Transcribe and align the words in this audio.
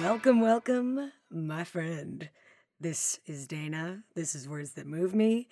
Welcome, 0.00 0.40
welcome, 0.40 1.12
my 1.30 1.62
friend. 1.62 2.30
This 2.80 3.20
is 3.26 3.46
Dana. 3.46 4.02
This 4.14 4.34
is 4.34 4.48
Words 4.48 4.72
That 4.72 4.86
Move 4.86 5.14
Me. 5.14 5.46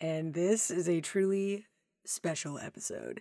And 0.00 0.34
this 0.34 0.72
is 0.72 0.88
a 0.88 1.00
truly 1.00 1.66
special 2.04 2.58
episode 2.58 3.20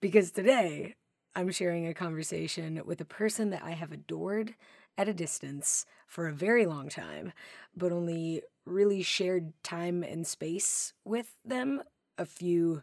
because 0.00 0.30
today 0.30 0.94
I'm 1.34 1.50
sharing 1.50 1.88
a 1.88 1.92
conversation 1.92 2.82
with 2.86 3.00
a 3.00 3.04
person 3.04 3.50
that 3.50 3.64
I 3.64 3.72
have 3.72 3.90
adored 3.90 4.54
at 4.96 5.08
a 5.08 5.12
distance 5.12 5.86
for 6.06 6.28
a 6.28 6.32
very 6.32 6.66
long 6.66 6.88
time, 6.88 7.32
but 7.76 7.90
only 7.90 8.42
really 8.64 9.02
shared 9.02 9.52
time 9.64 10.04
and 10.04 10.24
space 10.24 10.92
with 11.04 11.34
them 11.44 11.82
a 12.16 12.24
few 12.24 12.82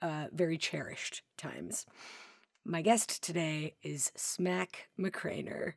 uh, 0.00 0.26
very 0.32 0.56
cherished 0.56 1.22
times. 1.36 1.84
My 2.64 2.80
guest 2.80 3.24
today 3.24 3.74
is 3.82 4.12
Smack 4.14 4.88
McCreanor. 4.96 5.72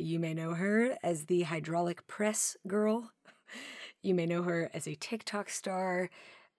You 0.00 0.18
may 0.18 0.34
know 0.34 0.54
her 0.54 0.96
as 1.02 1.26
the 1.26 1.42
hydraulic 1.42 2.06
press 2.06 2.56
girl. 2.66 3.12
You 4.02 4.14
may 4.14 4.24
know 4.24 4.42
her 4.44 4.70
as 4.72 4.88
a 4.88 4.94
TikTok 4.94 5.50
star, 5.50 6.08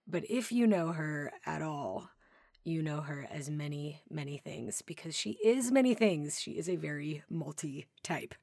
but 0.07 0.23
if 0.29 0.51
you 0.51 0.67
know 0.67 0.91
her 0.91 1.31
at 1.45 1.63
all, 1.63 2.09
you 2.63 2.83
know 2.83 3.01
her 3.01 3.27
as 3.31 3.49
many, 3.49 4.01
many 4.09 4.37
things 4.37 4.83
because 4.83 5.15
she 5.15 5.39
is 5.43 5.71
many 5.71 5.95
things. 5.95 6.39
She 6.39 6.51
is 6.51 6.69
a 6.69 6.75
very 6.75 7.23
multi 7.29 7.87
type. 8.03 8.35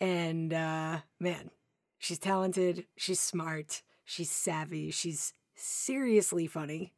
And 0.00 0.52
uh, 0.52 0.98
man, 1.20 1.50
she's 1.98 2.18
talented, 2.18 2.86
she's 2.96 3.20
smart, 3.20 3.82
she's 4.04 4.30
savvy, 4.30 4.90
she's 4.90 5.32
seriously 5.54 6.46
funny. 6.48 6.92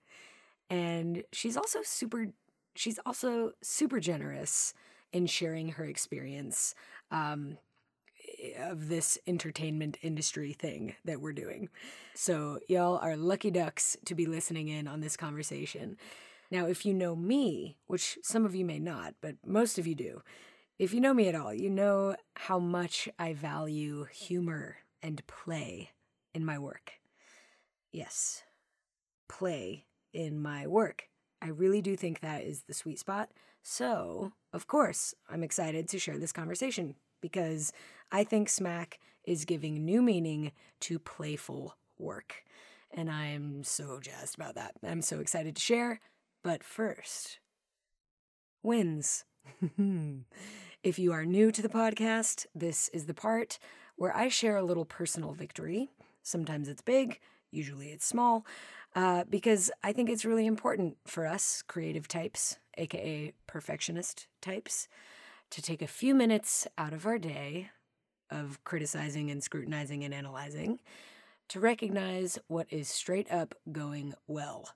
And 0.71 1.23
she's 1.33 1.56
also 1.56 1.81
super 1.83 2.28
she's 2.75 2.98
also 3.05 3.53
super 3.62 4.00
generous 4.00 4.75
in 5.12 5.27
sharing 5.27 5.71
her 5.71 5.84
experience 5.84 6.75
um, 7.11 7.59
of 8.59 8.89
this 8.89 9.19
entertainment 9.27 9.99
industry 10.03 10.53
thing 10.53 10.95
that 11.05 11.21
we're 11.21 11.33
doing. 11.33 11.69
So, 12.15 12.59
y'all 12.69 12.99
are 12.99 13.17
lucky 13.17 13.51
ducks 13.51 13.97
to 14.05 14.15
be 14.15 14.27
listening 14.27 14.69
in 14.69 14.87
on 14.87 15.01
this 15.01 15.17
conversation. 15.17 15.97
Now, 16.51 16.67
if 16.67 16.87
you 16.87 16.95
know 16.95 17.17
me, 17.17 17.77
which 17.87 18.19
some 18.23 18.45
of 18.45 18.55
you 18.55 18.65
may 18.65 18.79
not, 18.79 19.15
but 19.21 19.34
most 19.45 19.79
of 19.79 19.87
you 19.87 19.95
do, 19.95 20.23
if 20.79 20.93
you 20.93 21.01
know 21.01 21.15
me 21.15 21.29
at 21.29 21.34
all, 21.34 21.53
you 21.53 21.71
know 21.71 22.17
how 22.34 22.59
much 22.59 23.09
I 23.19 23.33
value 23.33 24.05
humor 24.05 24.77
and 25.03 25.27
play 25.27 25.91
in 26.34 26.45
my 26.45 26.59
work. 26.59 26.93
Yes, 27.93 28.43
play 29.29 29.87
in 30.12 30.41
my 30.41 30.67
work. 30.67 31.09
I 31.41 31.49
really 31.49 31.81
do 31.81 31.97
think 31.97 32.21
that 32.21 32.43
is 32.43 32.62
the 32.62 32.75
sweet 32.75 32.99
spot. 32.99 33.31
So, 33.69 34.31
of 34.53 34.69
course, 34.69 35.12
I'm 35.28 35.42
excited 35.42 35.89
to 35.89 35.98
share 35.98 36.19
this 36.19 36.31
conversation 36.31 36.95
because 37.20 37.72
I 38.12 38.22
think 38.22 38.48
Smack 38.48 39.00
is 39.25 39.45
giving 39.45 39.84
new 39.84 40.03
meaning 40.03 40.53
to 40.83 41.00
playful 41.00 41.75
work. 41.98 42.44
And 42.93 43.10
I'm 43.10 43.65
so 43.65 43.99
jazzed 44.00 44.37
about 44.37 44.55
that. 44.55 44.75
I'm 44.87 45.03
so 45.03 45.19
excited 45.19 45.56
to 45.56 45.60
share. 45.60 45.99
But 46.44 46.62
first, 46.62 47.41
wins. 48.62 49.25
if 50.84 51.00
you 51.00 51.10
are 51.12 51.26
new 51.26 51.50
to 51.50 51.60
the 51.60 51.69
podcast, 51.69 52.47
this 52.55 52.88
is 52.91 53.06
the 53.06 53.15
part 53.15 53.59
where 53.97 54.16
I 54.16 54.28
share 54.28 54.56
a 54.56 54.62
little 54.62 54.84
personal 54.84 55.32
victory. 55.32 55.91
Sometimes 56.22 56.69
it's 56.69 56.82
big, 56.82 57.19
usually 57.50 57.88
it's 57.88 58.06
small, 58.06 58.47
uh, 58.94 59.25
because 59.28 59.72
I 59.82 59.93
think 59.93 60.09
it's 60.09 60.25
really 60.25 60.47
important 60.47 60.99
for 61.05 61.26
us 61.26 61.65
creative 61.66 62.06
types, 62.06 62.59
aka 62.76 63.32
perfectionist 63.47 64.26
types, 64.41 64.88
to 65.50 65.62
take 65.62 65.82
a 65.82 65.87
few 65.87 66.14
minutes 66.14 66.66
out 66.76 66.92
of 66.92 67.06
our 67.06 67.19
day 67.19 67.70
of 68.31 68.62
criticizing 68.64 69.31
and 69.31 69.42
scrutinizing 69.42 70.04
and 70.04 70.12
analyzing 70.12 70.81
to 71.48 71.60
recognize 71.60 72.38
what 72.48 72.66
is 72.70 72.88
straight 72.88 73.31
up 73.31 73.54
going 73.70 74.14
well. 74.26 74.70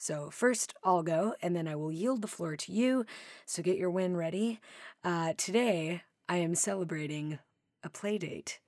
So, 0.00 0.30
first 0.30 0.74
I'll 0.84 1.02
go, 1.02 1.34
and 1.42 1.56
then 1.56 1.66
I 1.66 1.74
will 1.74 1.90
yield 1.90 2.22
the 2.22 2.28
floor 2.28 2.56
to 2.56 2.72
you. 2.72 3.04
So, 3.46 3.62
get 3.62 3.78
your 3.78 3.90
win 3.90 4.16
ready. 4.16 4.60
Uh, 5.02 5.32
today, 5.36 6.02
I 6.28 6.36
am 6.36 6.54
celebrating 6.54 7.40
a 7.82 7.88
play 7.88 8.18
date 8.18 8.60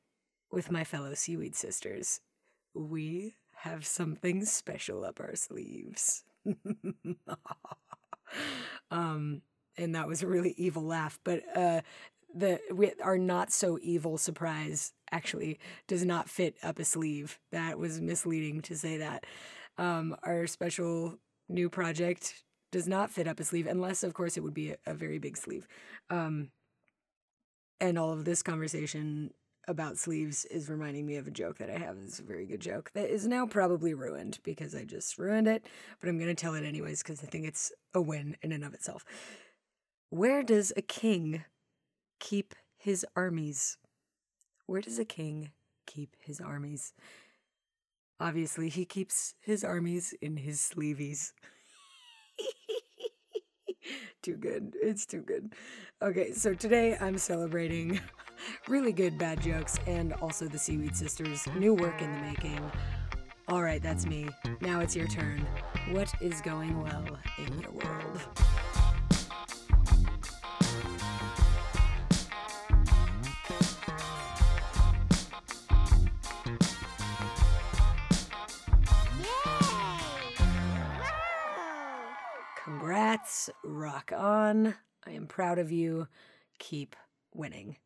with 0.50 0.72
my 0.72 0.82
fellow 0.82 1.14
seaweed 1.14 1.54
sisters. 1.54 2.20
We 2.74 3.36
have 3.58 3.86
something 3.86 4.44
special 4.44 5.04
up 5.04 5.20
our 5.20 5.36
sleeves. 5.36 6.24
um, 8.90 9.42
and 9.76 9.94
that 9.94 10.08
was 10.08 10.22
a 10.22 10.26
really 10.26 10.54
evil 10.56 10.82
laugh, 10.82 11.18
but 11.24 11.42
uh, 11.56 11.80
the 12.34 12.60
we, 12.72 12.92
our 13.02 13.18
not 13.18 13.50
so 13.52 13.78
evil 13.82 14.18
surprise 14.18 14.92
actually 15.10 15.58
does 15.88 16.04
not 16.04 16.28
fit 16.28 16.56
up 16.62 16.78
a 16.78 16.84
sleeve. 16.84 17.38
That 17.50 17.78
was 17.78 18.00
misleading 18.00 18.62
to 18.62 18.76
say 18.76 18.98
that. 18.98 19.24
Um, 19.78 20.16
our 20.22 20.46
special 20.46 21.16
new 21.48 21.68
project 21.68 22.44
does 22.70 22.86
not 22.86 23.10
fit 23.10 23.26
up 23.26 23.40
a 23.40 23.44
sleeve, 23.44 23.66
unless, 23.66 24.02
of 24.04 24.14
course, 24.14 24.36
it 24.36 24.42
would 24.42 24.54
be 24.54 24.70
a, 24.70 24.76
a 24.86 24.94
very 24.94 25.18
big 25.18 25.36
sleeve. 25.36 25.66
Um, 26.08 26.50
and 27.80 27.98
all 27.98 28.12
of 28.12 28.24
this 28.24 28.42
conversation 28.42 29.32
about 29.70 29.96
sleeves 29.96 30.44
is 30.46 30.68
reminding 30.68 31.06
me 31.06 31.16
of 31.16 31.26
a 31.26 31.30
joke 31.30 31.58
that 31.58 31.70
I 31.70 31.78
have. 31.78 31.96
It's 32.04 32.18
a 32.18 32.24
very 32.24 32.44
good 32.44 32.60
joke 32.60 32.90
that 32.94 33.08
is 33.08 33.26
now 33.26 33.46
probably 33.46 33.94
ruined 33.94 34.38
because 34.42 34.74
I 34.74 34.84
just 34.84 35.16
ruined 35.16 35.46
it, 35.46 35.64
but 36.00 36.08
I'm 36.08 36.18
going 36.18 36.34
to 36.34 36.34
tell 36.34 36.54
it 36.54 36.64
anyways 36.64 37.02
because 37.02 37.22
I 37.22 37.26
think 37.26 37.46
it's 37.46 37.72
a 37.94 38.00
win 38.00 38.36
in 38.42 38.52
and 38.52 38.64
of 38.64 38.74
itself. 38.74 39.04
Where 40.10 40.42
does 40.42 40.72
a 40.76 40.82
king 40.82 41.44
keep 42.18 42.54
his 42.76 43.06
armies? 43.14 43.78
Where 44.66 44.80
does 44.80 44.98
a 44.98 45.04
king 45.04 45.52
keep 45.86 46.16
his 46.20 46.40
armies? 46.40 46.92
Obviously, 48.18 48.68
he 48.68 48.84
keeps 48.84 49.34
his 49.40 49.64
armies 49.64 50.14
in 50.20 50.36
his 50.36 50.60
sleeveys. 50.60 51.32
too 54.22 54.36
good. 54.36 54.74
It's 54.80 55.06
too 55.06 55.22
good. 55.22 55.52
Okay, 56.02 56.32
so 56.32 56.54
today 56.54 56.96
I'm 57.00 57.18
celebrating 57.18 58.00
really 58.68 58.92
good 58.92 59.18
bad 59.18 59.40
jokes 59.40 59.78
and 59.86 60.12
also 60.14 60.46
the 60.46 60.58
Seaweed 60.58 60.96
Sisters' 60.96 61.46
new 61.56 61.74
work 61.74 62.00
in 62.00 62.12
the 62.12 62.18
making. 62.20 62.60
All 63.48 63.62
right, 63.62 63.82
that's 63.82 64.06
me. 64.06 64.28
Now 64.60 64.80
it's 64.80 64.94
your 64.94 65.08
turn. 65.08 65.46
What 65.90 66.12
is 66.20 66.40
going 66.40 66.80
well 66.80 67.18
in 67.38 67.58
your 67.60 67.72
world? 67.72 68.69
Congrats, 83.10 83.50
rock 83.64 84.12
on. 84.16 84.76
I 85.04 85.10
am 85.10 85.26
proud 85.26 85.58
of 85.58 85.72
you. 85.72 86.06
Keep 86.60 86.94
winning. 87.34 87.76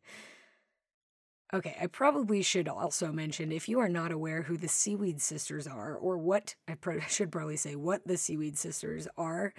Okay, 1.51 1.75
I 1.81 1.87
probably 1.87 2.43
should 2.43 2.67
also 2.67 3.11
mention 3.11 3.51
if 3.51 3.67
you 3.67 3.79
are 3.79 3.89
not 3.89 4.11
aware 4.11 4.43
who 4.43 4.55
the 4.55 4.67
Seaweed 4.67 5.19
Sisters 5.19 5.65
are, 5.65 5.95
or 5.95 6.19
what 6.19 6.53
I 6.67 6.75
pro- 6.75 6.99
should 7.07 7.31
probably 7.31 7.57
say 7.57 7.75
what 7.75 8.05
the 8.05 8.17
Seaweed 8.17 8.55
Sisters 8.55 9.07
are, 9.17 9.51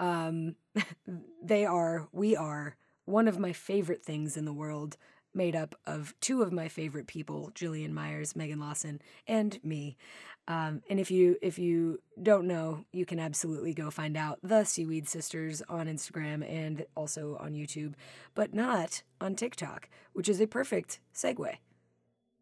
um, 0.00 0.56
they 1.44 1.64
are, 1.64 2.08
we 2.10 2.34
are, 2.34 2.76
one 3.04 3.28
of 3.28 3.38
my 3.38 3.52
favorite 3.52 4.04
things 4.04 4.36
in 4.36 4.44
the 4.44 4.52
world, 4.52 4.96
made 5.32 5.54
up 5.54 5.76
of 5.86 6.12
two 6.20 6.42
of 6.42 6.52
my 6.52 6.66
favorite 6.66 7.06
people, 7.06 7.52
Jillian 7.54 7.92
Meyers, 7.92 8.34
Megan 8.34 8.58
Lawson, 8.58 9.00
and 9.28 9.62
me. 9.62 9.96
Um, 10.46 10.82
and 10.90 11.00
if 11.00 11.10
you 11.10 11.36
if 11.40 11.58
you 11.58 12.00
don't 12.22 12.46
know, 12.46 12.84
you 12.92 13.06
can 13.06 13.18
absolutely 13.18 13.72
go 13.72 13.90
find 13.90 14.16
out 14.16 14.38
the 14.42 14.64
Seaweed 14.64 15.08
Sisters 15.08 15.62
on 15.68 15.86
Instagram 15.86 16.46
and 16.48 16.84
also 16.94 17.36
on 17.40 17.54
YouTube, 17.54 17.94
but 18.34 18.52
not 18.52 19.02
on 19.20 19.36
TikTok, 19.36 19.88
which 20.12 20.28
is 20.28 20.40
a 20.40 20.46
perfect 20.46 21.00
segue. 21.14 21.56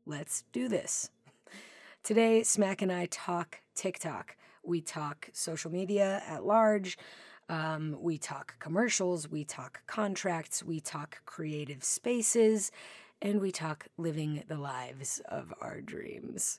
Let's 0.04 0.43
do 0.52 0.69
this. 0.69 1.10
Today, 2.02 2.43
Smack 2.43 2.82
and 2.82 2.90
I 2.90 3.06
talk 3.06 3.60
TikTok. 3.76 4.37
We 4.64 4.81
talk 4.81 5.31
social 5.32 5.70
media 5.70 6.22
at 6.26 6.44
large. 6.44 6.98
Um, 7.48 7.96
we 8.00 8.19
talk 8.19 8.58
commercials. 8.58 9.28
We 9.31 9.44
talk 9.44 9.82
contracts. 9.87 10.64
We 10.64 10.81
talk 10.81 11.19
creative 11.25 11.84
spaces. 11.84 12.72
and 13.20 13.40
we 13.40 13.52
talk 13.52 13.87
living 13.96 14.43
the 14.48 14.58
lives 14.58 15.20
of 15.28 15.55
our 15.60 15.81
dreams. 15.81 16.58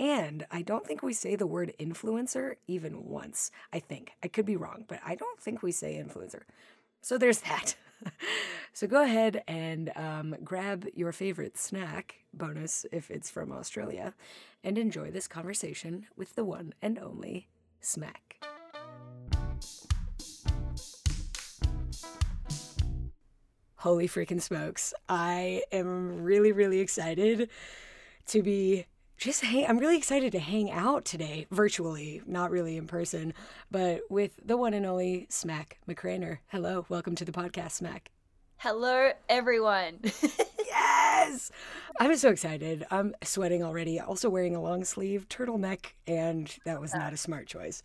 And 0.00 0.46
I 0.50 0.62
don't 0.62 0.86
think 0.86 1.02
we 1.02 1.12
say 1.12 1.36
the 1.36 1.46
word 1.46 1.74
influencer 1.78 2.54
even 2.66 3.04
once. 3.04 3.50
I 3.70 3.80
think. 3.80 4.12
I 4.22 4.28
could 4.28 4.46
be 4.46 4.56
wrong, 4.56 4.86
but 4.88 4.98
I 5.04 5.14
don't 5.14 5.38
think 5.38 5.62
we 5.62 5.72
say 5.72 6.02
influencer. 6.02 6.44
So 7.02 7.18
there's 7.18 7.40
that. 7.42 7.76
so 8.72 8.86
go 8.86 9.02
ahead 9.02 9.42
and 9.46 9.92
um, 9.94 10.36
grab 10.42 10.86
your 10.94 11.12
favorite 11.12 11.58
snack, 11.58 12.14
bonus 12.32 12.86
if 12.90 13.10
it's 13.10 13.30
from 13.30 13.52
Australia, 13.52 14.14
and 14.64 14.78
enjoy 14.78 15.10
this 15.10 15.28
conversation 15.28 16.06
with 16.16 16.34
the 16.34 16.46
one 16.46 16.72
and 16.80 16.98
only 16.98 17.48
Smack. 17.82 18.42
Holy 23.76 24.08
freaking 24.08 24.40
smokes. 24.40 24.94
I 25.10 25.62
am 25.70 26.22
really, 26.22 26.52
really 26.52 26.80
excited 26.80 27.50
to 28.26 28.42
be 28.42 28.86
just 29.20 29.44
hang 29.44 29.66
I'm 29.66 29.76
really 29.76 29.98
excited 29.98 30.32
to 30.32 30.38
hang 30.38 30.70
out 30.70 31.04
today, 31.04 31.46
virtually, 31.50 32.22
not 32.26 32.50
really 32.50 32.78
in 32.78 32.86
person, 32.86 33.34
but 33.70 34.00
with 34.08 34.32
the 34.42 34.56
one 34.56 34.72
and 34.72 34.86
only 34.86 35.26
Smack 35.28 35.78
McCreanor. 35.86 36.38
Hello, 36.46 36.86
welcome 36.88 37.14
to 37.16 37.26
the 37.26 37.32
podcast, 37.32 37.72
Smack. 37.72 38.10
Hello, 38.56 39.10
everyone. 39.28 40.00
yes! 40.58 41.50
I'm 41.98 42.16
so 42.16 42.30
excited. 42.30 42.86
I'm 42.90 43.14
sweating 43.22 43.62
already. 43.62 44.00
Also 44.00 44.30
wearing 44.30 44.56
a 44.56 44.62
long 44.62 44.84
sleeve 44.84 45.28
turtleneck, 45.28 45.92
and 46.06 46.56
that 46.64 46.80
was 46.80 46.94
not 46.94 47.12
a 47.12 47.18
smart 47.18 47.46
choice. 47.46 47.82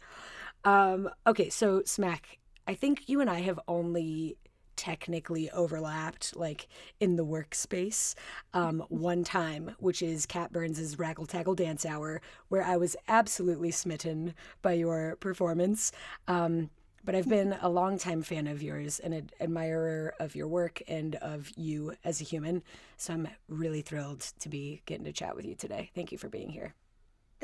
Um, 0.64 1.10
okay, 1.28 1.50
so 1.50 1.82
Smack, 1.86 2.40
I 2.66 2.76
think 2.76 3.10
you 3.10 3.20
and 3.20 3.30
I 3.30 3.42
have 3.42 3.60
only 3.68 4.38
technically 4.76 5.50
overlapped 5.52 6.36
like 6.36 6.68
in 7.00 7.16
the 7.16 7.26
workspace. 7.26 8.16
Um, 8.54 8.84
one 8.90 9.24
time 9.24 9.76
which 9.80 10.02
is 10.02 10.26
Kat 10.26 10.52
Burns's 10.52 10.96
raggle 10.98 11.28
taggle 11.28 11.56
dance 11.56 11.86
hour 11.86 12.22
where 12.50 12.64
i 12.64 12.78
was 12.78 12.96
absolutely 13.08 13.72
smitten 13.72 14.34
by 14.62 14.74
your 14.74 15.16
performance. 15.18 15.92
Um, 16.28 16.70
but 17.04 17.16
i've 17.16 17.30
been 17.30 17.56
a 17.62 17.70
longtime 17.70 18.24
fan 18.24 18.48
of 18.48 18.64
yours 18.64 19.00
and 19.00 19.14
an 19.14 19.30
admirer 19.40 20.14
of 20.20 20.36
your 20.36 20.48
work 20.48 20.82
and 20.88 21.16
of 21.16 21.52
you 21.56 21.94
as 22.04 22.22
a 22.22 22.24
human. 22.24 22.64
So 22.98 23.14
i'm 23.14 23.28
really 23.48 23.82
thrilled 23.82 24.22
to 24.40 24.50
be 24.50 24.82
getting 24.86 25.06
to 25.06 25.14
chat 25.14 25.36
with 25.36 25.46
you 25.46 25.56
today. 25.56 25.92
Thank 25.96 26.12
you 26.12 26.18
for 26.18 26.30
being 26.30 26.50
here 26.50 26.74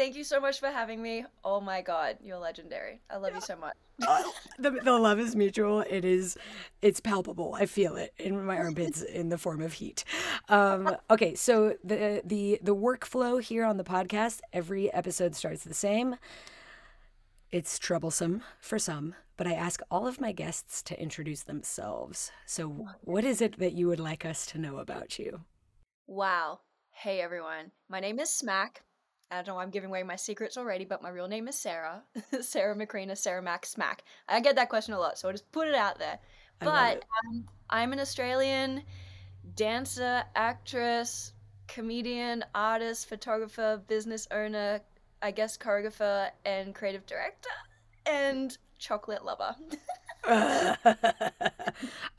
Thank 0.02 0.16
you 0.16 0.24
so 0.24 0.40
much 0.40 0.60
for 0.60 0.66
having 0.66 1.00
me. 1.00 1.26
Oh 1.44 1.62
my 1.62 1.84
god, 1.84 2.18
you're 2.24 2.40
legendary. 2.40 3.02
I 3.08 3.18
love 3.18 3.34
yeah. 3.34 3.36
you 3.36 3.42
so 3.42 3.56
much. 3.56 3.76
the, 4.58 4.72
the 4.72 4.98
love 4.98 5.20
is 5.20 5.36
mutual. 5.36 5.82
It 5.82 6.04
is, 6.04 6.40
it's 6.82 7.00
palpable. 7.00 7.56
I 7.56 7.68
feel 7.68 7.98
it 7.98 8.12
in 8.18 8.44
my 8.44 8.58
armpits 8.58 9.02
in 9.20 9.30
the 9.30 9.38
form 9.38 9.62
of 9.62 9.74
heat. 9.74 10.04
Um, 10.50 10.98
okay, 11.12 11.36
so 11.36 11.76
the 11.84 12.24
the 12.26 12.60
the 12.64 12.76
workflow 12.76 13.40
here 13.44 13.64
on 13.64 13.78
the 13.78 13.84
podcast, 13.84 14.40
every 14.52 14.92
episode 14.92 15.36
starts 15.36 15.66
the 15.66 15.76
same. 15.76 16.16
It's 17.52 17.78
troublesome 17.78 18.42
for 18.60 18.80
some, 18.80 19.14
but 19.38 19.46
I 19.46 19.54
ask 19.54 19.84
all 19.92 20.08
of 20.08 20.20
my 20.20 20.32
guests 20.32 20.82
to 20.82 21.00
introduce 21.00 21.44
themselves. 21.44 22.32
So, 22.48 22.88
what 23.02 23.24
is 23.24 23.40
it 23.40 23.60
that 23.60 23.74
you 23.74 23.88
would 23.88 24.00
like 24.00 24.26
us 24.26 24.48
to 24.48 24.58
know 24.58 24.78
about 24.78 25.20
you? 25.20 25.42
Wow. 26.08 26.62
Hey 26.90 27.22
everyone. 27.22 27.70
My 27.88 28.00
name 28.00 28.20
is 28.20 28.32
Smack. 28.32 28.82
I 29.32 29.36
don't 29.36 29.48
know 29.48 29.56
why 29.56 29.64
I'm 29.64 29.70
giving 29.70 29.90
away 29.90 30.04
my 30.04 30.18
secrets 30.18 30.58
already, 30.58 30.84
but 30.84 31.02
my 31.02 31.10
real 31.10 31.30
name 31.30 31.48
is 31.48 31.56
Sarah. 31.56 32.04
Sarah 32.42 32.76
McCreanor, 32.76 33.18
Sarah 33.18 33.42
Mac 33.42 33.66
Smack. 33.66 34.04
I 34.28 34.42
get 34.42 34.58
that 34.58 34.68
question 34.68 34.94
a 34.94 35.00
lot, 35.00 35.18
so 35.18 35.30
I'll 35.30 35.34
just 35.34 35.50
put 35.54 35.70
it 35.70 35.76
out 35.76 35.98
there. 35.98 36.20
But 36.60 37.06
um, 37.26 37.46
I'm 37.70 37.94
an 37.94 38.00
Australian 38.00 38.84
dancer, 39.56 40.24
actress, 40.36 41.34
comedian, 41.68 42.44
artist, 42.54 43.08
photographer, 43.08 43.82
business 43.88 44.28
owner, 44.32 44.82
I 45.22 45.32
guess 45.32 45.58
choreographer, 45.58 46.30
and 46.46 46.76
creative 46.76 47.06
director, 47.06 47.50
and 48.06 48.56
chocolate 48.78 49.24
lover. 49.24 49.56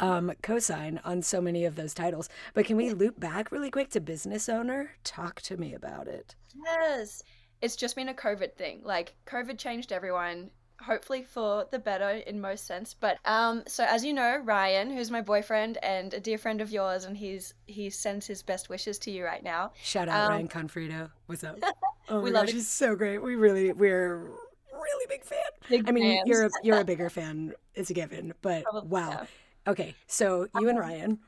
um, 0.01 0.33
cosign 0.43 0.99
on 1.05 1.23
so 1.23 1.41
many 1.41 1.65
of 1.65 1.77
those 1.77 1.93
titles. 1.93 2.29
But 2.55 2.65
can 2.65 2.77
we 2.77 2.91
loop 2.91 3.21
back 3.21 3.53
really 3.53 3.71
quick 3.71 3.91
to 3.91 4.01
business 4.01 4.49
owner? 4.49 4.93
Talk 5.05 5.43
to 5.43 5.57
me 5.57 5.75
about 5.75 6.09
it. 6.09 6.35
Yes. 6.65 7.23
It's 7.61 7.77
just 7.77 7.97
been 7.97 8.09
a 8.09 8.15
COVID 8.15 8.55
thing. 8.55 8.81
Like, 8.85 9.15
COVID 9.27 9.59
changed 9.59 9.93
everyone 9.93 10.51
hopefully 10.83 11.23
for 11.23 11.67
the 11.71 11.79
better 11.79 12.11
in 12.11 12.41
most 12.41 12.67
sense. 12.67 12.95
But 12.95 13.19
um, 13.25 13.63
so 13.67 13.85
as 13.85 14.05
you 14.05 14.13
know, 14.13 14.39
Ryan, 14.45 14.91
who's 14.91 15.11
my 15.11 15.21
boyfriend 15.21 15.79
and 15.83 16.13
a 16.13 16.21
dear 16.21 16.39
friend 16.39 16.61
of 16.61 16.71
yours, 16.71 17.05
and 17.05 17.17
he's 17.17 17.55
he 17.67 17.89
sends 17.91 18.27
his 18.27 18.43
best 18.43 18.69
wishes 18.69 18.99
to 19.01 19.11
you 19.11 19.25
right 19.25 19.43
now. 19.43 19.73
Shout 19.83 20.09
out 20.09 20.27
um, 20.27 20.33
Ryan 20.33 20.49
Conferido. 20.49 21.11
What's 21.27 21.45
up? 21.45 21.59
Oh 22.09 22.21
we 22.21 22.33
love 22.33 22.47
gosh, 22.47 22.55
he's 22.55 22.69
so 22.69 22.97
great. 22.97 23.19
We 23.19 23.37
really 23.37 23.73
we're 23.73 24.25
really 24.73 25.07
big 25.09 25.25
fan. 25.25 25.39
Big 25.69 25.89
I 25.89 25.93
mean, 25.93 26.17
fans. 26.17 26.29
you're 26.29 26.47
a, 26.47 26.51
you're 26.65 26.81
a 26.81 26.85
bigger 26.93 27.09
fan. 27.09 27.55
It's 27.77 27.91
a 27.91 27.95
given, 27.95 28.35
but 28.43 28.65
Probably 28.65 28.89
wow. 28.89 29.27
Okay, 29.69 29.95
so 30.09 30.49
you 30.59 30.69
and 30.69 30.79
um, 30.79 30.85
Ryan. 30.85 31.19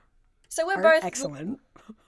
So 0.48 0.66
we're 0.66 0.82
both 0.82 1.04
excellent. 1.04 1.60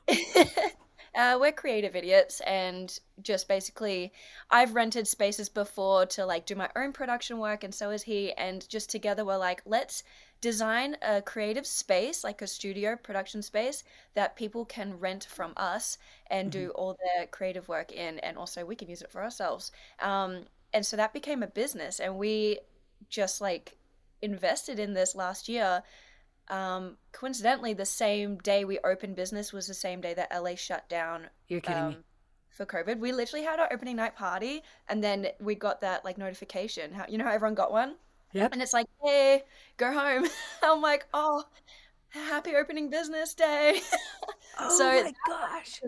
uh, 1.17 1.39
we're 1.41 1.53
creative 1.53 1.97
idiots, 1.97 2.41
and 2.43 2.99
just 3.23 3.49
basically, 3.49 4.13
I've 4.51 4.75
rented 4.75 5.09
spaces 5.09 5.49
before 5.49 6.07
to 6.07 6.27
like 6.27 6.47
do 6.47 6.55
my 6.55 6.71
own 6.77 6.93
production 6.93 7.39
work, 7.39 7.65
and 7.65 7.75
so 7.75 7.91
is 7.91 8.03
he. 8.03 8.33
And 8.33 8.69
just 8.69 8.91
together, 8.91 9.25
we're 9.25 9.37
like, 9.39 9.63
let's 9.67 10.05
design 10.41 10.97
a 11.03 11.23
creative 11.23 11.67
space, 11.67 12.23
like 12.23 12.43
a 12.43 12.47
studio 12.47 12.97
production 12.97 13.43
space 13.43 13.83
that 14.15 14.37
people 14.37 14.65
can 14.65 14.99
rent 15.01 15.25
from 15.25 15.53
us 15.57 15.99
and 16.29 16.51
mm-hmm. 16.51 16.67
do 16.67 16.71
all 16.71 16.97
their 17.03 17.27
creative 17.27 17.69
work 17.69 17.91
in, 17.91 18.19
and 18.21 18.37
also 18.37 18.65
we 18.65 18.77
can 18.77 18.89
use 18.89 19.03
it 19.03 19.11
for 19.11 19.25
ourselves. 19.25 19.73
Um, 20.01 20.45
and 20.73 20.85
so 20.85 20.97
that 20.97 21.15
became 21.15 21.43
a 21.43 21.47
business 21.47 22.01
and 22.01 22.19
we 22.19 22.59
just 23.09 23.41
like 23.41 23.79
invested 24.23 24.79
in 24.79 24.93
this 24.93 25.15
last 25.15 25.49
year 25.49 25.83
um, 26.49 26.97
coincidentally 27.13 27.75
the 27.75 27.87
same 27.87 28.39
day 28.39 28.65
we 28.65 28.79
opened 28.81 29.17
business 29.17 29.53
was 29.53 29.67
the 29.67 29.75
same 29.75 30.01
day 30.01 30.15
that 30.15 30.31
la 30.43 30.55
shut 30.55 30.89
down 30.89 31.29
you're 31.49 31.61
kidding 31.61 31.83
um, 31.83 31.91
me 31.91 31.97
for 32.57 32.67
covid. 32.67 32.99
We 32.99 33.13
literally 33.13 33.45
had 33.45 33.61
our 33.61 33.73
opening 33.73 33.97
night 33.97 34.17
party 34.17 34.63
and 34.89 35.05
then 35.05 35.29
we 35.39 35.55
got 35.55 35.83
that 35.83 36.05
like 36.05 36.19
notification. 36.19 36.93
How 36.93 37.05
you 37.09 37.19
know 37.19 37.25
how 37.25 37.33
everyone 37.33 37.55
got 37.55 37.71
one? 37.71 37.97
Yep. 38.33 38.53
And 38.53 38.63
it's 38.63 38.73
like 38.73 38.87
hey 39.03 39.45
go 39.77 39.93
home. 39.93 40.27
I'm 40.63 40.81
like 40.81 41.07
oh 41.15 41.45
happy 42.09 42.57
opening 42.57 42.91
business 42.91 43.35
day. 43.35 43.81
Oh 44.59 44.79
so 44.79 44.85
my 44.91 45.13
gosh. 45.29 45.83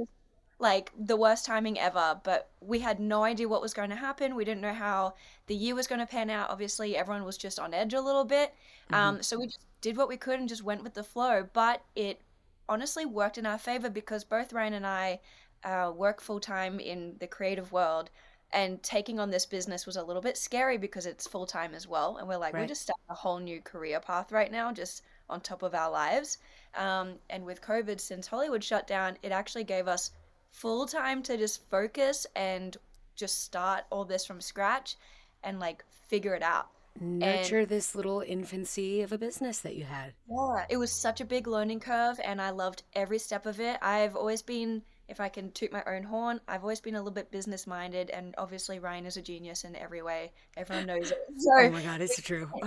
like 0.58 0.92
the 0.98 1.16
worst 1.16 1.46
timing 1.46 1.78
ever 1.78 2.20
but 2.22 2.50
we 2.60 2.80
had 2.80 3.00
no 3.00 3.24
idea 3.24 3.48
what 3.48 3.62
was 3.62 3.72
going 3.72 3.88
to 3.88 3.96
happen. 3.96 4.34
We 4.34 4.44
didn't 4.44 4.60
know 4.60 4.74
how 4.74 5.14
the 5.46 5.54
year 5.54 5.74
was 5.74 5.86
going 5.86 6.00
to 6.00 6.06
pan 6.06 6.28
out. 6.28 6.50
Obviously 6.50 6.94
everyone 6.94 7.24
was 7.24 7.38
just 7.38 7.58
on 7.58 7.72
edge 7.72 7.94
a 7.94 8.00
little 8.02 8.26
bit. 8.26 8.52
Mm-hmm. 8.90 8.94
um, 8.94 9.22
so 9.22 9.38
we 9.38 9.46
just 9.46 9.60
did 9.80 9.96
what 9.96 10.08
we 10.08 10.16
could 10.16 10.40
and 10.40 10.48
just 10.48 10.62
went 10.62 10.82
with 10.82 10.94
the 10.94 11.02
flow 11.02 11.46
but 11.52 11.82
it 11.94 12.20
honestly 12.68 13.06
worked 13.06 13.38
in 13.38 13.46
our 13.46 13.58
favor 13.58 13.90
because 13.90 14.24
both 14.24 14.52
ryan 14.52 14.74
and 14.74 14.86
i 14.86 15.18
uh, 15.64 15.90
work 15.94 16.20
full-time 16.20 16.78
in 16.78 17.16
the 17.18 17.26
creative 17.26 17.72
world 17.72 18.10
and 18.52 18.82
taking 18.82 19.18
on 19.18 19.30
this 19.30 19.44
business 19.44 19.86
was 19.86 19.96
a 19.96 20.02
little 20.02 20.22
bit 20.22 20.36
scary 20.36 20.78
because 20.78 21.04
it's 21.04 21.26
full-time 21.26 21.74
as 21.74 21.86
well 21.86 22.16
and 22.18 22.28
we're 22.28 22.36
like 22.36 22.54
right. 22.54 22.60
we're 22.60 22.66
just 22.68 22.82
starting 22.82 23.04
a 23.10 23.14
whole 23.14 23.38
new 23.38 23.60
career 23.60 23.98
path 23.98 24.30
right 24.30 24.52
now 24.52 24.72
just 24.72 25.02
on 25.28 25.40
top 25.40 25.62
of 25.62 25.74
our 25.74 25.90
lives 25.90 26.38
um, 26.76 27.14
and 27.28 27.44
with 27.44 27.60
covid 27.60 28.00
since 28.00 28.26
hollywood 28.26 28.62
shut 28.62 28.86
down 28.86 29.18
it 29.22 29.32
actually 29.32 29.64
gave 29.64 29.88
us 29.88 30.12
full 30.50 30.86
time 30.86 31.22
to 31.22 31.36
just 31.36 31.68
focus 31.68 32.26
and 32.36 32.76
just 33.16 33.42
start 33.44 33.84
all 33.90 34.04
this 34.04 34.24
from 34.24 34.40
scratch 34.40 34.96
and 35.42 35.60
like 35.60 35.84
figure 36.08 36.34
it 36.34 36.42
out. 36.42 36.68
Nurture 37.00 37.60
and, 37.60 37.68
this 37.68 37.94
little 37.94 38.20
infancy 38.20 39.02
of 39.02 39.12
a 39.12 39.18
business 39.18 39.60
that 39.60 39.76
you 39.76 39.84
had. 39.84 40.14
Yeah, 40.28 40.66
it 40.68 40.76
was 40.76 40.92
such 40.92 41.20
a 41.20 41.24
big 41.24 41.46
learning 41.46 41.80
curve 41.80 42.20
and 42.24 42.40
I 42.40 42.50
loved 42.50 42.82
every 42.92 43.18
step 43.18 43.46
of 43.46 43.60
it. 43.60 43.78
I've 43.82 44.16
always 44.16 44.42
been 44.42 44.82
if 45.08 45.20
I 45.20 45.28
can 45.30 45.50
toot 45.52 45.72
my 45.72 45.82
own 45.86 46.02
horn, 46.02 46.40
I've 46.46 46.62
always 46.62 46.80
been 46.80 46.94
a 46.94 46.98
little 46.98 47.12
bit 47.12 47.30
business 47.30 47.66
minded, 47.66 48.10
and 48.10 48.34
obviously 48.36 48.78
Ryan 48.78 49.06
is 49.06 49.16
a 49.16 49.22
genius 49.22 49.64
in 49.64 49.74
every 49.74 50.02
way. 50.02 50.32
Everyone 50.56 50.86
knows 50.86 51.10
it. 51.10 51.18
So, 51.38 51.50
oh 51.56 51.70
my 51.70 51.82
god, 51.82 52.02
it's 52.02 52.20
true. 52.20 52.50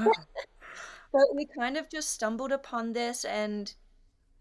but 1.14 1.36
we 1.36 1.46
kind 1.46 1.78
of 1.78 1.88
just 1.90 2.10
stumbled 2.10 2.52
upon 2.52 2.94
this, 2.94 3.26
and 3.26 3.72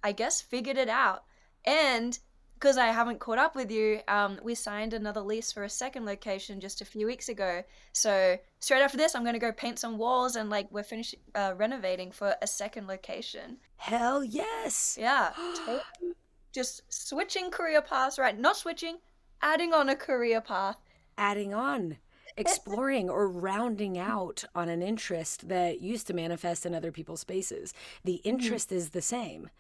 I 0.03 0.13
guess 0.13 0.41
figured 0.41 0.79
it 0.79 0.89
out. 0.89 1.25
And 1.67 2.19
because 2.61 2.77
I 2.77 2.89
haven't 2.89 3.21
caught 3.21 3.39
up 3.39 3.57
with 3.57 3.71
you, 3.71 4.01
um, 4.07 4.39
we 4.43 4.55
signed 4.55 4.93
another 4.93 5.23
lease 5.23 5.51
for 5.51 5.65
a 5.65 5.69
second 5.69 6.05
location 6.05 6.61
just 6.61 6.83
a 6.83 6.85
few 6.85 7.07
weeks 7.07 7.31
ago. 7.31 7.65
So 7.95 8.37
straight 8.61 8.83
after 8.83 8.99
this, 8.99 9.15
I'm 9.15 9.23
going 9.23 9.35
to 9.35 9.41
go 9.41 9.51
paint 9.51 9.79
some 9.79 9.97
walls 9.97 10.37
and 10.37 10.51
like 10.51 10.69
we're 10.71 10.83
finished 10.83 11.15
uh, 11.35 11.55
renovating 11.57 12.13
for 12.13 12.35
a 12.43 12.47
second 12.47 12.87
location. 12.87 13.57
Hell 13.77 14.23
yes! 14.23 14.99
Yeah, 15.01 15.31
totally. 15.57 16.15
just 16.53 16.83
switching 16.93 17.51
career 17.51 17.81
paths, 17.81 18.19
right? 18.19 18.39
Not 18.39 18.59
switching, 18.59 18.99
adding 19.41 19.73
on 19.73 19.89
a 19.89 19.97
career 19.97 20.43
path. 20.43 20.77
Adding 21.17 21.55
on. 21.55 21.97
Exploring 22.37 23.11
or 23.11 23.29
rounding 23.29 23.99
out 23.99 24.45
on 24.55 24.69
an 24.69 24.83
interest 24.83 25.49
that 25.49 25.81
used 25.81 26.07
to 26.07 26.15
manifest 26.15 26.65
in 26.65 26.75
other 26.75 26.93
people's 26.93 27.21
spaces. 27.21 27.75
The 28.05 28.19
mm-hmm. 28.19 28.29
interest 28.29 28.69
mm-hmm. 28.69 28.79
is 28.79 28.91
the 28.91 29.03
same, 29.03 29.51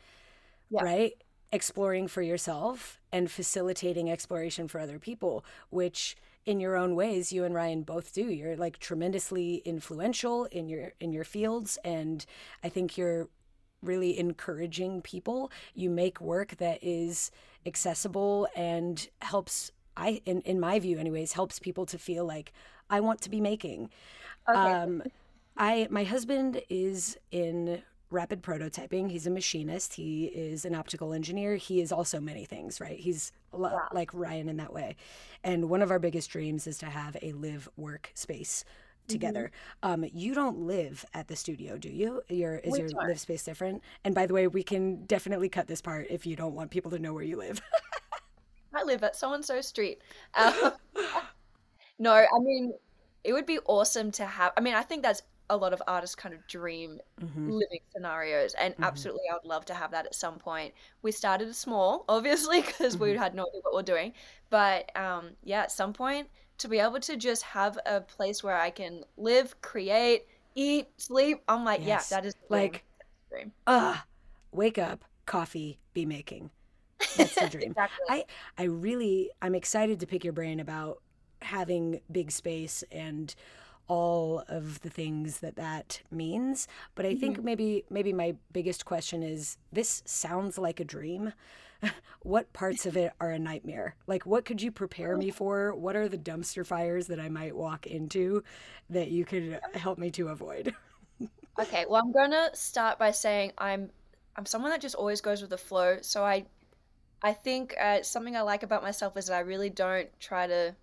yeah. 0.70 0.82
right? 0.82 1.12
Exploring 1.52 2.08
for 2.08 2.22
yourself 2.22 3.00
and 3.12 3.30
facilitating 3.30 4.10
exploration 4.10 4.68
for 4.68 4.80
other 4.80 4.98
people, 4.98 5.44
which 5.70 6.16
in 6.46 6.60
your 6.60 6.76
own 6.76 6.94
ways 6.94 7.32
you 7.32 7.44
and 7.44 7.54
Ryan 7.54 7.82
both 7.82 8.12
do. 8.14 8.22
You're 8.24 8.56
like 8.56 8.78
tremendously 8.78 9.56
influential 9.64 10.46
in 10.46 10.68
your 10.68 10.92
in 11.00 11.12
your 11.12 11.24
fields 11.24 11.78
and 11.84 12.24
I 12.64 12.68
think 12.68 12.96
you're 12.96 13.28
really 13.82 14.18
encouraging 14.18 15.02
people. 15.02 15.50
You 15.74 15.90
make 15.90 16.20
work 16.20 16.56
that 16.56 16.78
is 16.82 17.30
accessible 17.66 18.48
and 18.54 19.08
helps 19.20 19.70
I 19.96 20.22
in 20.24 20.40
in 20.42 20.60
my 20.60 20.78
view 20.78 20.98
anyways 20.98 21.32
helps 21.32 21.58
people 21.58 21.86
to 21.86 21.98
feel 21.98 22.24
like 22.24 22.52
I 22.88 23.00
want 23.00 23.20
to 23.22 23.30
be 23.30 23.40
making. 23.40 23.90
Okay. 24.48 24.58
Um 24.58 25.02
I 25.56 25.88
my 25.90 26.04
husband 26.04 26.62
is 26.70 27.18
in 27.30 27.82
rapid 28.10 28.42
prototyping. 28.42 29.10
He's 29.10 29.26
a 29.26 29.30
machinist. 29.30 29.94
He 29.94 30.26
is 30.26 30.64
an 30.64 30.74
optical 30.74 31.12
engineer. 31.12 31.56
He 31.56 31.80
is 31.80 31.92
also 31.92 32.20
many 32.20 32.44
things, 32.44 32.80
right? 32.80 32.98
He's 32.98 33.32
wow. 33.52 33.88
like 33.92 34.12
Ryan 34.12 34.48
in 34.48 34.56
that 34.58 34.72
way. 34.72 34.96
And 35.44 35.70
one 35.70 35.82
of 35.82 35.90
our 35.90 35.98
biggest 35.98 36.30
dreams 36.30 36.66
is 36.66 36.78
to 36.78 36.86
have 36.86 37.16
a 37.22 37.32
live 37.32 37.68
work 37.76 38.10
space 38.14 38.64
together. 39.08 39.50
Mm-hmm. 39.82 40.04
Um, 40.04 40.10
you 40.12 40.34
don't 40.34 40.60
live 40.60 41.04
at 41.14 41.28
the 41.28 41.36
studio, 41.36 41.76
do 41.76 41.88
you? 41.88 42.22
Your 42.28 42.56
is 42.56 42.72
Which 42.72 42.80
your 42.80 42.90
part? 42.90 43.08
live 43.08 43.20
space 43.20 43.44
different? 43.44 43.82
And 44.04 44.14
by 44.14 44.26
the 44.26 44.34
way, 44.34 44.46
we 44.46 44.62
can 44.62 45.04
definitely 45.06 45.48
cut 45.48 45.66
this 45.66 45.80
part 45.80 46.06
if 46.10 46.26
you 46.26 46.36
don't 46.36 46.54
want 46.54 46.70
people 46.70 46.90
to 46.92 46.98
know 46.98 47.12
where 47.12 47.24
you 47.24 47.36
live. 47.36 47.60
I 48.74 48.84
live 48.84 49.02
at 49.02 49.16
so 49.16 49.32
and 49.32 49.44
so 49.44 49.60
street. 49.60 50.02
Um, 50.34 50.72
no, 51.98 52.12
I 52.12 52.38
mean 52.40 52.72
it 53.24 53.32
would 53.32 53.46
be 53.46 53.58
awesome 53.66 54.10
to 54.12 54.24
have. 54.24 54.52
I 54.56 54.60
mean, 54.60 54.74
I 54.74 54.82
think 54.82 55.02
that's 55.02 55.22
a 55.50 55.56
lot 55.56 55.72
of 55.72 55.82
artists 55.86 56.14
kind 56.14 56.34
of 56.34 56.46
dream 56.46 56.98
mm-hmm. 57.20 57.50
living 57.50 57.80
scenarios 57.92 58.54
and 58.54 58.72
mm-hmm. 58.74 58.84
absolutely 58.84 59.22
i 59.30 59.34
would 59.34 59.44
love 59.44 59.64
to 59.64 59.74
have 59.74 59.90
that 59.90 60.06
at 60.06 60.14
some 60.14 60.38
point 60.38 60.72
we 61.02 61.12
started 61.12 61.54
small 61.54 62.04
obviously 62.08 62.62
because 62.62 62.94
mm-hmm. 62.94 63.04
we 63.04 63.16
had 63.16 63.34
no 63.34 63.42
idea 63.42 63.60
what 63.62 63.74
we're 63.74 63.82
doing 63.82 64.12
but 64.48 64.90
um, 64.96 65.30
yeah 65.44 65.62
at 65.62 65.72
some 65.72 65.92
point 65.92 66.28
to 66.58 66.68
be 66.68 66.78
able 66.78 67.00
to 67.00 67.16
just 67.16 67.42
have 67.42 67.78
a 67.84 68.00
place 68.00 68.42
where 68.42 68.56
i 68.56 68.70
can 68.70 69.04
live 69.16 69.60
create 69.60 70.26
eat 70.54 70.88
sleep 70.96 71.42
i'm 71.48 71.64
like 71.64 71.80
yes. 71.84 72.08
yeah 72.10 72.16
that 72.16 72.26
is 72.26 72.34
like 72.48 72.84
dream 73.28 73.52
ah 73.66 74.00
uh, 74.00 74.04
wake 74.52 74.78
up 74.78 75.04
coffee 75.26 75.78
be 75.94 76.06
making 76.06 76.50
that's 77.16 77.34
the 77.34 77.48
dream 77.50 77.70
exactly. 77.70 78.06
i 78.08 78.24
i 78.58 78.64
really 78.64 79.30
i'm 79.42 79.54
excited 79.54 80.00
to 80.00 80.06
pick 80.06 80.24
your 80.24 80.32
brain 80.32 80.60
about 80.60 81.00
having 81.42 82.00
big 82.10 82.30
space 82.30 82.84
and 82.90 83.34
all 83.90 84.44
of 84.46 84.80
the 84.82 84.88
things 84.88 85.40
that 85.40 85.56
that 85.56 86.00
means. 86.12 86.68
But 86.94 87.06
i 87.06 87.14
think 87.16 87.36
mm-hmm. 87.36 87.44
maybe 87.44 87.84
maybe 87.90 88.12
my 88.12 88.36
biggest 88.52 88.84
question 88.84 89.24
is 89.24 89.58
this 89.72 90.02
sounds 90.06 90.56
like 90.56 90.80
a 90.80 90.84
dream. 90.84 91.32
What 92.22 92.52
parts 92.52 92.84
of 92.84 92.94
it 92.98 93.14
are 93.22 93.30
a 93.30 93.38
nightmare? 93.38 93.96
Like 94.06 94.26
what 94.26 94.44
could 94.44 94.60
you 94.60 94.70
prepare 94.70 95.16
me 95.16 95.30
for? 95.30 95.74
What 95.74 95.96
are 95.96 96.08
the 96.08 96.18
dumpster 96.18 96.64
fires 96.64 97.06
that 97.06 97.18
i 97.18 97.30
might 97.30 97.56
walk 97.56 97.86
into 97.86 98.44
that 98.90 99.10
you 99.10 99.24
could 99.24 99.58
help 99.72 99.98
me 99.98 100.10
to 100.12 100.28
avoid? 100.28 100.74
Okay 101.58 101.84
well 101.90 102.00
i'm 102.00 102.12
gonna 102.12 102.48
start 102.54 102.98
by 102.98 103.10
saying 103.10 103.52
i'm 103.58 103.90
i'm 104.36 104.46
someone 104.46 104.70
that 104.70 104.80
just 104.80 104.94
always 104.94 105.20
goes 105.20 105.40
with 105.42 105.50
the 105.50 105.58
flow. 105.58 105.98
So 106.00 106.24
i 106.24 106.46
i 107.22 107.32
think 107.32 107.74
uh, 107.78 108.02
something 108.02 108.36
i 108.36 108.40
like 108.40 108.62
about 108.62 108.82
myself 108.82 109.16
is 109.16 109.26
that 109.26 109.34
i 109.34 109.40
really 109.40 109.68
don't 109.68 110.08
try 110.20 110.46
to 110.46 110.74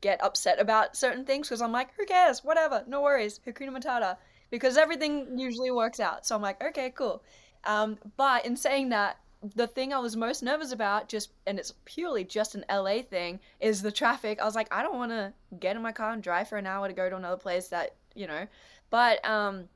get 0.00 0.22
upset 0.22 0.60
about 0.60 0.96
certain 0.96 1.24
things 1.24 1.48
because 1.48 1.62
I'm 1.62 1.72
like, 1.72 1.88
who 1.96 2.06
cares? 2.06 2.44
Whatever, 2.44 2.84
no 2.86 3.02
worries. 3.02 3.40
Hakuna 3.46 3.70
Matata. 3.70 4.16
Because 4.50 4.76
everything 4.76 5.38
usually 5.38 5.70
works 5.70 6.00
out. 6.00 6.26
So 6.26 6.34
I'm 6.34 6.42
like, 6.42 6.62
okay, 6.62 6.90
cool. 6.90 7.22
Um, 7.64 7.98
but 8.16 8.46
in 8.46 8.56
saying 8.56 8.88
that, 8.90 9.18
the 9.54 9.66
thing 9.66 9.92
I 9.92 9.98
was 9.98 10.16
most 10.16 10.42
nervous 10.42 10.72
about, 10.72 11.08
just 11.08 11.30
and 11.46 11.58
it's 11.58 11.74
purely 11.84 12.24
just 12.24 12.54
an 12.54 12.64
LA 12.70 13.02
thing, 13.02 13.38
is 13.60 13.82
the 13.82 13.92
traffic. 13.92 14.40
I 14.40 14.44
was 14.44 14.54
like, 14.54 14.68
I 14.72 14.82
don't 14.82 14.96
want 14.96 15.12
to 15.12 15.32
get 15.60 15.76
in 15.76 15.82
my 15.82 15.92
car 15.92 16.12
and 16.12 16.22
drive 16.22 16.48
for 16.48 16.58
an 16.58 16.66
hour 16.66 16.88
to 16.88 16.94
go 16.94 17.08
to 17.08 17.16
another 17.16 17.36
place 17.36 17.68
that 17.68 17.94
you 18.14 18.26
know. 18.26 18.46
But 18.90 19.24
um, 19.28 19.68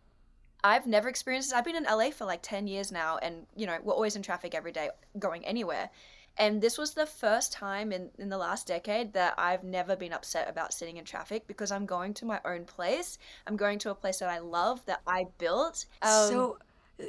I've 0.64 0.86
never 0.86 1.08
experienced 1.08 1.50
this. 1.50 1.56
I've 1.56 1.64
been 1.64 1.76
in 1.76 1.84
LA 1.84 2.10
for 2.10 2.24
like 2.24 2.42
ten 2.42 2.66
years 2.66 2.90
now, 2.90 3.18
and 3.18 3.46
you 3.56 3.66
know 3.66 3.78
we're 3.82 3.94
always 3.94 4.16
in 4.16 4.22
traffic 4.22 4.54
every 4.54 4.72
day, 4.72 4.90
going 5.18 5.46
anywhere. 5.46 5.90
And 6.38 6.60
this 6.60 6.78
was 6.78 6.94
the 6.94 7.06
first 7.06 7.52
time 7.52 7.92
in, 7.92 8.10
in 8.18 8.28
the 8.28 8.38
last 8.38 8.66
decade 8.66 9.12
that 9.12 9.34
I've 9.36 9.64
never 9.64 9.96
been 9.96 10.12
upset 10.12 10.48
about 10.48 10.72
sitting 10.72 10.96
in 10.96 11.04
traffic 11.04 11.46
because 11.46 11.70
I'm 11.70 11.84
going 11.84 12.14
to 12.14 12.24
my 12.24 12.40
own 12.44 12.64
place. 12.64 13.18
I'm 13.46 13.56
going 13.56 13.78
to 13.80 13.90
a 13.90 13.94
place 13.94 14.18
that 14.18 14.30
I 14.30 14.38
love, 14.38 14.84
that 14.86 15.02
I 15.06 15.26
built. 15.38 15.86
Um, 16.00 16.10
so, 16.10 16.58
uh, 17.00 17.04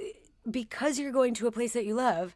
because 0.49 0.99
you're 0.99 1.11
going 1.11 1.33
to 1.35 1.47
a 1.47 1.51
place 1.51 1.73
that 1.73 1.85
you 1.85 1.95
love, 1.95 2.35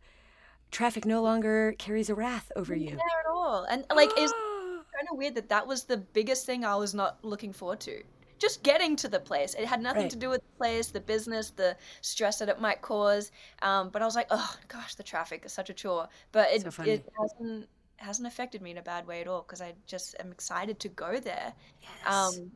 traffic 0.72 1.06
no 1.06 1.22
longer 1.22 1.76
carries 1.78 2.10
a 2.10 2.16
wrath 2.16 2.52
over 2.56 2.74
you. 2.74 2.92
Not 2.92 3.00
at 3.26 3.30
all. 3.30 3.64
And 3.70 3.86
like, 3.94 4.12
it's 4.16 4.32
kind 4.96 5.08
of 5.12 5.18
weird 5.18 5.36
that 5.36 5.50
that 5.50 5.68
was 5.68 5.84
the 5.84 5.98
biggest 5.98 6.46
thing 6.46 6.64
I 6.64 6.76
was 6.76 6.94
not 6.94 7.18
looking 7.24 7.52
forward 7.52 7.82
to 7.82 8.02
just 8.40 8.64
getting 8.64 8.96
to 8.98 9.08
the 9.08 9.20
place. 9.20 9.54
It 9.56 9.66
had 9.66 9.82
nothing 9.82 10.04
right. 10.04 10.12
to 10.12 10.18
do 10.18 10.30
with 10.30 10.42
the 10.42 10.58
place, 10.58 10.88
the 10.88 11.00
business, 11.00 11.52
the 11.52 11.76
stress 12.02 12.40
that 12.40 12.50
it 12.50 12.62
might 12.62 12.82
cause. 12.82 13.32
Um, 13.62 13.90
but 13.90 14.02
I 14.02 14.06
was 14.06 14.16
like, 14.16 14.28
oh 14.30 14.56
gosh, 14.68 14.96
the 14.96 15.04
traffic 15.04 15.44
is 15.46 15.54
such 15.54 15.70
a 15.70 15.74
chore. 15.74 16.08
But 16.32 16.52
it 16.52 16.74
so 16.74 16.84
it 16.84 17.08
hasn't 17.20 17.68
hasn't 17.98 18.28
affected 18.28 18.62
me 18.62 18.72
in 18.72 18.78
a 18.78 18.82
bad 18.82 19.08
way 19.08 19.22
at 19.22 19.28
all 19.28 19.42
because 19.42 19.62
I 19.62 19.74
just 19.86 20.16
am 20.20 20.32
excited 20.32 20.80
to 20.82 20.90
go 20.90 21.20
there. 21.20 21.54
Yes. 21.82 22.38
Um, 22.38 22.52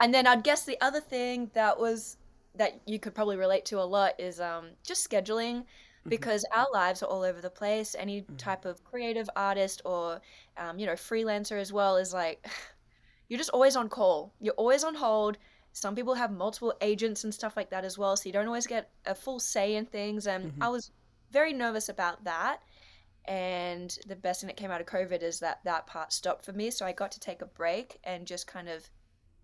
and 0.00 0.12
then 0.12 0.26
I'd 0.26 0.42
guess 0.42 0.64
the 0.64 0.80
other 0.80 1.00
thing 1.00 1.50
that 1.54 1.78
was 1.78 2.16
that 2.56 2.80
you 2.86 2.98
could 2.98 3.14
probably 3.14 3.36
relate 3.36 3.64
to 3.66 3.80
a 3.80 3.84
lot 3.84 4.14
is 4.18 4.40
um, 4.40 4.66
just 4.84 5.08
scheduling 5.08 5.58
mm-hmm. 5.58 6.08
because 6.08 6.44
our 6.52 6.66
lives 6.72 7.02
are 7.02 7.06
all 7.06 7.22
over 7.22 7.40
the 7.40 7.50
place. 7.50 7.94
Any 7.98 8.22
mm-hmm. 8.22 8.36
type 8.36 8.64
of 8.64 8.82
creative 8.84 9.28
artist 9.36 9.82
or 9.84 10.20
um, 10.56 10.78
you 10.78 10.86
know 10.86 10.92
freelancer 10.92 11.60
as 11.60 11.72
well 11.72 11.96
is 11.96 12.12
like 12.12 12.46
you're 13.28 13.38
just 13.38 13.50
always 13.50 13.76
on 13.76 13.88
call. 13.88 14.32
You're 14.40 14.54
always 14.54 14.84
on 14.84 14.94
hold. 14.94 15.38
Some 15.72 15.94
people 15.94 16.14
have 16.14 16.30
multiple 16.30 16.74
agents 16.80 17.24
and 17.24 17.34
stuff 17.34 17.56
like 17.56 17.70
that 17.70 17.84
as 17.84 17.98
well, 17.98 18.16
so 18.16 18.28
you 18.28 18.32
don't 18.32 18.46
always 18.46 18.66
get 18.66 18.90
a 19.06 19.14
full 19.14 19.40
say 19.40 19.74
in 19.74 19.86
things. 19.86 20.26
And 20.26 20.52
mm-hmm. 20.52 20.62
I 20.62 20.68
was 20.68 20.92
very 21.32 21.52
nervous 21.52 21.88
about 21.88 22.24
that. 22.24 22.60
And 23.26 23.96
the 24.06 24.16
best 24.16 24.40
thing 24.40 24.48
that 24.48 24.56
came 24.56 24.70
out 24.70 24.80
of 24.80 24.86
COVID 24.86 25.22
is 25.22 25.40
that 25.40 25.60
that 25.64 25.86
part 25.86 26.12
stopped 26.12 26.44
for 26.44 26.52
me. 26.52 26.70
So 26.70 26.84
I 26.84 26.92
got 26.92 27.10
to 27.12 27.20
take 27.20 27.42
a 27.42 27.46
break 27.46 27.98
and 28.04 28.26
just 28.26 28.46
kind 28.46 28.68
of 28.68 28.88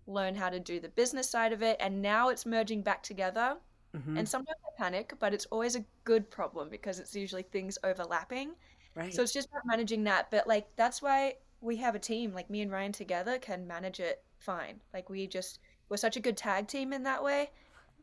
learn 0.07 0.35
how 0.35 0.49
to 0.49 0.59
do 0.59 0.79
the 0.79 0.89
business 0.89 1.29
side 1.29 1.51
of 1.51 1.63
it. 1.63 1.77
And 1.79 2.01
now 2.01 2.29
it's 2.29 2.45
merging 2.45 2.83
back 2.83 3.01
together. 3.01 3.57
Mm-hmm. 3.95 4.17
And 4.17 4.29
sometimes 4.29 4.57
I 4.65 4.81
panic, 4.81 5.13
but 5.19 5.33
it's 5.33 5.47
always 5.47 5.75
a 5.75 5.83
good 6.03 6.29
problem 6.29 6.69
because 6.69 6.99
it's 6.99 7.15
usually 7.15 7.43
things 7.43 7.77
overlapping. 7.83 8.51
Right. 8.95 9.13
So 9.13 9.21
it's 9.21 9.33
just 9.33 9.49
about 9.49 9.63
managing 9.65 10.03
that. 10.05 10.31
But 10.31 10.47
like 10.47 10.67
that's 10.75 11.01
why 11.01 11.35
we 11.61 11.77
have 11.77 11.95
a 11.95 11.99
team 11.99 12.33
like 12.33 12.49
me 12.49 12.61
and 12.61 12.71
Ryan 12.71 12.91
together 12.91 13.37
can 13.37 13.67
manage 13.67 13.99
it 13.99 14.23
fine. 14.39 14.81
Like 14.93 15.09
we 15.09 15.27
just 15.27 15.59
we're 15.89 15.97
such 15.97 16.17
a 16.17 16.21
good 16.21 16.37
tag 16.37 16.67
team 16.67 16.93
in 16.93 17.03
that 17.03 17.23
way. 17.23 17.51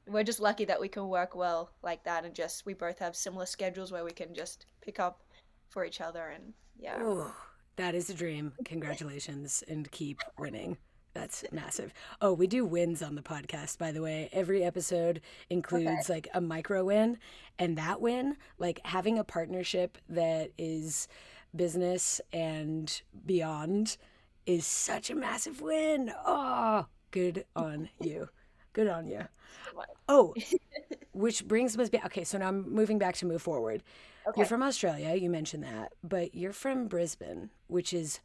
We're 0.07 0.25
just 0.25 0.41
lucky 0.41 0.65
that 0.67 0.81
we 0.81 0.89
can 0.89 1.09
work 1.09 1.35
well 1.35 1.71
like 1.83 2.05
that 2.05 2.25
and 2.25 2.35
just 2.35 2.65
we 2.65 2.75
both 2.75 2.99
have 2.99 3.15
similar 3.15 3.47
schedules 3.47 3.93
where 3.93 4.05
we 4.05 4.13
can 4.13 4.35
just 4.35 4.67
pick 4.81 5.01
up 5.01 5.23
for 5.69 5.85
each 5.85 6.01
other 6.01 6.29
and 6.29 6.55
yeah. 6.79 7.03
Ooh, 7.03 7.31
that 7.77 7.95
is 7.95 8.09
a 8.09 8.15
dream. 8.15 8.53
Congratulations 8.65 9.63
and 9.69 9.91
keep 9.91 10.21
winning. 10.39 10.79
That's 11.15 11.45
massive. 11.51 11.93
Oh, 12.21 12.33
we 12.33 12.47
do 12.47 12.65
wins 12.65 13.03
on 13.03 13.17
the 13.17 13.23
podcast, 13.23 13.79
by 13.79 13.91
the 13.91 14.03
way. 14.03 14.29
Every 14.33 14.63
episode 14.63 15.21
includes 15.51 16.05
okay. 16.05 16.15
like 16.15 16.29
a 16.33 16.41
micro 16.41 16.85
win. 16.85 17.19
And 17.59 17.77
that 17.77 18.01
win, 18.01 18.37
like 18.59 18.81
having 18.85 19.19
a 19.19 19.25
partnership 19.25 19.99
that 20.09 20.53
is 20.57 21.09
business 21.55 22.21
and 22.33 23.03
beyond 23.27 23.97
is 24.47 24.67
such 24.67 25.11
a 25.11 25.15
massive 25.15 25.61
win. 25.61 26.13
Oh, 26.25 26.87
good 27.11 27.45
on 27.55 27.89
you. 28.01 28.29
Good 28.73 28.89
on 28.89 29.09
you. 29.09 29.23
Oh, 30.11 30.35
which 31.13 31.47
brings 31.47 31.77
us 31.79 31.91
back. 31.91 32.07
Okay, 32.07 32.25
so 32.25 32.39
now 32.39 32.49
I'm 32.49 32.73
moving 32.73 32.99
back 32.99 33.15
to 33.17 33.27
move 33.27 33.43
forward. 33.43 33.83
Okay. 34.27 34.41
You're 34.41 34.47
from 34.47 34.63
Australia, 34.63 35.15
you 35.15 35.29
mentioned 35.29 35.63
that, 35.65 35.93
but 36.03 36.35
you're 36.35 36.53
from 36.53 36.89
Brisbane, 36.89 37.51
which 37.67 37.93
is 37.93 38.21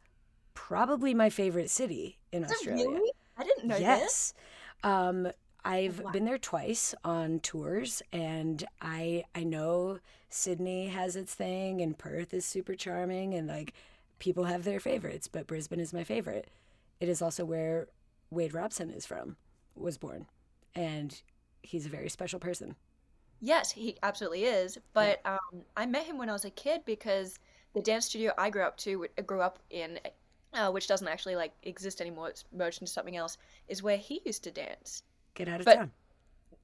probably 0.54 1.12
my 1.12 1.28
favorite 1.28 1.70
city 1.70 2.18
in 2.32 2.44
Australia. 2.44 2.88
Really? 2.88 3.12
I 3.36 3.44
didn't 3.44 3.66
know 3.66 3.76
yes. 3.76 4.00
this. 4.02 4.34
Um, 4.82 5.28
I've 5.64 6.00
wow. 6.00 6.10
been 6.10 6.24
there 6.24 6.38
twice 6.38 6.94
on 7.04 7.40
tours, 7.40 8.02
and 8.12 8.64
I 8.80 9.24
I 9.34 9.44
know 9.44 9.98
Sydney 10.28 10.88
has 10.88 11.16
its 11.16 11.34
thing, 11.34 11.80
and 11.80 11.96
Perth 11.96 12.34
is 12.34 12.44
super 12.44 12.74
charming, 12.74 13.34
and 13.34 13.48
like 13.48 13.72
people 14.18 14.44
have 14.44 14.64
their 14.64 14.80
favorites, 14.80 15.28
but 15.28 15.46
Brisbane 15.46 15.80
is 15.80 15.92
my 15.92 16.04
favorite. 16.04 16.48
It 17.00 17.08
is 17.08 17.22
also 17.22 17.44
where 17.44 17.88
Wade 18.30 18.54
Robson 18.54 18.90
is 18.90 19.06
from, 19.06 19.36
was 19.76 19.98
born, 19.98 20.26
and 20.74 21.20
he's 21.62 21.86
a 21.86 21.90
very 21.90 22.08
special 22.08 22.38
person. 22.38 22.76
Yes, 23.40 23.70
he 23.72 23.96
absolutely 24.02 24.44
is. 24.44 24.78
But 24.92 25.20
yeah. 25.24 25.34
um, 25.34 25.62
I 25.76 25.86
met 25.86 26.06
him 26.06 26.18
when 26.18 26.30
I 26.30 26.32
was 26.32 26.44
a 26.44 26.50
kid 26.50 26.82
because 26.84 27.38
the 27.74 27.82
dance 27.82 28.06
studio 28.06 28.32
I 28.38 28.50
grew 28.50 28.62
up 28.62 28.76
to, 28.78 29.06
grew 29.26 29.40
up 29.40 29.58
in, 29.70 29.98
uh, 30.52 30.70
which 30.70 30.86
doesn't 30.86 31.08
actually 31.08 31.36
like 31.36 31.52
exist 31.62 32.00
anymore. 32.00 32.30
It's 32.30 32.44
merged 32.52 32.80
into 32.80 32.92
something 32.92 33.16
else. 33.16 33.36
Is 33.68 33.82
where 33.82 33.96
he 33.96 34.22
used 34.24 34.44
to 34.44 34.50
dance. 34.50 35.02
Get 35.34 35.48
out 35.48 35.60
of 35.60 35.66
but, 35.66 35.74
town. 35.76 35.92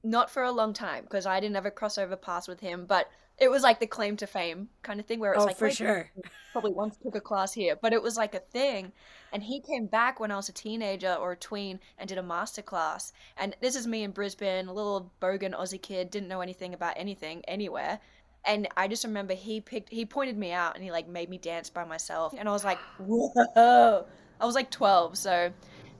not 0.03 0.29
for 0.29 0.43
a 0.43 0.51
long 0.51 0.73
time 0.73 1.03
because 1.03 1.25
I 1.25 1.39
didn't 1.39 1.55
ever 1.55 1.71
cross 1.71 1.97
over 1.97 2.15
paths 2.15 2.47
with 2.47 2.59
him, 2.59 2.85
but 2.87 3.09
it 3.37 3.49
was 3.49 3.63
like 3.63 3.79
the 3.79 3.87
claim 3.87 4.17
to 4.17 4.27
fame 4.27 4.69
kind 4.83 4.99
of 4.99 5.07
thing 5.07 5.19
where 5.19 5.33
it's 5.33 5.41
oh, 5.41 5.45
like 5.45 5.57
for 5.57 5.71
sure. 5.71 6.11
probably 6.51 6.71
once 6.71 6.95
took 6.97 7.15
a 7.15 7.21
class 7.21 7.51
here, 7.51 7.75
but 7.75 7.91
it 7.91 8.01
was 8.01 8.15
like 8.15 8.35
a 8.35 8.39
thing. 8.39 8.91
And 9.33 9.41
he 9.41 9.61
came 9.61 9.87
back 9.87 10.19
when 10.19 10.31
I 10.31 10.35
was 10.35 10.47
a 10.47 10.53
teenager 10.53 11.13
or 11.13 11.31
a 11.31 11.35
tween 11.35 11.79
and 11.97 12.07
did 12.07 12.19
a 12.19 12.23
master 12.23 12.61
class. 12.61 13.13
And 13.37 13.55
this 13.59 13.75
is 13.75 13.87
me 13.87 14.03
in 14.03 14.11
Brisbane, 14.11 14.67
a 14.67 14.73
little 14.73 15.11
bogan 15.21 15.57
Aussie 15.57 15.81
kid, 15.81 16.11
didn't 16.11 16.29
know 16.29 16.41
anything 16.41 16.73
about 16.73 16.93
anything 16.97 17.43
anywhere. 17.47 17.99
And 18.45 18.67
I 18.77 18.87
just 18.87 19.03
remember 19.03 19.33
he 19.33 19.59
picked, 19.59 19.89
he 19.89 20.05
pointed 20.05 20.37
me 20.37 20.51
out 20.51 20.75
and 20.75 20.83
he 20.83 20.91
like 20.91 21.07
made 21.07 21.29
me 21.29 21.39
dance 21.39 21.69
by 21.69 21.83
myself. 21.83 22.35
And 22.37 22.47
I 22.47 22.51
was 22.51 22.63
like, 22.63 22.77
whoa. 22.99 24.05
I 24.39 24.45
was 24.45 24.55
like 24.55 24.69
12, 24.69 25.17
so 25.17 25.51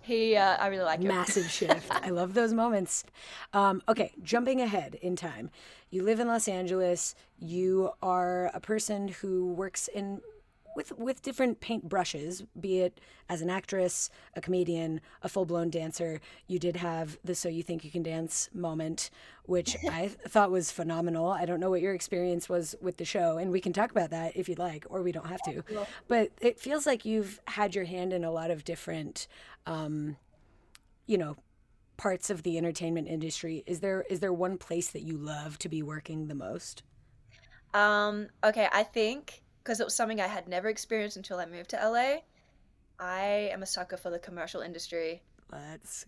he, 0.01 0.35
uh, 0.35 0.57
I 0.57 0.67
really 0.67 0.83
like 0.83 0.99
him. 0.99 1.07
Massive 1.07 1.49
shift. 1.49 1.89
I 1.89 2.09
love 2.09 2.33
those 2.33 2.53
moments. 2.53 3.03
Um, 3.53 3.81
okay, 3.87 4.11
jumping 4.23 4.61
ahead 4.61 4.95
in 5.01 5.15
time. 5.15 5.49
You 5.89 6.03
live 6.03 6.19
in 6.19 6.27
Los 6.27 6.47
Angeles. 6.47 7.15
You 7.39 7.91
are 8.01 8.49
a 8.53 8.59
person 8.59 9.09
who 9.09 9.53
works 9.53 9.87
in 9.87 10.21
with 10.75 10.97
with 10.97 11.21
different 11.21 11.59
paint 11.59 11.87
brushes, 11.87 12.43
be 12.59 12.79
it 12.79 12.99
as 13.29 13.41
an 13.41 13.49
actress, 13.49 14.09
a 14.35 14.41
comedian, 14.41 15.01
a 15.21 15.29
full 15.29 15.45
blown 15.45 15.69
dancer. 15.69 16.19
You 16.47 16.59
did 16.59 16.77
have 16.77 17.17
the 17.23 17.35
"So 17.35 17.49
You 17.49 17.63
Think 17.63 17.83
You 17.83 17.91
Can 17.91 18.03
Dance" 18.03 18.49
moment, 18.53 19.09
which 19.45 19.75
I 19.89 20.07
thought 20.07 20.51
was 20.51 20.71
phenomenal. 20.71 21.29
I 21.29 21.45
don't 21.45 21.59
know 21.59 21.69
what 21.69 21.81
your 21.81 21.93
experience 21.93 22.49
was 22.49 22.75
with 22.81 22.97
the 22.97 23.05
show, 23.05 23.37
and 23.37 23.51
we 23.51 23.61
can 23.61 23.73
talk 23.73 23.91
about 23.91 24.09
that 24.11 24.35
if 24.35 24.47
you'd 24.49 24.59
like, 24.59 24.85
or 24.89 25.01
we 25.01 25.11
don't 25.11 25.27
have 25.27 25.41
to. 25.43 25.63
But 26.07 26.31
it 26.41 26.59
feels 26.59 26.85
like 26.85 27.05
you've 27.05 27.39
had 27.47 27.75
your 27.75 27.85
hand 27.85 28.13
in 28.13 28.23
a 28.23 28.31
lot 28.31 28.51
of 28.51 28.63
different, 28.63 29.27
um, 29.65 30.17
you 31.05 31.17
know, 31.17 31.37
parts 31.97 32.29
of 32.29 32.43
the 32.43 32.57
entertainment 32.57 33.07
industry. 33.07 33.63
Is 33.67 33.79
there 33.79 34.03
is 34.09 34.19
there 34.19 34.33
one 34.33 34.57
place 34.57 34.89
that 34.89 35.03
you 35.03 35.17
love 35.17 35.59
to 35.59 35.69
be 35.69 35.83
working 35.83 36.27
the 36.27 36.35
most? 36.35 36.83
Um, 37.73 38.27
okay, 38.43 38.67
I 38.71 38.83
think 38.83 39.43
because 39.63 39.79
it 39.79 39.85
was 39.85 39.95
something 39.95 40.21
I 40.21 40.27
had 40.27 40.47
never 40.47 40.69
experienced 40.69 41.17
until 41.17 41.39
I 41.39 41.45
moved 41.45 41.71
to 41.71 41.77
LA. 41.77 42.19
I 42.99 43.49
am 43.53 43.63
a 43.63 43.65
sucker 43.67 43.97
for 43.97 44.09
the 44.09 44.19
commercial 44.19 44.61
industry. 44.61 45.23
Let's 45.51 46.05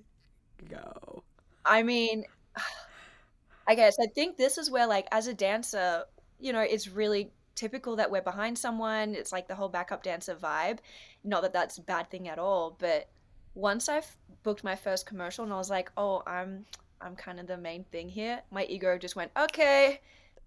go. 0.69 1.23
I 1.65 1.83
mean, 1.83 2.25
I 3.67 3.75
guess 3.75 3.97
I 4.01 4.07
think 4.07 4.37
this 4.37 4.57
is 4.57 4.69
where, 4.69 4.87
like, 4.87 5.07
as 5.11 5.27
a 5.27 5.33
dancer, 5.33 6.03
you 6.39 6.53
know, 6.53 6.59
it's 6.61 6.87
really 6.89 7.33
typical 7.55 7.95
that 7.97 8.11
we're 8.11 8.21
behind 8.21 8.57
someone. 8.57 9.15
It's 9.15 9.31
like 9.31 9.47
the 9.47 9.55
whole 9.55 9.69
backup 9.69 10.03
dancer 10.03 10.35
vibe. 10.35 10.79
Not 11.23 11.43
that 11.43 11.53
that's 11.53 11.77
a 11.77 11.81
bad 11.81 12.09
thing 12.09 12.27
at 12.27 12.39
all, 12.39 12.75
but 12.79 13.09
once 13.55 13.87
I've 13.89 14.17
booked 14.43 14.63
my 14.63 14.75
first 14.75 15.05
commercial 15.05 15.43
and 15.45 15.53
I 15.53 15.57
was 15.57 15.69
like, 15.69 15.91
oh, 15.97 16.23
I'm 16.27 16.65
I'm 17.01 17.15
kind 17.15 17.39
of 17.39 17.47
the 17.47 17.57
main 17.57 17.83
thing 17.85 18.09
here. 18.09 18.41
My 18.51 18.65
ego 18.65 18.97
just 18.97 19.15
went, 19.15 19.31
okay, 19.37 20.01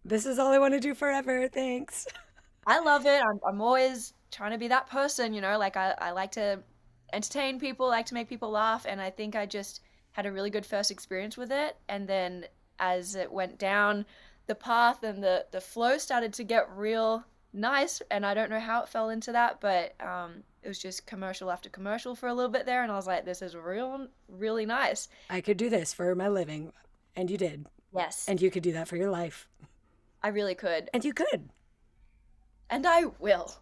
This 0.04 0.24
is 0.26 0.38
all 0.38 0.52
I 0.52 0.58
want 0.58 0.74
to 0.74 0.80
do 0.80 0.94
forever. 0.94 1.48
Thanks. 1.48 2.06
I 2.66 2.80
love 2.80 3.06
it. 3.06 3.22
I'm, 3.22 3.40
I'm 3.46 3.60
always 3.60 4.12
trying 4.30 4.52
to 4.52 4.58
be 4.58 4.68
that 4.68 4.88
person, 4.88 5.32
you 5.32 5.40
know, 5.40 5.58
like 5.58 5.76
I, 5.76 5.94
I 5.98 6.10
like 6.10 6.32
to 6.32 6.60
entertain 7.12 7.60
people, 7.60 7.86
like 7.88 8.06
to 8.06 8.14
make 8.14 8.28
people 8.28 8.50
laugh. 8.50 8.86
And 8.88 9.00
I 9.00 9.10
think 9.10 9.36
I 9.36 9.46
just 9.46 9.80
had 10.12 10.26
a 10.26 10.32
really 10.32 10.50
good 10.50 10.66
first 10.66 10.90
experience 10.90 11.36
with 11.36 11.52
it. 11.52 11.76
And 11.88 12.08
then 12.08 12.46
as 12.78 13.14
it 13.14 13.30
went 13.30 13.58
down 13.58 14.04
the 14.46 14.54
path 14.54 15.02
and 15.02 15.22
the, 15.22 15.46
the 15.52 15.60
flow 15.60 15.98
started 15.98 16.32
to 16.34 16.44
get 16.44 16.68
real 16.74 17.24
nice. 17.52 18.02
And 18.10 18.26
I 18.26 18.34
don't 18.34 18.50
know 18.50 18.60
how 18.60 18.82
it 18.82 18.88
fell 18.88 19.10
into 19.10 19.32
that, 19.32 19.60
but 19.60 19.94
um, 20.00 20.42
it 20.62 20.68
was 20.68 20.78
just 20.78 21.06
commercial 21.06 21.50
after 21.50 21.68
commercial 21.68 22.14
for 22.14 22.28
a 22.28 22.34
little 22.34 22.50
bit 22.50 22.66
there. 22.66 22.82
And 22.82 22.90
I 22.90 22.96
was 22.96 23.06
like, 23.06 23.24
this 23.24 23.42
is 23.42 23.54
real, 23.54 24.08
really 24.28 24.66
nice. 24.66 25.08
I 25.30 25.40
could 25.40 25.56
do 25.56 25.70
this 25.70 25.92
for 25.92 26.14
my 26.14 26.28
living. 26.28 26.72
And 27.14 27.30
you 27.30 27.38
did. 27.38 27.66
Yes, 27.94 28.26
And 28.28 28.42
you 28.42 28.50
could 28.50 28.62
do 28.62 28.72
that 28.72 28.88
for 28.88 28.96
your 28.96 29.10
life. 29.10 29.48
I 30.22 30.28
really 30.28 30.54
could. 30.54 30.90
And 30.92 31.04
you 31.04 31.14
could. 31.14 31.48
And 32.70 32.86
I 32.86 33.04
will. 33.18 33.54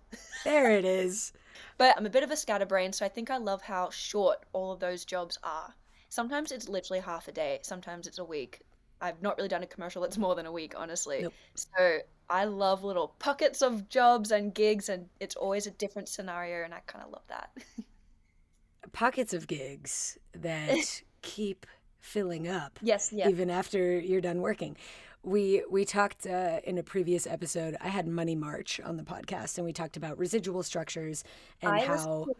There 0.45 0.71
it 0.71 0.85
is. 1.05 1.33
But 1.77 1.97
I'm 1.97 2.07
a 2.07 2.11
bit 2.11 2.23
of 2.23 2.31
a 2.31 2.37
scatterbrain, 2.37 2.93
so 2.93 3.05
I 3.05 3.09
think 3.09 3.31
I 3.31 3.37
love 3.37 3.63
how 3.63 3.91
short 3.91 4.39
all 4.53 4.73
of 4.73 4.81
those 4.81 5.05
jobs 5.05 5.39
are. 5.43 5.75
Sometimes 6.09 6.53
it's 6.53 6.69
literally 6.69 7.01
half 7.01 7.27
a 7.29 7.33
day, 7.33 7.59
sometimes 7.63 8.07
it's 8.07 8.19
a 8.19 8.25
week. 8.25 8.61
I've 9.01 9.21
not 9.21 9.37
really 9.37 9.49
done 9.49 9.65
a 9.65 9.67
commercial 9.67 10.01
that's 10.01 10.17
more 10.17 10.35
than 10.35 10.47
a 10.47 10.53
week, 10.53 10.75
honestly. 10.77 11.23
Nope. 11.23 11.35
So 11.55 11.99
I 12.31 12.45
love 12.45 12.85
little 12.85 13.09
pockets 13.19 13.61
of 13.61 13.89
jobs 13.89 14.31
and 14.31 14.55
gigs, 14.55 14.89
and 14.89 15.07
it's 15.21 15.35
always 15.37 15.67
a 15.67 15.73
different 15.73 16.09
scenario, 16.09 16.65
and 16.65 16.73
I 16.73 16.81
kind 16.87 17.05
of 17.05 17.11
love 17.11 17.25
that. 17.29 17.51
Pockets 18.93 19.35
of 19.35 19.47
gigs 19.47 20.17
that 20.35 21.03
keep 21.23 21.67
filling 22.01 22.47
up. 22.49 22.79
yes, 22.83 23.13
yeah. 23.13 23.29
even 23.29 23.51
after 23.51 23.99
you're 23.99 24.21
done 24.21 24.41
working. 24.41 24.77
We 25.25 25.65
we 25.71 25.85
talked 25.85 26.27
uh, 26.27 26.61
in 26.65 26.79
a 26.79 26.83
previous 26.83 27.27
episode. 27.27 27.77
I 27.81 27.89
had 27.89 28.07
Money 28.07 28.37
March 28.37 28.81
on 28.81 28.97
the 28.97 29.03
podcast, 29.03 29.57
and 29.59 29.65
we 29.65 29.73
talked 29.73 29.97
about 29.97 30.19
residual 30.19 30.63
structures 30.63 31.25
and 31.63 31.73
I 31.73 31.81
how. 31.81 31.93
listened 31.95 32.25
to 32.27 32.31
it 32.31 32.37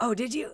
Oh, 0.00 0.14
did 0.14 0.34
you? 0.34 0.52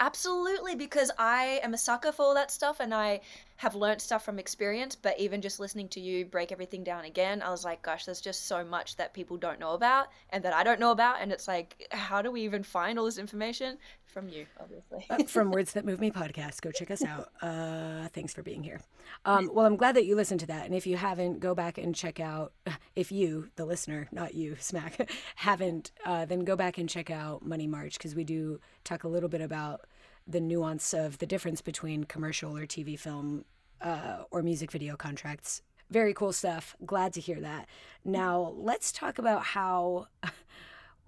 Absolutely, 0.00 0.74
because 0.74 1.10
I 1.18 1.60
am 1.62 1.72
a 1.74 1.78
sucker 1.78 2.10
for 2.12 2.22
all 2.24 2.34
that 2.34 2.50
stuff 2.50 2.80
and 2.80 2.92
I 2.92 3.20
have 3.56 3.76
learned 3.76 4.00
stuff 4.02 4.24
from 4.24 4.38
experience. 4.40 4.96
But 4.96 5.18
even 5.20 5.40
just 5.40 5.60
listening 5.60 5.88
to 5.90 6.00
you 6.00 6.24
break 6.26 6.50
everything 6.52 6.82
down 6.84 7.04
again, 7.04 7.42
I 7.42 7.50
was 7.50 7.64
like, 7.64 7.82
gosh, 7.82 8.04
there's 8.04 8.20
just 8.20 8.46
so 8.46 8.64
much 8.64 8.96
that 8.96 9.14
people 9.14 9.36
don't 9.36 9.60
know 9.60 9.72
about 9.74 10.08
and 10.30 10.44
that 10.44 10.52
I 10.52 10.64
don't 10.64 10.80
know 10.80 10.90
about. 10.90 11.20
And 11.20 11.30
it's 11.32 11.46
like, 11.46 11.86
how 11.92 12.22
do 12.22 12.32
we 12.32 12.42
even 12.42 12.64
find 12.64 12.98
all 12.98 13.04
this 13.04 13.18
information? 13.18 13.78
From 14.14 14.28
you, 14.28 14.46
obviously. 14.60 15.04
Uh, 15.10 15.24
From 15.26 15.50
Words 15.50 15.72
That 15.72 15.84
Move 15.84 15.98
Me 15.98 16.08
podcast. 16.08 16.60
Go 16.60 16.70
check 16.70 16.92
us 16.92 17.02
out. 17.02 17.30
Uh, 17.42 18.08
thanks 18.14 18.32
for 18.32 18.42
being 18.42 18.62
here. 18.62 18.80
Um, 19.24 19.50
well, 19.52 19.66
I'm 19.66 19.76
glad 19.76 19.96
that 19.96 20.06
you 20.06 20.16
listened 20.16 20.40
to 20.40 20.46
that. 20.46 20.64
And 20.64 20.74
if 20.74 20.86
you 20.86 20.96
haven't, 20.96 21.40
go 21.40 21.54
back 21.54 21.78
and 21.78 21.94
check 21.94 22.20
out. 22.20 22.52
If 22.96 23.10
you, 23.10 23.50
the 23.56 23.64
listener, 23.64 24.06
not 24.12 24.34
you, 24.34 24.56
Smack, 24.60 25.10
haven't, 25.34 25.90
uh, 26.06 26.26
then 26.26 26.44
go 26.44 26.54
back 26.54 26.78
and 26.78 26.88
check 26.88 27.10
out 27.10 27.44
Money 27.44 27.66
March 27.66 27.98
because 27.98 28.14
we 28.14 28.22
do 28.22 28.60
talk 28.84 29.02
a 29.02 29.08
little 29.08 29.28
bit 29.28 29.40
about 29.40 29.80
the 30.28 30.40
nuance 30.40 30.94
of 30.94 31.18
the 31.18 31.26
difference 31.26 31.60
between 31.60 32.04
commercial 32.04 32.56
or 32.56 32.66
TV 32.66 32.96
film 32.96 33.44
uh, 33.80 34.22
or 34.30 34.42
music 34.42 34.70
video 34.70 34.94
contracts. 34.96 35.60
Very 35.90 36.14
cool 36.14 36.32
stuff. 36.32 36.76
Glad 36.86 37.12
to 37.14 37.20
hear 37.20 37.40
that. 37.40 37.66
Now, 38.04 38.54
let's 38.56 38.92
talk 38.92 39.18
about 39.18 39.42
how 39.42 40.06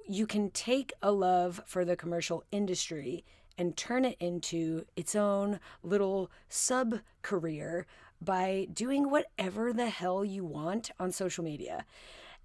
you 0.09 0.27
can 0.27 0.51
take 0.51 0.93
a 1.03 1.13
love 1.13 1.61
for 1.67 1.85
the 1.85 1.97
commercial 1.97 2.45
industry 2.53 3.25
and 3.59 3.77
turn 3.77 4.05
it 4.05 4.17
into 4.21 4.85
its 4.97 5.15
own 5.15 5.61
little 5.83 6.31
sub 6.49 7.01
career 7.23 7.87
by 8.21 8.67
doing 8.73 9.11
whatever 9.11 9.73
the 9.73 9.89
hell 9.89 10.25
you 10.25 10.45
want 10.45 10.91
on 10.99 11.13
social 11.13 11.45
media. 11.45 11.85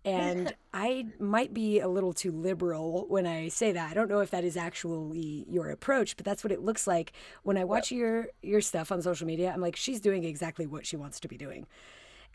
And 0.04 0.54
I 0.74 1.08
might 1.20 1.54
be 1.54 1.80
a 1.80 1.88
little 1.88 2.14
too 2.14 2.32
liberal 2.32 3.06
when 3.08 3.28
I 3.28 3.50
say 3.50 3.72
that. 3.72 3.92
I 3.92 3.94
don't 3.94 4.10
know 4.10 4.20
if 4.20 4.32
that 4.32 4.44
is 4.44 4.58
actually 4.58 5.46
your 5.50 5.70
approach, 5.70 6.18
but 6.18 6.26
that's 6.26 6.44
what 6.44 6.52
it 6.52 6.62
looks 6.62 6.88
like 6.88 7.14
when 7.44 7.58
I 7.58 7.64
watch 7.64 7.92
your 7.92 8.28
your 8.42 8.62
stuff 8.62 8.92
on 8.92 9.02
social 9.02 9.28
media. 9.28 9.52
I'm 9.54 9.62
like, 9.62 9.76
she's 9.76 10.02
doing 10.02 10.24
exactly 10.24 10.66
what 10.66 10.86
she 10.86 10.96
wants 10.96 11.20
to 11.22 11.28
be 11.28 11.38
doing. 11.38 11.68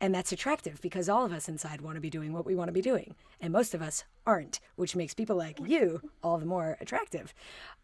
And 0.00 0.14
that's 0.14 0.32
attractive 0.32 0.80
because 0.82 1.08
all 1.08 1.24
of 1.24 1.32
us 1.32 1.48
inside 1.48 1.80
want 1.80 1.96
to 1.96 2.00
be 2.00 2.10
doing 2.10 2.32
what 2.32 2.44
we 2.44 2.54
want 2.54 2.68
to 2.68 2.72
be 2.72 2.82
doing. 2.82 3.14
And 3.40 3.52
most 3.52 3.74
of 3.74 3.80
us 3.82 4.04
aren't, 4.26 4.60
which 4.76 4.94
makes 4.94 5.14
people 5.14 5.36
like 5.36 5.58
you 5.64 6.00
all 6.22 6.38
the 6.38 6.46
more 6.46 6.76
attractive. 6.80 7.32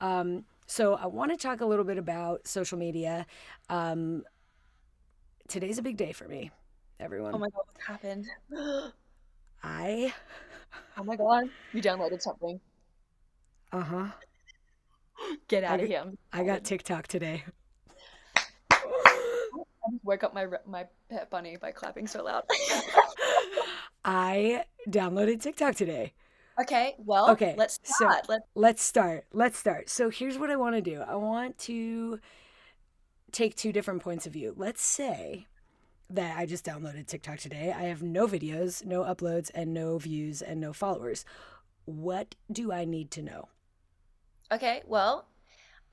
Um, 0.00 0.44
so 0.66 0.94
I 0.94 1.06
want 1.06 1.30
to 1.32 1.36
talk 1.36 1.60
a 1.60 1.66
little 1.66 1.84
bit 1.84 1.98
about 1.98 2.46
social 2.46 2.78
media. 2.78 3.26
Um, 3.70 4.24
today's 5.48 5.78
a 5.78 5.82
big 5.82 5.96
day 5.96 6.12
for 6.12 6.28
me, 6.28 6.50
everyone. 7.00 7.34
oh 7.34 7.38
my 7.38 7.48
god, 7.48 7.62
what 7.72 7.82
happened? 7.86 8.26
I, 9.62 10.12
Oh 10.96 11.04
my 11.04 11.16
god, 11.16 11.50
you 11.72 11.82
downloaded 11.82 12.20
something. 12.22 12.60
uh 13.72 13.80
huh, 13.82 14.06
Get 15.48 15.64
out 15.64 15.80
I 15.80 15.82
of 15.82 15.88
here. 15.88 16.04
I 16.32 16.44
got 16.44 16.64
TikTok 16.64 17.06
today. 17.06 17.44
I 19.84 19.90
woke 20.04 20.24
up 20.24 20.34
my 20.34 20.46
my 20.66 20.86
pet 21.10 21.30
bunny 21.30 21.56
by 21.56 21.72
clapping 21.72 22.06
so 22.06 22.22
loud. 22.24 22.44
I 24.04 24.64
downloaded 24.88 25.40
TikTok 25.40 25.74
today. 25.76 26.12
okay, 26.60 26.94
well, 26.98 27.30
Okay, 27.30 27.54
let's 27.56 27.78
so- 27.84 27.94
start. 28.06 28.28
Let's 28.28 28.44
Let's 28.54 28.82
start. 28.82 29.24
Let's 29.32 29.58
start. 29.58 29.88
So 29.88 30.10
here's 30.10 30.38
what 30.38 30.50
I 30.50 30.56
want 30.56 30.74
to 30.76 30.82
do. 30.82 31.00
I 31.00 31.14
want 31.16 31.58
to 31.60 32.18
take 33.30 33.54
two 33.56 33.72
different 33.72 34.02
points 34.02 34.26
of 34.26 34.32
view. 34.32 34.54
Let's 34.56 34.82
say 34.82 35.46
that 36.10 36.36
I 36.36 36.44
just 36.46 36.64
downloaded 36.66 37.06
TikTok 37.06 37.38
today. 37.38 37.72
I 37.74 37.84
have 37.84 38.02
no 38.02 38.26
videos, 38.26 38.84
no 38.84 39.02
uploads, 39.02 39.50
and 39.54 39.72
no 39.72 39.98
views 39.98 40.42
and 40.42 40.60
no 40.60 40.72
followers. 40.72 41.24
What 41.86 42.34
do 42.50 42.70
I 42.72 42.84
need 42.84 43.10
to 43.12 43.22
know? 43.22 43.48
Okay, 44.52 44.82
well, 44.86 45.26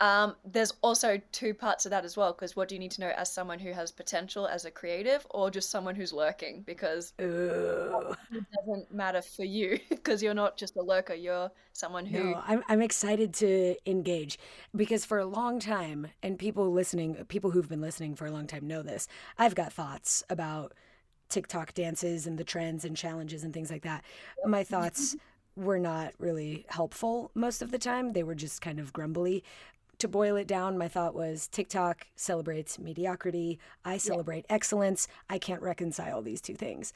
Um, 0.01 0.35
there's 0.45 0.73
also 0.81 1.19
two 1.33 1.53
parts 1.53 1.85
of 1.85 1.89
that 1.89 2.05
as 2.05 2.15
well, 2.15 2.31
because 2.31 2.55
what 2.55 2.69
do 2.69 2.75
you 2.75 2.79
need 2.79 2.91
to 2.91 3.01
know 3.01 3.11
as 3.17 3.31
someone 3.31 3.59
who 3.59 3.73
has 3.73 3.91
potential 3.91 4.47
as 4.47 4.63
a 4.63 4.71
creative 4.71 5.27
or 5.31 5.51
just 5.51 5.69
someone 5.69 5.93
who's 5.93 6.13
lurking? 6.13 6.61
Because 6.61 7.13
Ooh. 7.21 8.15
it 8.31 8.45
doesn't 8.55 8.93
matter 8.93 9.21
for 9.21 9.43
you, 9.43 9.77
because 9.89 10.23
you're 10.23 10.33
not 10.33 10.55
just 10.55 10.77
a 10.77 10.81
lurker, 10.81 11.13
you're 11.13 11.51
someone 11.73 12.05
who. 12.05 12.31
No, 12.31 12.43
I'm, 12.47 12.63
I'm 12.69 12.81
excited 12.81 13.33
to 13.35 13.75
engage 13.85 14.39
because 14.73 15.03
for 15.03 15.19
a 15.19 15.25
long 15.25 15.59
time, 15.59 16.07
and 16.23 16.39
people 16.39 16.71
listening, 16.71 17.15
people 17.27 17.51
who've 17.51 17.69
been 17.69 17.81
listening 17.81 18.15
for 18.15 18.25
a 18.25 18.31
long 18.31 18.47
time 18.47 18.67
know 18.67 18.81
this, 18.81 19.07
I've 19.37 19.55
got 19.55 19.73
thoughts 19.73 20.23
about 20.29 20.73
TikTok 21.27 21.73
dances 21.73 22.25
and 22.25 22.37
the 22.37 22.45
trends 22.45 22.85
and 22.85 22.95
challenges 22.95 23.43
and 23.43 23.53
things 23.53 23.69
like 23.69 23.83
that. 23.83 24.03
My 24.45 24.63
thoughts 24.63 25.17
were 25.55 25.79
not 25.79 26.13
really 26.19 26.65
helpful 26.69 27.31
most 27.35 27.61
of 27.61 27.71
the 27.71 27.77
time, 27.77 28.13
they 28.13 28.23
were 28.23 28.35
just 28.35 28.61
kind 28.61 28.79
of 28.79 28.93
grumbly. 28.93 29.43
To 29.99 30.07
boil 30.07 30.37
it 30.37 30.47
down, 30.47 30.77
my 30.77 30.87
thought 30.87 31.13
was 31.13 31.47
TikTok 31.47 32.07
celebrates 32.15 32.79
mediocrity. 32.79 33.59
I 33.83 33.97
celebrate 33.97 34.45
excellence. 34.49 35.07
I 35.29 35.37
can't 35.37 35.61
reconcile 35.61 36.21
these 36.21 36.41
two 36.41 36.55
things 36.55 36.93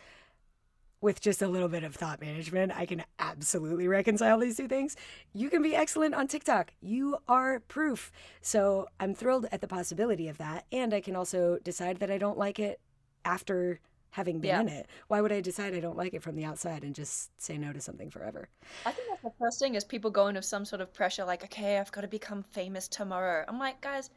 with 1.03 1.19
just 1.19 1.41
a 1.41 1.47
little 1.47 1.67
bit 1.67 1.83
of 1.83 1.93
thought 1.93 2.21
management, 2.21 2.71
I 2.73 2.85
can 2.85 3.03
absolutely 3.19 3.89
reconcile 3.89 4.39
these 4.39 4.55
two 4.55 4.69
things. 4.69 4.95
You 5.33 5.49
can 5.49 5.61
be 5.61 5.75
excellent 5.75 6.15
on 6.15 6.27
TikTok. 6.27 6.71
You 6.79 7.17
are 7.27 7.59
proof. 7.59 8.09
So 8.41 8.87
I'm 9.01 9.13
thrilled 9.13 9.45
at 9.51 9.59
the 9.59 9.67
possibility 9.67 10.29
of 10.29 10.37
that. 10.37 10.65
And 10.71 10.93
I 10.93 11.01
can 11.01 11.15
also 11.15 11.59
decide 11.61 11.99
that 11.99 12.09
I 12.09 12.17
don't 12.17 12.37
like 12.37 12.57
it 12.57 12.79
after 13.25 13.81
having 14.13 14.39
been 14.39 14.49
Yeah. 14.49 14.61
in 14.61 14.67
it. 14.69 14.87
Why 15.07 15.21
would 15.21 15.31
I 15.31 15.41
decide 15.41 15.73
I 15.73 15.79
don't 15.79 15.97
like 15.97 16.13
it 16.13 16.21
from 16.21 16.35
the 16.35 16.45
outside 16.45 16.83
and 16.83 16.93
just 16.93 17.31
say 17.41 17.57
no 17.57 17.73
to 17.73 17.81
something 17.81 18.11
forever? 18.11 18.47
I 18.85 18.91
think 18.91 19.09
that's 19.09 19.23
the 19.23 19.31
first 19.39 19.59
thing 19.59 19.73
is 19.73 19.83
people 19.83 20.11
go 20.11 20.27
into 20.27 20.43
some 20.43 20.65
sort 20.65 20.81
of 20.81 20.93
pressure, 20.93 21.25
like, 21.25 21.43
okay, 21.45 21.79
I've 21.79 21.91
got 21.91 22.01
to 22.01 22.07
become 22.07 22.43
famous 22.43 22.87
tomorrow. 22.87 23.43
I'm 23.47 23.57
like, 23.57 23.81
guys, 23.81 24.11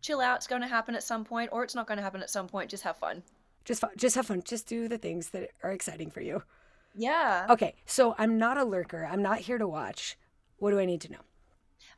chill 0.00 0.22
out. 0.22 0.36
It's 0.38 0.46
going 0.46 0.62
to 0.62 0.68
happen 0.68 0.94
at 0.94 1.02
some 1.02 1.22
point, 1.22 1.50
or 1.52 1.62
it's 1.64 1.74
not 1.74 1.86
going 1.86 1.98
to 1.98 2.02
happen 2.02 2.22
at 2.22 2.30
some 2.30 2.48
point. 2.48 2.70
Just 2.70 2.82
have 2.84 2.96
fun. 2.96 3.22
Just 3.66 3.82
fun, 3.82 3.90
just 3.96 4.16
have 4.16 4.26
fun. 4.26 4.42
Just 4.42 4.66
do 4.66 4.88
the 4.88 4.96
things 4.96 5.28
that 5.30 5.50
are 5.62 5.70
exciting 5.72 6.10
for 6.10 6.22
you. 6.22 6.42
Yeah. 6.94 7.46
Okay, 7.50 7.74
so 7.84 8.14
I'm 8.16 8.38
not 8.38 8.56
a 8.56 8.64
lurker. 8.64 9.06
I'm 9.10 9.22
not 9.22 9.38
here 9.40 9.58
to 9.58 9.68
watch. 9.68 10.16
What 10.56 10.70
do 10.70 10.78
I 10.78 10.86
need 10.86 11.02
to 11.02 11.12
know? 11.12 11.20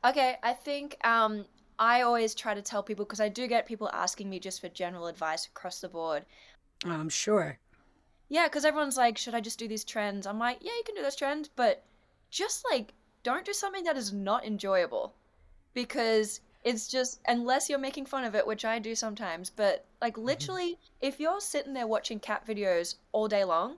Okay, 0.03 0.35
I 0.43 0.51
think 0.53 0.97
um, 1.07 1.45
I 1.79 2.01
always 2.01 2.35
try 2.35 2.53
to 2.53 2.61
tell 2.61 2.83
people 2.83 3.05
because 3.05 3.21
I 3.21 3.29
do 3.29 3.47
get 3.47 3.65
people 3.65 3.89
asking 3.93 4.29
me 4.29 4.39
just 4.39 4.59
for 4.59 4.67
general 4.69 5.07
advice 5.07 5.47
across 5.47 5.79
the 5.79 5.89
board. 5.89 6.25
I'm 6.83 7.09
sure. 7.09 7.59
Yeah, 8.27 8.47
because 8.47 8.65
everyone's 8.65 8.97
like, 8.97 9.17
should 9.17 9.35
I 9.35 9.39
just 9.39 9.59
do 9.59 9.67
these 9.67 9.83
trends? 9.83 10.25
I'm 10.25 10.39
like, 10.39 10.57
yeah, 10.61 10.71
you 10.75 10.83
can 10.85 10.95
do 10.95 11.03
those 11.03 11.15
trends, 11.15 11.47
but 11.47 11.83
just 12.31 12.65
like, 12.71 12.93
don't 13.23 13.45
do 13.45 13.53
something 13.53 13.83
that 13.83 13.97
is 13.97 14.11
not 14.11 14.45
enjoyable. 14.45 15.13
Because 15.73 16.41
it's 16.63 16.87
just, 16.87 17.21
unless 17.27 17.69
you're 17.69 17.77
making 17.77 18.07
fun 18.07 18.23
of 18.23 18.33
it, 18.33 18.47
which 18.47 18.65
I 18.65 18.79
do 18.79 18.95
sometimes, 18.95 19.49
but 19.49 19.85
like, 20.01 20.15
mm-hmm. 20.15 20.25
literally, 20.25 20.79
if 21.01 21.19
you're 21.19 21.39
sitting 21.39 21.73
there 21.73 21.87
watching 21.87 22.19
cat 22.19 22.45
videos 22.47 22.95
all 23.11 23.27
day 23.27 23.43
long, 23.43 23.77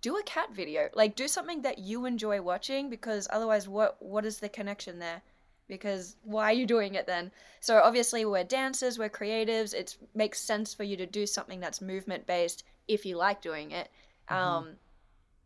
do 0.00 0.16
a 0.16 0.22
cat 0.22 0.54
video. 0.54 0.88
Like, 0.94 1.16
do 1.16 1.26
something 1.26 1.62
that 1.62 1.78
you 1.78 2.04
enjoy 2.04 2.40
watching, 2.40 2.88
because 2.88 3.26
otherwise, 3.30 3.68
what 3.68 3.96
what 3.98 4.24
is 4.24 4.38
the 4.38 4.48
connection 4.48 5.00
there? 5.00 5.22
Because 5.68 6.16
why 6.22 6.44
are 6.44 6.54
you 6.54 6.66
doing 6.66 6.94
it 6.94 7.06
then? 7.06 7.30
So 7.60 7.80
obviously, 7.82 8.24
we're 8.24 8.44
dancers, 8.44 8.98
we're 8.98 9.10
creatives. 9.10 9.74
It 9.74 9.96
makes 10.14 10.40
sense 10.40 10.74
for 10.74 10.84
you 10.84 10.96
to 10.96 11.06
do 11.06 11.26
something 11.26 11.60
that's 11.60 11.80
movement 11.80 12.26
based 12.26 12.64
if 12.88 13.04
you 13.04 13.16
like 13.16 13.42
doing 13.42 13.70
it. 13.72 13.90
Um, 14.28 14.76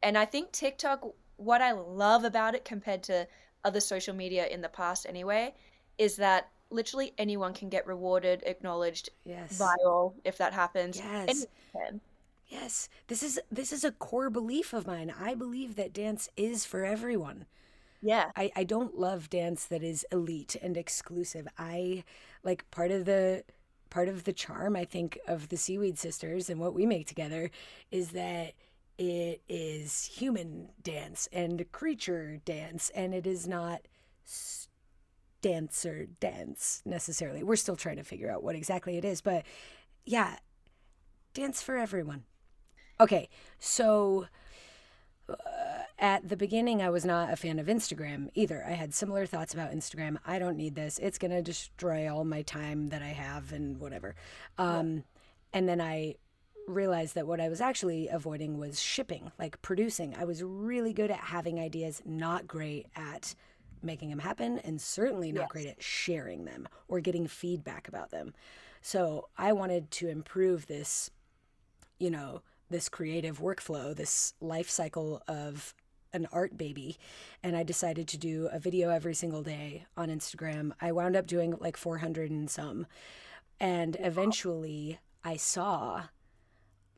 and 0.02 0.16
I 0.16 0.24
think 0.24 0.52
TikTok, 0.52 1.06
what 1.36 1.60
I 1.60 1.72
love 1.72 2.24
about 2.24 2.54
it 2.54 2.64
compared 2.64 3.02
to 3.04 3.26
other 3.64 3.80
social 3.80 4.14
media 4.14 4.46
in 4.46 4.60
the 4.60 4.68
past 4.68 5.06
anyway, 5.08 5.54
is 5.98 6.16
that 6.16 6.48
literally 6.70 7.12
anyone 7.18 7.52
can 7.52 7.68
get 7.68 7.86
rewarded, 7.86 8.42
acknowledged, 8.46 9.10
Yes. 9.24 9.58
viral 9.58 10.14
if 10.24 10.38
that 10.38 10.52
happens. 10.52 10.96
Yes. 10.96 11.46
Yes, 12.48 12.88
this 13.06 13.22
is 13.22 13.40
this 13.50 13.72
is 13.72 13.82
a 13.82 13.92
core 13.92 14.28
belief 14.28 14.74
of 14.74 14.86
mine. 14.86 15.12
I 15.18 15.34
believe 15.34 15.74
that 15.76 15.94
dance 15.94 16.28
is 16.36 16.66
for 16.66 16.84
everyone. 16.84 17.46
Yeah. 18.02 18.32
I, 18.36 18.50
I 18.56 18.64
don't 18.64 18.98
love 18.98 19.30
dance 19.30 19.64
that 19.66 19.82
is 19.82 20.04
elite 20.12 20.56
and 20.60 20.76
exclusive. 20.76 21.46
I 21.58 22.04
like 22.42 22.70
part 22.70 22.90
of 22.90 23.04
the 23.04 23.44
part 23.90 24.08
of 24.08 24.24
the 24.24 24.32
charm 24.32 24.74
I 24.74 24.84
think 24.84 25.18
of 25.28 25.48
the 25.50 25.56
Seaweed 25.56 25.98
Sisters 25.98 26.50
and 26.50 26.58
what 26.58 26.74
we 26.74 26.86
make 26.86 27.06
together 27.06 27.50
is 27.90 28.10
that 28.10 28.54
it 28.98 29.42
is 29.48 30.06
human 30.06 30.70
dance 30.82 31.28
and 31.32 31.70
creature 31.72 32.38
dance 32.44 32.90
and 32.94 33.14
it 33.14 33.26
is 33.26 33.46
not 33.46 33.82
dancer 35.40 36.06
dance 36.20 36.82
necessarily. 36.84 37.42
We're 37.42 37.56
still 37.56 37.76
trying 37.76 37.96
to 37.96 38.04
figure 38.04 38.30
out 38.30 38.42
what 38.42 38.54
exactly 38.54 38.96
it 38.96 39.04
is, 39.04 39.20
but 39.20 39.44
yeah, 40.04 40.36
dance 41.34 41.62
for 41.62 41.76
everyone. 41.76 42.24
Okay, 43.00 43.28
so 43.58 44.26
at 45.98 46.28
the 46.28 46.36
beginning, 46.36 46.82
I 46.82 46.90
was 46.90 47.04
not 47.04 47.32
a 47.32 47.36
fan 47.36 47.58
of 47.58 47.66
Instagram 47.66 48.30
either. 48.34 48.64
I 48.66 48.72
had 48.72 48.92
similar 48.92 49.26
thoughts 49.26 49.54
about 49.54 49.72
Instagram. 49.72 50.16
I 50.26 50.38
don't 50.38 50.56
need 50.56 50.74
this. 50.74 50.98
It's 50.98 51.18
going 51.18 51.30
to 51.30 51.42
destroy 51.42 52.12
all 52.12 52.24
my 52.24 52.42
time 52.42 52.88
that 52.88 53.02
I 53.02 53.08
have 53.08 53.52
and 53.52 53.78
whatever. 53.78 54.14
Um, 54.58 55.04
and 55.52 55.68
then 55.68 55.80
I 55.80 56.16
realized 56.66 57.14
that 57.14 57.26
what 57.26 57.40
I 57.40 57.48
was 57.48 57.60
actually 57.60 58.08
avoiding 58.08 58.58
was 58.58 58.80
shipping, 58.80 59.30
like 59.38 59.60
producing. 59.62 60.14
I 60.18 60.24
was 60.24 60.42
really 60.42 60.92
good 60.92 61.10
at 61.10 61.18
having 61.18 61.60
ideas, 61.60 62.02
not 62.04 62.46
great 62.46 62.86
at 62.96 63.34
making 63.82 64.10
them 64.10 64.20
happen, 64.20 64.58
and 64.58 64.80
certainly 64.80 65.32
not 65.32 65.48
great 65.48 65.66
at 65.66 65.82
sharing 65.82 66.44
them 66.44 66.68
or 66.88 67.00
getting 67.00 67.26
feedback 67.26 67.88
about 67.88 68.10
them. 68.10 68.32
So 68.80 69.28
I 69.36 69.52
wanted 69.52 69.90
to 69.92 70.08
improve 70.08 70.66
this 70.66 71.10
you 72.02 72.10
know, 72.10 72.42
this 72.72 72.88
creative 72.88 73.40
workflow, 73.40 73.94
this 73.94 74.34
life 74.40 74.68
cycle 74.68 75.22
of 75.28 75.74
an 76.12 76.26
art 76.32 76.56
baby. 76.56 76.98
And 77.42 77.56
I 77.56 77.62
decided 77.62 78.08
to 78.08 78.18
do 78.18 78.48
a 78.52 78.58
video 78.58 78.90
every 78.90 79.14
single 79.14 79.42
day 79.42 79.86
on 79.96 80.08
Instagram. 80.08 80.72
I 80.80 80.92
wound 80.92 81.16
up 81.16 81.26
doing 81.26 81.54
like 81.60 81.76
400 81.76 82.30
and 82.30 82.50
some. 82.50 82.86
And 83.60 83.96
eventually 84.00 84.98
I 85.24 85.36
saw, 85.36 86.04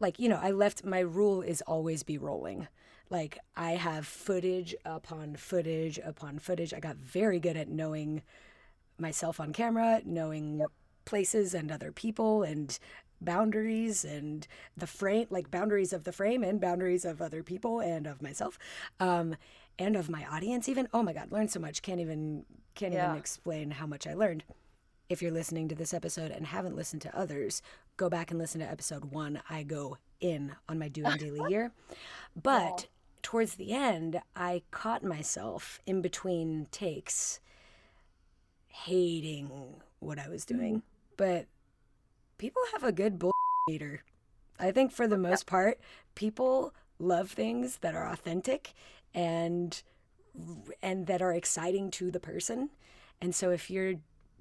like, 0.01 0.19
you 0.19 0.29
know, 0.29 0.41
I 0.41 0.51
left 0.51 0.85
my 0.85 1.01
rule 1.01 1.43
is 1.43 1.63
always 1.63 2.03
be 2.03 2.19
rolling. 2.19 2.69
Like, 3.11 3.39
I 3.55 3.73
have 3.73 4.07
footage 4.07 4.75
upon 4.85 5.37
footage 5.37 5.99
upon 5.99 6.39
footage. 6.39 6.73
I 6.73 6.81
got 6.81 6.97
very 6.97 7.39
good 7.39 7.57
at 7.57 7.69
knowing 7.69 8.23
myself 8.99 9.41
on 9.41 9.53
camera, 9.53 10.01
knowing 10.05 10.65
places 11.05 11.55
and 11.55 11.71
other 11.71 11.93
people 11.93 12.43
and 12.43 12.79
boundaries 13.25 14.05
and 14.05 14.47
the 14.77 14.87
frame 14.87 15.27
like 15.31 15.51
boundaries 15.51 15.93
of 15.93 16.05
the 16.05 16.13
frame 16.13 16.43
and 16.45 16.61
boundaries 16.61 17.05
of 17.05 17.21
other 17.23 17.43
people 17.43 17.81
and 17.81 18.07
of 18.07 18.21
myself 18.23 18.59
um 19.01 19.37
and 19.79 19.97
of 19.97 20.09
my 20.09 20.25
audience 20.27 20.69
even. 20.69 20.89
Oh 20.95 21.03
my 21.03 21.13
god 21.13 21.33
learned 21.33 21.51
so 21.51 21.59
much. 21.61 21.83
Can't 21.83 22.01
even 22.01 22.45
can't 22.75 22.93
Yeah. 22.93 23.07
even 23.07 23.19
explain 23.19 23.71
how 23.73 23.87
much 23.87 24.07
i 24.07 24.15
learned. 24.15 24.45
If 25.09 25.21
you're 25.21 25.31
listening 25.33 25.69
to 25.69 25.75
this 25.75 25.93
episode 25.93 26.31
and 26.31 26.47
haven't 26.47 26.77
listened 26.77 27.03
to 27.03 27.17
others 27.19 27.61
go 27.97 28.09
back 28.09 28.31
and 28.31 28.39
listen 28.41 28.61
to 28.61 28.71
episode 28.71 29.07
one. 29.07 29.41
I 29.49 29.63
go 29.63 29.99
in 30.21 30.55
on 30.69 30.79
my 30.79 30.89
doing 30.89 31.17
daily 31.19 31.41
year. 31.51 31.73
But 32.41 32.87
towards 33.23 33.55
the 33.55 33.73
end 33.73 34.21
i 34.37 34.63
caught 34.71 35.03
myself 35.03 35.81
in 35.87 36.03
between 36.03 36.67
takes 36.71 37.41
hating 38.69 39.51
what 40.01 40.19
i 40.19 40.29
was 40.29 40.45
doing. 40.45 40.83
But 41.17 41.47
people 42.39 42.63
have 42.73 42.85
a 42.85 42.93
good 42.93 43.19
bull 43.19 43.33
meter. 43.69 44.03
I 44.59 44.71
think 44.71 44.93
for 44.93 45.07
the 45.09 45.19
most 45.19 45.47
part, 45.47 45.81
people 46.15 46.75
love 46.99 47.31
things 47.31 47.79
that 47.79 47.95
are 47.95 48.09
authentic 48.09 48.73
and 49.15 49.83
and 50.83 51.07
that 51.07 51.23
are 51.23 51.33
exciting 51.33 51.91
to 51.93 52.11
the 52.11 52.21
person. 52.21 52.71
And 53.21 53.35
so 53.35 53.51
if 53.51 53.71
you're 53.71 53.95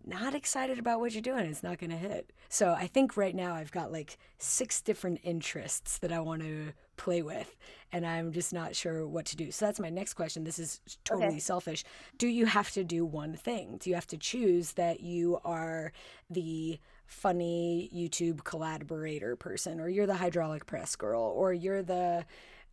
not 0.06 0.34
excited 0.36 0.80
about 0.80 1.00
what 1.00 1.14
you're 1.14 1.22
doing, 1.22 1.46
it's 1.46 1.64
not 1.64 1.78
going 1.78 1.92
to 1.92 1.96
hit. 1.96 2.34
So 2.50 2.74
I 2.74 2.88
think 2.88 3.16
right 3.16 3.36
now 3.36 3.54
I've 3.54 3.72
got 3.72 3.92
like 3.92 4.18
six 4.38 4.82
different 4.82 5.20
interests 5.24 6.00
that 6.00 6.12
I 6.12 6.20
want 6.20 6.42
to 6.42 6.74
play 6.98 7.22
with, 7.22 7.56
and 7.92 8.06
I'm 8.06 8.32
just 8.32 8.54
not 8.54 8.76
sure 8.76 9.08
what 9.08 9.26
to 9.28 9.36
do. 9.36 9.52
So 9.52 9.66
that's 9.66 9.80
my 9.80 9.90
next 9.90 10.16
question. 10.16 10.44
This 10.44 10.60
is 10.60 10.82
totally 11.06 11.28
Okay. 11.28 11.40
selfish. 11.40 11.84
Do 12.18 12.28
you 12.28 12.46
have 12.48 12.72
to 12.72 12.84
do 12.84 13.06
one 13.06 13.36
thing? 13.36 13.78
Do 13.80 13.90
you 13.90 13.96
have 13.96 14.08
to 14.08 14.18
choose 14.18 14.74
that 14.74 15.00
you 15.00 15.40
are 15.46 15.94
the 16.30 16.80
funny 17.14 17.90
YouTube 17.94 18.44
collaborator 18.44 19.36
person, 19.36 19.80
or 19.80 19.88
you're 19.88 20.08
the 20.08 20.16
hydraulic 20.16 20.66
press 20.66 20.96
girl, 20.96 21.22
or 21.22 21.54
you're 21.54 21.84
the 21.84 22.26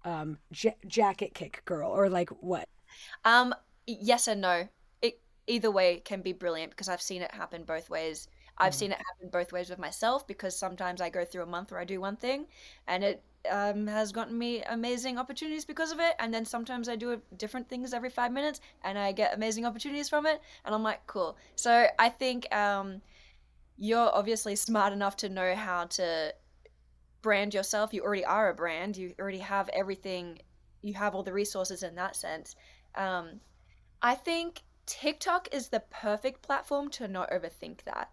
um, 0.05 0.39
ja- 0.51 0.73
jacket 0.87 1.35
kick 1.35 1.63
girl, 1.65 1.91
or 1.91 2.09
like 2.09 2.31
what? 2.41 2.69
Um, 3.25 3.55
yes 3.87 4.29
and 4.29 4.41
no. 4.41 4.69
It 5.03 5.21
either 5.47 5.71
way 5.71 6.01
can 6.05 6.23
be 6.23 6.33
brilliant 6.33 6.71
because 6.71 6.89
I've 6.89 7.03
seen 7.03 7.23
it 7.23 7.33
happen 7.33 7.65
both 7.65 7.91
ways. 7.91 8.29
I've 8.59 8.75
seen 8.75 8.93
it 8.93 8.99
happen 8.99 9.31
both 9.31 9.53
ways 9.53 9.71
with 9.71 9.79
myself 9.79 10.27
because 10.27 10.55
sometimes 10.55 11.01
I 11.01 11.09
go 11.09 11.25
through 11.25 11.45
a 11.45 11.47
month 11.47 11.71
where 11.71 11.81
I 11.81 11.85
do 11.85 11.99
one 11.99 12.17
thing 12.17 12.47
and 12.87 13.03
it 13.03 13.23
um, 13.51 13.87
has 13.87 14.13
gotten 14.13 14.37
me 14.37 14.63
amazing 14.65 15.19
opportunities 15.19 15.65
because 15.65 15.93
of 15.93 15.99
it. 15.99 16.15
And 16.19 16.33
then 16.33 16.45
sometimes 16.45 16.87
I 16.89 16.97
do 16.97 17.23
different 17.39 17.71
things 17.71 17.95
every 17.95 18.11
five 18.11 18.33
minutes 18.33 18.61
and 18.85 18.99
I 18.99 19.13
get 19.13 19.35
amazing 19.35 19.65
opportunities 19.65 20.11
from 20.11 20.27
it. 20.27 20.43
And 20.67 20.75
I'm 20.75 20.83
like, 20.83 21.07
cool. 21.07 21.39
So 21.57 21.87
I 21.99 22.11
think 22.11 22.55
um, 22.55 23.01
you're 23.81 24.15
obviously 24.15 24.57
smart 24.57 24.93
enough 24.93 25.17
to 25.17 25.29
know 25.31 25.55
how 25.57 25.87
to 25.87 26.35
brand 27.23 27.55
yourself. 27.55 27.95
You 27.95 28.03
already 28.03 28.25
are 28.27 28.51
a 28.51 28.55
brand, 28.55 28.97
you 28.97 29.15
already 29.19 29.39
have 29.41 29.69
everything, 29.71 30.41
you 30.83 30.95
have 30.95 31.15
all 31.15 31.23
the 31.25 31.33
resources 31.33 31.83
in 31.83 31.95
that 31.97 32.17
sense. 32.17 32.57
Um, 32.95 33.41
I 34.03 34.15
think 34.17 34.63
TikTok 34.87 35.49
is 35.55 35.71
the 35.71 35.81
perfect 35.91 36.43
platform 36.43 36.91
to 36.93 37.09
not 37.09 37.31
overthink 37.31 37.85
that. 37.85 38.13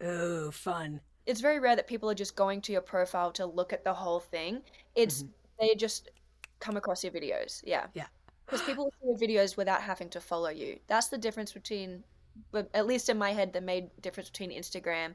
Oh, 0.00 0.50
fun. 0.50 1.00
It's 1.26 1.40
very 1.40 1.58
rare 1.60 1.76
that 1.76 1.86
people 1.86 2.10
are 2.10 2.14
just 2.14 2.36
going 2.36 2.60
to 2.62 2.72
your 2.72 2.80
profile 2.82 3.32
to 3.32 3.46
look 3.46 3.72
at 3.72 3.84
the 3.84 3.94
whole 3.94 4.20
thing. 4.20 4.62
It's 4.94 5.24
Mhm. 5.24 5.32
they 5.58 5.74
just 5.74 6.08
come 6.60 6.76
across 6.76 7.04
your 7.04 7.12
videos. 7.12 7.60
Yeah. 7.64 7.88
Yeah. 7.94 8.08
Because 8.46 8.62
people 8.62 8.90
see 9.00 9.06
your 9.08 9.16
videos 9.18 9.56
without 9.56 9.82
having 9.82 10.10
to 10.10 10.20
follow 10.20 10.48
you. 10.50 10.80
That's 10.88 11.08
the 11.08 11.18
difference 11.18 11.52
between, 11.52 12.04
but 12.52 12.68
at 12.74 12.86
least 12.86 13.08
in 13.08 13.18
my 13.18 13.32
head, 13.32 13.52
the 13.52 13.60
main 13.60 13.90
difference 14.00 14.30
between 14.30 14.50
Instagram 14.50 15.14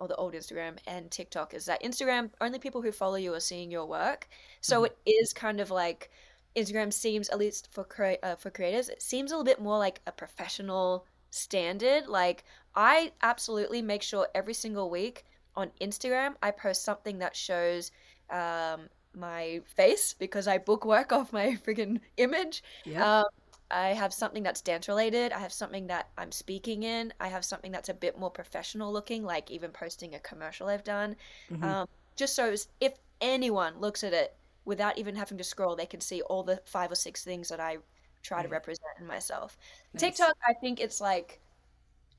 or 0.00 0.08
the 0.08 0.16
old 0.16 0.34
Instagram 0.34 0.76
and 0.86 1.10
TikTok 1.10 1.54
is 1.54 1.66
that 1.66 1.82
Instagram, 1.82 2.30
only 2.40 2.58
people 2.58 2.82
who 2.82 2.90
follow 2.92 3.14
you 3.16 3.32
are 3.34 3.40
seeing 3.40 3.70
your 3.70 3.86
work. 3.86 4.28
So 4.60 4.82
Mhm. 4.82 4.86
it 4.86 4.98
is 5.06 5.32
kind 5.32 5.60
of 5.60 5.70
like 5.70 6.10
Instagram 6.56 6.92
seems, 6.92 7.28
at 7.28 7.38
least 7.38 7.68
for 7.72 7.84
crea- 7.84 8.18
uh, 8.22 8.36
for 8.36 8.50
creators, 8.50 8.88
it 8.88 9.02
seems 9.02 9.30
a 9.30 9.34
little 9.36 9.44
bit 9.44 9.60
more 9.60 9.78
like 9.78 10.00
a 10.06 10.12
professional 10.12 11.06
standard. 11.30 12.06
Like 12.08 12.44
I 12.74 13.12
absolutely 13.22 13.82
make 13.82 14.02
sure 14.02 14.28
every 14.34 14.54
single 14.54 14.90
week 14.90 15.24
on 15.56 15.70
Instagram 15.80 16.34
I 16.42 16.50
post 16.50 16.82
something 16.82 17.18
that 17.18 17.36
shows 17.36 17.90
um, 18.30 18.88
my 19.14 19.60
face 19.76 20.12
because 20.14 20.48
I 20.48 20.58
book 20.58 20.84
work 20.84 21.12
off 21.12 21.32
my 21.32 21.56
freaking 21.66 22.00
image. 22.16 22.62
Yeah. 22.84 23.20
Um, 23.20 23.24
I 23.70 23.88
have 23.88 24.12
something 24.12 24.42
that's 24.42 24.60
dance 24.60 24.88
related. 24.88 25.32
I 25.32 25.38
have 25.38 25.52
something 25.52 25.86
that 25.88 26.10
I'm 26.16 26.32
speaking 26.32 26.82
in. 26.82 27.12
I 27.20 27.28
have 27.28 27.44
something 27.44 27.72
that's 27.72 27.88
a 27.88 27.94
bit 27.94 28.18
more 28.18 28.30
professional 28.30 28.92
looking, 28.92 29.24
like 29.24 29.50
even 29.50 29.70
posting 29.70 30.14
a 30.14 30.20
commercial 30.20 30.68
I've 30.68 30.84
done. 30.84 31.16
Mhm. 31.50 31.62
Um, 31.62 31.88
just 32.16 32.34
so 32.34 32.54
if 32.80 32.94
anyone 33.20 33.80
looks 33.80 34.04
at 34.04 34.12
it 34.12 34.36
without 34.64 34.98
even 34.98 35.16
having 35.16 35.38
to 35.38 35.44
scroll, 35.44 35.76
they 35.76 35.86
can 35.86 36.00
see 36.00 36.22
all 36.22 36.42
the 36.42 36.62
five 36.66 36.90
or 36.92 36.94
six 36.94 37.24
things 37.24 37.48
that 37.48 37.60
I 37.60 37.78
try 38.22 38.42
to 38.42 38.48
represent 38.48 38.88
in 38.98 39.06
myself. 39.06 39.56
Nice. 39.92 40.00
TikTok, 40.00 40.36
I 40.46 40.54
think 40.54 40.80
it's 40.80 41.00
like 41.00 41.40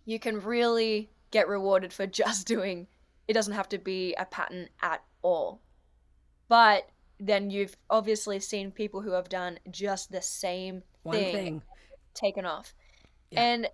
you 0.05 0.19
can 0.19 0.41
really 0.41 1.10
get 1.31 1.47
rewarded 1.47 1.93
for 1.93 2.05
just 2.21 2.47
doing 2.47 2.88
it 3.27 3.34
doesn't 3.34 3.53
have 3.53 3.69
to 3.69 3.77
be 3.77 4.13
a 4.15 4.25
pattern 4.25 4.69
at 4.81 5.03
all. 5.23 5.62
But 6.47 6.89
then 7.19 7.49
you've 7.49 7.75
obviously 7.89 8.39
seen 8.39 8.71
people 8.71 9.01
who 9.01 9.12
have 9.12 9.29
done 9.29 9.60
just 9.71 10.12
the 10.12 10.21
same 10.21 10.84
One 11.05 11.17
thing, 11.17 11.33
thing. 11.33 11.61
taken 12.13 12.45
off. 12.45 12.73
Yeah. 13.29 13.41
And 13.41 13.69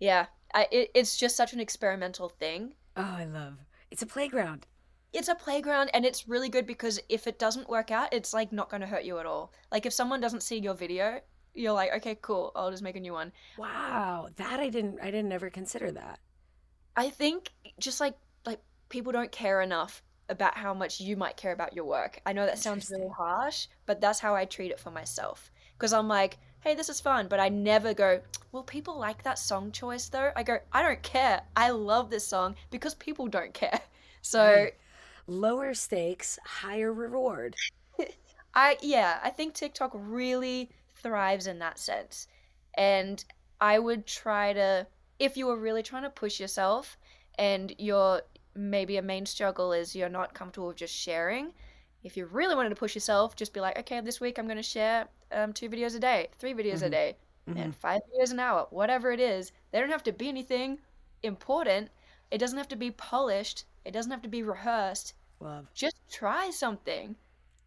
yeah, 0.00 0.26
I, 0.54 0.66
it, 0.70 0.90
it's 0.94 1.16
just 1.16 1.36
such 1.36 1.52
an 1.52 1.60
experimental 1.60 2.28
thing. 2.28 2.74
Oh, 2.96 3.02
I 3.02 3.24
love. 3.26 3.54
It's 3.90 4.02
a 4.02 4.06
playground. 4.06 4.66
It's 5.12 5.28
a 5.28 5.34
playground 5.34 5.90
and 5.94 6.04
it's 6.04 6.26
really 6.26 6.48
good 6.48 6.66
because 6.66 6.98
if 7.08 7.26
it 7.26 7.38
doesn't 7.38 7.68
work 7.68 7.90
out, 7.90 8.12
it's 8.12 8.32
like 8.32 8.50
not 8.50 8.70
going 8.70 8.80
to 8.80 8.86
hurt 8.86 9.04
you 9.04 9.18
at 9.18 9.26
all. 9.26 9.52
Like 9.70 9.86
if 9.86 9.92
someone 9.92 10.20
doesn't 10.20 10.42
see 10.42 10.58
your 10.58 10.74
video, 10.74 11.20
you're 11.54 11.72
like, 11.72 11.92
okay, 11.96 12.18
cool, 12.20 12.50
I'll 12.56 12.70
just 12.70 12.82
make 12.82 12.96
a 12.96 13.00
new 13.00 13.12
one. 13.12 13.30
Wow, 13.56 14.28
that 14.36 14.58
I 14.58 14.68
didn't. 14.70 14.98
I 15.00 15.10
didn't 15.10 15.32
ever 15.32 15.50
consider 15.50 15.92
that. 15.92 16.18
I 16.96 17.10
think 17.10 17.50
just 17.78 18.00
like 18.00 18.16
like 18.44 18.60
people 18.88 19.12
don't 19.12 19.30
care 19.30 19.60
enough 19.60 20.02
about 20.28 20.56
how 20.56 20.74
much 20.74 21.00
you 21.00 21.16
might 21.16 21.36
care 21.36 21.52
about 21.52 21.74
your 21.74 21.84
work. 21.84 22.20
I 22.26 22.32
know 22.32 22.46
that 22.46 22.58
sounds 22.58 22.90
really 22.90 23.10
harsh, 23.16 23.68
but 23.86 24.00
that's 24.00 24.20
how 24.20 24.34
I 24.34 24.46
treat 24.46 24.70
it 24.70 24.80
for 24.80 24.90
myself. 24.90 25.50
Because 25.76 25.92
I'm 25.92 26.08
like, 26.08 26.38
hey, 26.60 26.74
this 26.74 26.88
is 26.88 27.00
fun, 27.00 27.28
but 27.28 27.40
I 27.40 27.48
never 27.50 27.92
go, 27.92 28.20
well, 28.52 28.62
people 28.62 28.98
like 28.98 29.22
that 29.22 29.38
song 29.38 29.70
choice 29.70 30.08
though. 30.08 30.32
I 30.34 30.42
go, 30.42 30.58
I 30.72 30.82
don't 30.82 31.02
care. 31.02 31.42
I 31.56 31.70
love 31.70 32.10
this 32.10 32.26
song 32.26 32.56
because 32.70 32.94
people 32.94 33.26
don't 33.28 33.54
care. 33.54 33.80
So 34.22 34.42
Right. 34.42 34.74
Lower 35.26 35.74
stakes, 35.74 36.38
higher 36.46 36.92
reward. 36.92 37.54
I 38.54 38.78
yeah, 38.80 39.18
I 39.22 39.28
think 39.28 39.52
TikTok 39.52 39.90
really 39.94 40.70
thrives 40.96 41.46
in 41.46 41.58
that 41.58 41.78
sense. 41.78 42.26
And 42.76 43.22
I 43.60 43.78
would 43.78 44.06
try 44.06 44.54
to 44.54 44.86
if 45.18 45.36
you 45.36 45.46
were 45.46 45.58
really 45.58 45.82
trying 45.82 46.02
to 46.04 46.10
push 46.10 46.40
yourself 46.40 46.96
and 47.38 47.74
your 47.78 48.22
maybe 48.54 48.96
a 48.96 49.02
main 49.02 49.26
struggle 49.26 49.72
is 49.72 49.94
you're 49.96 50.08
not 50.08 50.34
comfortable 50.34 50.68
with 50.68 50.76
just 50.76 50.94
sharing. 50.94 51.52
If 52.04 52.16
you 52.16 52.26
really 52.26 52.54
wanted 52.54 52.68
to 52.68 52.76
push 52.76 52.94
yourself, 52.94 53.34
just 53.34 53.52
be 53.54 53.60
like, 53.60 53.78
okay, 53.78 54.00
this 54.00 54.20
week 54.20 54.38
I'm 54.38 54.44
going 54.46 54.58
to 54.58 54.62
share 54.62 55.08
um, 55.32 55.52
two 55.52 55.68
videos 55.70 55.96
a 55.96 55.98
day, 55.98 56.28
three 56.38 56.52
videos 56.54 56.82
a 56.82 56.86
Mhm. 56.86 56.90
day, 56.90 57.16
Mhm. 57.48 57.58
and 57.58 57.76
five 57.76 58.02
videos 58.12 58.30
an 58.30 58.38
hour, 58.40 58.66
whatever 58.70 59.10
it 59.10 59.20
is. 59.20 59.52
They 59.70 59.80
don't 59.80 59.90
have 59.90 60.02
to 60.04 60.12
be 60.12 60.28
anything 60.28 60.78
important. 61.22 61.90
It 62.30 62.38
doesn't 62.38 62.58
have 62.58 62.68
to 62.68 62.76
be 62.76 62.90
polished. 62.90 63.64
It 63.84 63.92
doesn't 63.92 64.12
have 64.12 64.22
to 64.22 64.28
be 64.28 64.42
rehearsed 64.42 65.14
Love. 65.40 65.66
just 65.74 65.96
try 66.10 66.50
something 66.50 67.16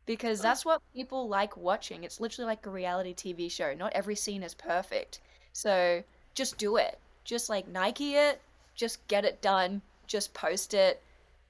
because 0.05 0.39
that's 0.39 0.63
what 0.65 0.81
people 0.93 1.27
like 1.27 1.57
watching. 1.57 2.03
It's 2.03 2.19
literally 2.19 2.47
like 2.47 2.65
a 2.65 2.69
reality 2.69 3.13
TV 3.13 3.49
show. 3.49 3.73
Not 3.73 3.93
every 3.93 4.15
scene 4.15 4.43
is 4.43 4.53
perfect. 4.53 5.19
So 5.53 6.03
just 6.35 6.57
do 6.57 6.77
it. 6.77 6.99
Just 7.23 7.49
like 7.49 7.67
Nike 7.67 8.15
it, 8.15 8.41
just 8.75 9.05
get 9.07 9.25
it 9.25 9.41
done, 9.41 9.81
just 10.05 10.33
post 10.33 10.73
it. 10.73 11.01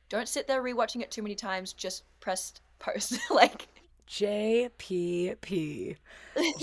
Don't 0.10 0.28
sit 0.28 0.48
there 0.48 0.64
rewatching 0.64 1.02
it 1.02 1.12
too 1.12 1.22
many 1.22 1.36
times, 1.36 1.74
just 1.74 2.04
press 2.22 2.54
post. 2.80 3.18
like 3.30 3.68
JPP. 4.08 5.96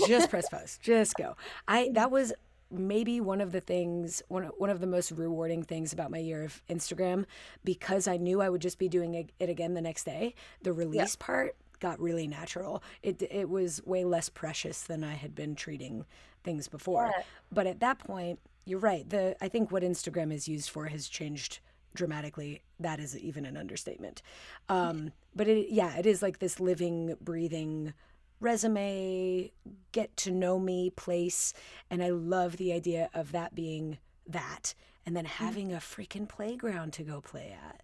Just 0.07 0.29
press 0.29 0.49
post. 0.51 0.81
Just 0.81 1.15
go. 1.15 1.35
I 1.67 1.89
that 1.93 2.11
was 2.11 2.33
maybe 2.71 3.21
one 3.21 3.41
of 3.41 3.51
the 3.51 3.61
things 3.61 4.21
one 4.27 4.45
one 4.57 4.69
of 4.69 4.79
the 4.79 4.87
most 4.87 5.11
rewarding 5.11 5.63
things 5.63 5.93
about 5.93 6.11
my 6.11 6.17
year 6.17 6.43
of 6.43 6.61
Instagram 6.69 7.25
because 7.63 8.07
I 8.07 8.17
knew 8.17 8.41
I 8.41 8.49
would 8.49 8.61
just 8.61 8.79
be 8.79 8.89
doing 8.89 9.13
it 9.13 9.49
again 9.49 9.73
the 9.73 9.81
next 9.81 10.03
day. 10.05 10.33
The 10.63 10.73
release 10.73 11.15
part 11.15 11.55
got 11.79 11.99
really 11.99 12.27
natural. 12.27 12.83
It 13.03 13.21
it 13.29 13.49
was 13.49 13.81
way 13.85 14.03
less 14.03 14.29
precious 14.29 14.81
than 14.81 15.03
I 15.03 15.13
had 15.13 15.35
been 15.35 15.55
treating 15.55 16.05
things 16.43 16.67
before. 16.67 17.11
Yeah. 17.15 17.23
But 17.51 17.67
at 17.67 17.79
that 17.81 17.99
point, 17.99 18.39
you're 18.65 18.79
right. 18.79 19.07
The 19.07 19.35
I 19.41 19.47
think 19.49 19.71
what 19.71 19.83
Instagram 19.83 20.33
is 20.33 20.47
used 20.47 20.69
for 20.69 20.87
has 20.87 21.07
changed 21.07 21.59
dramatically. 21.95 22.61
That 22.79 22.99
is 22.99 23.17
even 23.17 23.45
an 23.45 23.57
understatement. 23.57 24.21
Um, 24.69 25.11
but 25.35 25.47
it, 25.47 25.69
yeah, 25.71 25.97
it 25.97 26.05
is 26.05 26.21
like 26.21 26.39
this 26.39 26.59
living, 26.59 27.15
breathing 27.21 27.93
resume, 28.39 29.51
get 29.91 30.15
to 30.17 30.31
know 30.31 30.59
me 30.59 30.91
place. 30.91 31.53
And 31.89 32.03
I 32.03 32.09
love 32.09 32.57
the 32.57 32.73
idea 32.73 33.09
of 33.13 33.31
that 33.31 33.55
being 33.55 33.97
that 34.27 34.73
and 35.05 35.15
then 35.15 35.25
having 35.25 35.71
a 35.73 35.77
freaking 35.77 36.27
playground 36.27 36.93
to 36.93 37.03
go 37.03 37.21
play 37.21 37.55
at. 37.67 37.81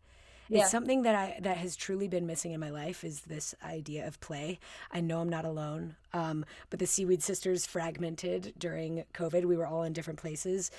Yeah. 0.50 0.64
It's 0.64 0.72
something 0.72 1.04
that 1.04 1.16
I 1.16 1.40
that 1.42 1.56
has 1.58 1.78
truly 1.78 2.10
been 2.10 2.28
missing 2.28 2.52
in 2.52 2.60
my 2.60 2.72
life 2.72 3.06
is 3.06 3.22
this 3.22 3.56
idea 3.64 4.06
of 4.06 4.20
play. 4.20 4.60
I 4.92 5.00
know 5.00 5.22
I'm 5.22 5.30
not 5.30 5.46
alone, 5.46 5.96
um, 6.12 6.44
but 6.70 6.80
the 6.80 6.88
Seaweed 6.88 7.24
Sisters 7.24 7.66
fragmented 7.66 8.54
during 8.58 9.06
COVID. 9.14 9.46
We 9.46 9.56
were 9.56 9.66
all 9.66 9.84
in 9.84 9.94
different 9.94 10.20
places. 10.20 10.70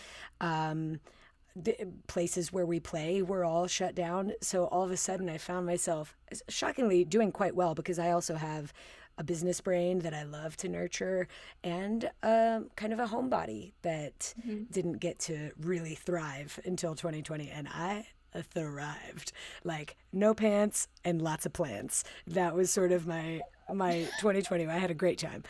Um, 0.42 1.00
places 2.06 2.52
where 2.52 2.66
we 2.66 2.80
play 2.80 3.22
were 3.22 3.44
all 3.44 3.66
shut 3.66 3.94
down. 3.94 4.32
So 4.40 4.66
all 4.66 4.82
of 4.82 4.90
a 4.90 4.96
sudden, 4.96 5.28
I 5.28 5.38
found 5.38 5.66
myself 5.66 6.16
shockingly 6.48 7.04
doing 7.04 7.32
quite 7.32 7.54
well 7.54 7.74
because 7.74 7.98
I 7.98 8.10
also 8.10 8.36
have 8.36 8.72
a 9.18 9.24
business 9.24 9.60
brain 9.60 9.98
that 10.00 10.14
I 10.14 10.22
love 10.22 10.56
to 10.58 10.68
nurture 10.68 11.28
and 11.62 12.10
um, 12.22 12.70
kind 12.76 12.92
of 12.94 12.98
a 12.98 13.06
homebody 13.06 13.72
that 13.82 14.34
didn't 14.70 14.98
get 15.00 15.18
to 15.20 15.50
really 15.60 15.94
thrive 15.94 16.58
until 16.64 16.94
2020. 16.94 17.50
And 17.50 17.68
I 17.68 18.06
thrived. 18.40 19.32
Like 19.64 19.96
no 20.12 20.32
pants 20.34 20.88
and 21.04 21.20
lots 21.20 21.44
of 21.44 21.52
plants. 21.52 22.04
That 22.26 22.54
was 22.54 22.70
sort 22.70 22.92
of 22.92 23.06
my 23.06 23.40
my 23.72 24.02
2020 24.18 24.66
i 24.66 24.76
had 24.76 24.90
a 24.90 24.94
great 24.94 25.18
time. 25.18 25.42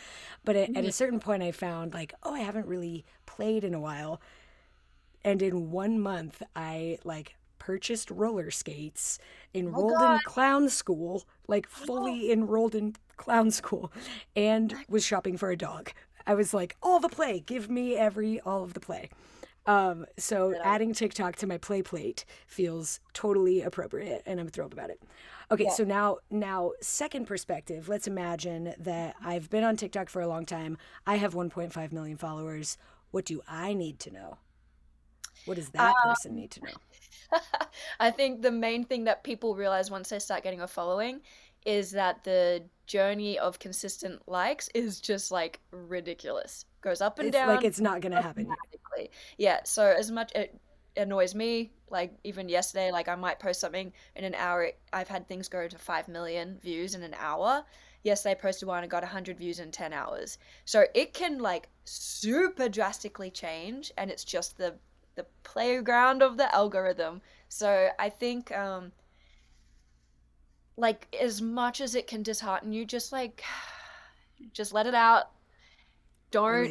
But 0.45 0.55
at, 0.57 0.77
at 0.77 0.85
a 0.85 0.93
certain 0.93 1.21
point 1.21 1.43
i 1.43 1.53
found 1.53 1.95
like 1.95 2.15
oh 2.23 2.35
i 2.35 2.41
haven't 2.41 2.67
really 2.67 3.05
played 3.27 3.65
in 3.65 3.75
a 3.75 3.81
while 3.81 4.21
and 5.25 5.43
in 5.43 5.71
one 5.71 5.99
month 6.01 6.43
i 6.55 6.99
like 7.05 7.37
purchased 7.59 8.11
roller 8.11 8.51
skates 8.51 9.19
enrolled 9.55 10.01
in 10.01 10.19
clown 10.27 10.69
school 10.69 11.25
like 11.47 11.69
fully 11.69 12.33
enrolled 12.33 12.75
in 12.75 12.95
clown 13.17 13.51
school 13.51 13.93
and 14.35 14.75
was 14.89 15.05
shopping 15.05 15.37
for 15.37 15.51
a 15.51 15.57
dog 15.57 15.93
i 16.27 16.35
was 16.35 16.53
like 16.53 16.77
all 16.83 16.99
the 16.99 17.09
play 17.09 17.41
give 17.41 17.71
me 17.71 17.97
every 17.97 18.41
all 18.41 18.65
of 18.65 18.75
the 18.75 18.81
play 18.81 19.09
um, 19.67 20.07
so 20.19 20.55
adding 20.65 20.93
TikTok 20.93 21.37
to 21.37 21.47
my 21.47 21.57
play 21.57 21.83
plate 21.83 22.25
feels 22.47 23.01
totally 23.13 23.63
appropriate, 23.63 24.23
and 24.27 24.41
I'm 24.41 24.49
thrilled 24.49 24.73
about 24.73 24.91
it. 24.91 25.01
Okay, 25.51 25.69
so 25.69 25.85
now 25.85 26.19
now 26.31 26.73
second 26.81 27.27
perspective. 27.27 27.89
Let's 27.89 28.07
imagine 28.07 28.75
that 28.79 29.15
I've 29.23 29.51
been 29.51 29.65
on 29.65 29.77
TikTok 29.77 30.09
for 30.09 30.21
a 30.21 30.27
long 30.27 30.47
time. 30.47 30.79
I 31.07 31.17
have 31.17 31.35
1.5 31.35 31.93
million 31.93 32.17
followers. 32.17 32.77
What 33.11 33.25
do 33.25 33.43
I 33.47 33.75
need 33.75 33.99
to 34.01 34.11
know? 34.11 34.39
What 35.44 35.57
does 35.57 35.68
that 35.70 35.90
um, 35.90 35.94
person 36.05 36.35
need 36.35 36.50
to 36.52 36.61
know? 36.64 37.40
I 38.00 38.11
think 38.11 38.42
the 38.42 38.52
main 38.52 38.85
thing 38.85 39.05
that 39.05 39.24
people 39.24 39.55
realize 39.55 39.90
once 39.90 40.11
they 40.11 40.18
start 40.18 40.42
getting 40.42 40.61
a 40.61 40.68
following 40.68 41.20
is 41.64 41.92
that 41.92 42.24
the 42.24 42.62
journey 42.87 43.38
of 43.38 43.59
consistent 43.59 44.20
likes 44.28 44.68
is 44.74 45.00
just 45.00 45.31
like 45.31 45.61
ridiculous. 45.70 46.64
Goes 46.81 47.00
up 47.00 47.18
and 47.18 47.28
it's 47.28 47.37
down. 47.37 47.48
Like 47.48 47.64
it's 47.64 47.81
not 47.81 48.00
going 48.00 48.12
to 48.12 48.20
happen. 48.20 48.48
Yeah. 49.38 49.61
So 49.64 49.87
as 49.87 50.11
much 50.11 50.33
it 50.35 50.59
annoys 50.96 51.35
me, 51.35 51.72
like 51.90 52.12
even 52.24 52.48
yesterday, 52.48 52.90
like 52.90 53.09
I 53.09 53.14
might 53.14 53.38
post 53.38 53.61
something 53.61 53.92
in 54.16 54.24
an 54.24 54.35
hour. 54.35 54.70
I've 54.92 55.09
had 55.09 55.28
things 55.28 55.48
go 55.48 55.68
to 55.68 55.78
five 55.78 56.09
million 56.09 56.59
views 56.62 56.94
in 56.94 57.02
an 57.02 57.14
hour. 57.18 57.64
Yesterday, 58.02 58.33
I 58.33 58.35
posted 58.35 58.66
one 58.66 58.83
and 58.83 58.90
got 58.90 59.05
100 59.05 59.38
views 59.38 59.61
in 59.61 59.70
10 59.70 59.92
hours. 59.92 60.38
So 60.64 60.85
it 60.92 61.14
can 61.14 61.38
like 61.38 61.68
super 61.85 62.68
drastically 62.68 63.31
change, 63.31 63.92
and 63.96 64.11
it's 64.11 64.24
just 64.24 64.59
the 64.59 64.74
the 65.14 65.27
playground 65.42 66.22
of 66.22 66.37
the 66.37 66.55
algorithm. 66.55 67.20
So 67.48 67.88
I 67.98 68.09
think 68.09 68.51
um, 68.53 68.92
like 70.77 71.14
as 71.20 71.42
much 71.42 71.81
as 71.81 71.94
it 71.94 72.07
can 72.07 72.22
dishearten 72.22 72.72
you, 72.72 72.85
just 72.85 73.12
like 73.12 73.42
just 74.53 74.72
let 74.72 74.87
it 74.87 74.94
out. 74.94 75.31
Don't 76.31 76.70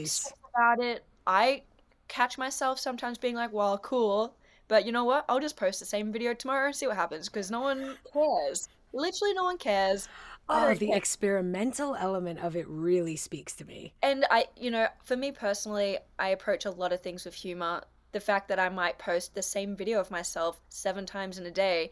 about 0.53 0.83
it. 0.83 1.03
I 1.27 1.61
catch 2.07 2.37
myself 2.37 2.79
sometimes 2.79 3.17
being 3.17 3.35
like, 3.35 3.53
"Well, 3.53 3.77
cool," 3.77 4.35
but 4.67 4.85
you 4.85 4.91
know 4.91 5.03
what? 5.03 5.25
I'll 5.29 5.39
just 5.39 5.55
post 5.55 5.79
the 5.79 5.85
same 5.85 6.11
video 6.11 6.33
tomorrow 6.33 6.67
and 6.67 6.75
see 6.75 6.87
what 6.87 6.95
happens 6.95 7.29
because 7.29 7.51
no 7.51 7.61
one 7.61 7.97
cares. 8.11 8.67
Literally, 8.93 9.33
no 9.33 9.43
one 9.43 9.57
cares. 9.57 10.09
Oh, 10.49 10.73
the 10.73 10.91
experimental 10.91 11.95
element 11.95 12.39
of 12.39 12.57
it 12.57 12.67
really 12.67 13.15
speaks 13.15 13.55
to 13.55 13.65
me. 13.65 13.93
And 14.03 14.25
I, 14.29 14.47
you 14.57 14.69
know, 14.69 14.87
for 15.05 15.15
me 15.15 15.31
personally, 15.31 15.97
I 16.19 16.29
approach 16.29 16.65
a 16.65 16.71
lot 16.71 16.91
of 16.91 17.01
things 17.01 17.23
with 17.23 17.35
humor. 17.35 17.83
The 18.11 18.19
fact 18.19 18.47
that 18.49 18.59
I 18.59 18.69
might 18.69 18.99
post 18.99 19.33
the 19.33 19.41
same 19.41 19.75
video 19.75 19.99
of 19.99 20.11
myself 20.11 20.59
seven 20.69 21.05
times 21.05 21.37
in 21.37 21.45
a 21.45 21.51
day 21.51 21.91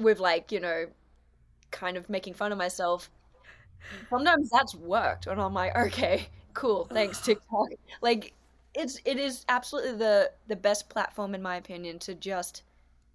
with 0.00 0.18
like, 0.18 0.50
you 0.50 0.60
know, 0.60 0.86
kind 1.70 1.96
of 1.96 2.08
making 2.08 2.34
fun 2.34 2.52
of 2.52 2.58
myself. 2.58 3.10
Sometimes 4.10 4.50
that's 4.50 4.74
worked, 4.74 5.26
and 5.26 5.40
I'm 5.40 5.54
like, 5.54 5.76
okay, 5.76 6.28
cool, 6.54 6.86
thanks 6.86 7.20
TikTok. 7.24 7.68
Like, 8.00 8.32
it's 8.74 9.00
it 9.04 9.18
is 9.18 9.44
absolutely 9.48 9.96
the 9.96 10.30
the 10.46 10.56
best 10.56 10.88
platform 10.88 11.34
in 11.34 11.42
my 11.42 11.56
opinion 11.56 11.98
to 12.00 12.14
just 12.14 12.62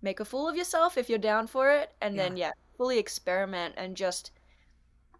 make 0.01 0.19
a 0.19 0.25
fool 0.25 0.47
of 0.47 0.55
yourself 0.55 0.97
if 0.97 1.09
you're 1.09 1.19
down 1.19 1.47
for 1.47 1.71
it, 1.71 1.91
and 2.01 2.15
yeah. 2.15 2.23
then 2.23 2.37
yeah, 2.37 2.51
fully 2.77 2.99
experiment 2.99 3.73
and 3.77 3.95
just 3.95 4.31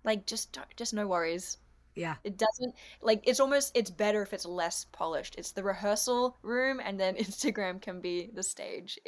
like 0.04 0.26
just 0.26 0.58
just 0.76 0.93
no 0.93 1.08
worries. 1.08 1.58
Yeah. 1.95 2.15
It 2.23 2.38
doesn't 2.38 2.75
like 3.01 3.21
it's 3.27 3.39
almost 3.39 3.71
it's 3.75 3.91
better 3.91 4.21
if 4.21 4.34
it's 4.34 4.45
less 4.45 4.86
polished. 4.91 5.36
It's 5.38 5.51
the 5.51 5.63
rehearsal 5.63 6.38
room 6.41 6.82
and 6.84 6.99
then 6.99 7.15
Instagram 7.17 7.82
can 7.82 8.01
be 8.01 8.29
the 8.34 8.43
stage. 8.43 8.99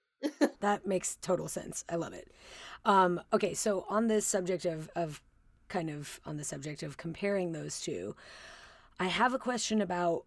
that 0.60 0.86
makes 0.86 1.16
total 1.16 1.48
sense. 1.48 1.84
I 1.88 1.96
love 1.96 2.12
it. 2.12 2.30
Um, 2.84 3.20
okay, 3.32 3.54
so 3.54 3.84
on 3.88 4.06
this 4.06 4.26
subject 4.26 4.64
of 4.64 4.90
of 4.94 5.20
kind 5.68 5.90
of 5.90 6.20
on 6.24 6.36
the 6.36 6.44
subject 6.44 6.82
of 6.82 6.96
comparing 6.96 7.52
those 7.52 7.80
two, 7.80 8.14
I 9.00 9.06
have 9.06 9.34
a 9.34 9.38
question 9.38 9.80
about 9.80 10.24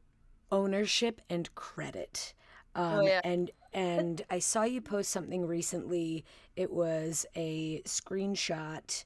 ownership 0.52 1.22
and 1.30 1.54
credit. 1.56 2.34
Oh, 2.76 2.84
um, 2.84 3.00
oh, 3.00 3.02
yeah. 3.02 3.22
and 3.24 3.52
and 3.74 4.22
I 4.30 4.40
saw 4.40 4.64
you 4.64 4.82
post 4.82 5.12
something 5.12 5.46
recently. 5.46 6.26
It 6.56 6.72
was 6.72 7.26
a 7.36 7.82
screenshot 7.86 9.04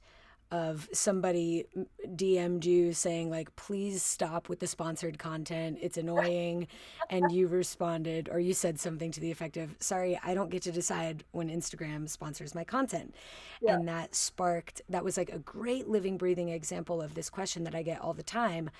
of 0.54 0.88
somebody 0.92 1.64
DM'd 2.06 2.64
you 2.64 2.92
saying 2.92 3.28
like 3.28 3.54
please 3.56 4.04
stop 4.04 4.48
with 4.48 4.60
the 4.60 4.68
sponsored 4.68 5.18
content. 5.18 5.78
It's 5.82 5.98
annoying. 5.98 6.68
And 7.10 7.32
you 7.32 7.48
responded 7.48 8.28
or 8.30 8.38
you 8.38 8.54
said 8.54 8.78
something 8.78 9.10
to 9.10 9.20
the 9.20 9.32
effect 9.32 9.56
of 9.56 9.74
sorry 9.80 10.16
I 10.22 10.32
don't 10.32 10.50
get 10.50 10.62
to 10.62 10.70
decide 10.70 11.24
when 11.32 11.48
Instagram 11.48 12.08
sponsors 12.08 12.54
my 12.54 12.62
content. 12.62 13.16
Yeah. 13.60 13.74
and 13.74 13.88
that 13.88 14.14
sparked 14.14 14.80
that 14.88 15.02
was 15.02 15.16
like 15.16 15.30
a 15.30 15.40
great 15.40 15.88
living 15.88 16.18
breathing 16.18 16.50
example 16.50 17.02
of 17.02 17.16
this 17.16 17.30
question 17.30 17.64
that 17.64 17.74
I 17.74 17.82
get 17.82 18.00
all 18.00 18.14
the 18.14 18.22
time. 18.22 18.70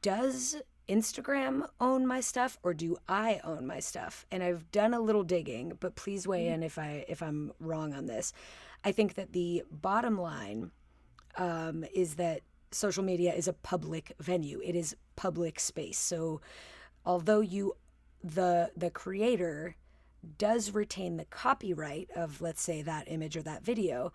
Does 0.00 0.56
Instagram 0.88 1.68
own 1.78 2.06
my 2.06 2.20
stuff 2.20 2.58
or 2.62 2.72
do 2.72 2.96
I 3.06 3.38
own 3.44 3.66
my 3.66 3.80
stuff? 3.80 4.24
And 4.32 4.42
I've 4.42 4.72
done 4.72 4.94
a 4.94 5.00
little 5.00 5.24
digging 5.24 5.76
but 5.78 5.94
please 5.94 6.26
weigh 6.26 6.46
mm-hmm. 6.46 6.54
in 6.54 6.62
if 6.62 6.78
I 6.78 7.04
if 7.06 7.22
I'm 7.22 7.52
wrong 7.60 7.92
on 7.92 8.06
this 8.06 8.32
I 8.84 8.92
think 8.92 9.14
that 9.14 9.32
the 9.32 9.62
bottom 9.70 10.18
line 10.18 10.70
um, 11.36 11.84
is 11.94 12.14
that 12.14 12.40
social 12.70 13.04
media 13.04 13.32
is 13.34 13.48
a 13.48 13.52
public 13.52 14.12
venue. 14.20 14.60
It 14.64 14.74
is 14.74 14.96
public 15.16 15.60
space. 15.60 15.98
So 15.98 16.40
although 17.04 17.40
you 17.40 17.74
the 18.22 18.70
the 18.76 18.90
creator 18.90 19.76
does 20.36 20.72
retain 20.72 21.16
the 21.16 21.24
copyright 21.24 22.10
of 22.14 22.42
let's 22.42 22.60
say 22.62 22.82
that 22.82 23.10
image 23.10 23.36
or 23.36 23.42
that 23.42 23.64
video 23.64 24.12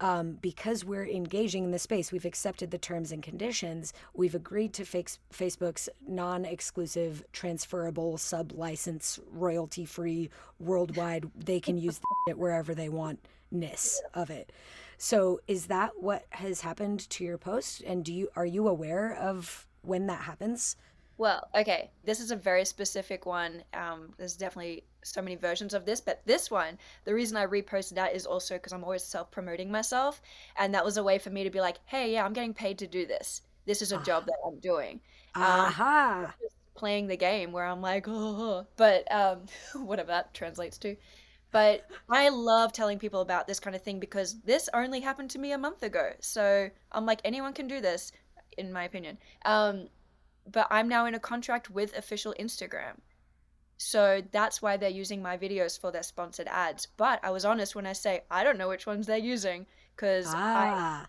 um, 0.00 0.38
because 0.40 0.84
we're 0.84 1.06
engaging 1.06 1.64
in 1.64 1.70
the 1.72 1.78
space, 1.78 2.10
we've 2.10 2.24
accepted 2.24 2.70
the 2.70 2.78
terms 2.78 3.12
and 3.12 3.22
conditions. 3.22 3.92
We've 4.14 4.34
agreed 4.34 4.72
to 4.74 4.84
fix 4.84 5.18
Facebook's 5.32 5.90
non 6.06 6.46
exclusive, 6.46 7.22
transferable, 7.32 8.16
sub 8.16 8.52
license, 8.52 9.20
royalty 9.30 9.84
free, 9.84 10.30
worldwide. 10.58 11.30
They 11.36 11.60
can 11.60 11.76
use 11.76 12.00
it 12.28 12.38
wherever 12.38 12.74
they 12.74 12.88
want 12.88 13.20
ness 13.50 14.00
of 14.14 14.30
it. 14.30 14.52
So 14.98 15.40
is 15.46 15.66
that 15.66 15.92
what 16.00 16.26
has 16.30 16.60
happened 16.60 17.08
to 17.10 17.24
your 17.24 17.38
post? 17.38 17.82
And 17.82 18.04
do 18.04 18.12
you 18.12 18.28
are 18.36 18.46
you 18.46 18.68
aware 18.68 19.14
of 19.14 19.66
when 19.82 20.06
that 20.06 20.22
happens? 20.22 20.76
Well, 21.16 21.48
okay, 21.54 21.90
this 22.04 22.18
is 22.18 22.30
a 22.30 22.36
very 22.36 22.64
specific 22.64 23.26
one. 23.26 23.62
Um, 23.74 24.14
there's 24.16 24.36
definitely 24.36 24.84
so 25.02 25.20
many 25.20 25.36
versions 25.36 25.74
of 25.74 25.84
this, 25.84 26.00
but 26.00 26.22
this 26.24 26.50
one, 26.50 26.78
the 27.04 27.12
reason 27.12 27.36
I 27.36 27.46
reposted 27.46 27.94
that 27.96 28.14
is 28.14 28.24
also 28.24 28.54
because 28.54 28.72
I'm 28.72 28.84
always 28.84 29.04
self 29.04 29.30
promoting 29.30 29.70
myself. 29.70 30.22
And 30.58 30.74
that 30.74 30.84
was 30.84 30.96
a 30.96 31.02
way 31.02 31.18
for 31.18 31.30
me 31.30 31.44
to 31.44 31.50
be 31.50 31.60
like, 31.60 31.78
hey, 31.86 32.12
yeah, 32.12 32.24
I'm 32.24 32.32
getting 32.32 32.54
paid 32.54 32.78
to 32.78 32.86
do 32.86 33.06
this. 33.06 33.42
This 33.66 33.82
is 33.82 33.92
a 33.92 33.98
job 34.02 34.26
that 34.26 34.38
I'm 34.46 34.58
doing. 34.60 35.00
Um, 35.34 35.42
Aha. 35.42 36.24
Um, 36.26 36.48
playing 36.74 37.06
the 37.08 37.16
game 37.16 37.52
where 37.52 37.66
I'm 37.66 37.82
like, 37.82 38.06
oh, 38.08 38.66
but 38.76 39.10
um, 39.12 39.40
whatever 39.74 40.08
that 40.08 40.32
translates 40.32 40.78
to. 40.78 40.96
But 41.50 41.86
I 42.08 42.28
love 42.28 42.72
telling 42.72 42.98
people 42.98 43.20
about 43.20 43.46
this 43.46 43.58
kind 43.60 43.74
of 43.74 43.82
thing 43.82 43.98
because 43.98 44.40
this 44.40 44.68
only 44.72 45.00
happened 45.00 45.30
to 45.30 45.38
me 45.38 45.52
a 45.52 45.58
month 45.58 45.82
ago. 45.82 46.12
So 46.20 46.70
I'm 46.92 47.06
like, 47.06 47.20
anyone 47.24 47.52
can 47.52 47.66
do 47.66 47.80
this, 47.80 48.12
in 48.56 48.72
my 48.72 48.84
opinion. 48.84 49.18
Um, 49.44 49.88
but 50.50 50.66
I'm 50.70 50.88
now 50.88 51.06
in 51.06 51.14
a 51.14 51.20
contract 51.20 51.70
with 51.70 51.96
official 51.96 52.34
Instagram. 52.38 52.94
So 53.78 54.22
that's 54.30 54.60
why 54.60 54.76
they're 54.76 54.90
using 54.90 55.22
my 55.22 55.38
videos 55.38 55.80
for 55.80 55.90
their 55.90 56.02
sponsored 56.02 56.48
ads. 56.48 56.86
But 56.96 57.18
I 57.24 57.30
was 57.30 57.44
honest 57.44 57.74
when 57.74 57.86
I 57.86 57.94
say 57.94 58.22
I 58.30 58.44
don't 58.44 58.58
know 58.58 58.68
which 58.68 58.86
ones 58.86 59.06
they're 59.06 59.16
using 59.16 59.66
because 59.96 60.26
ah. 60.28 61.02
I, 61.02 61.06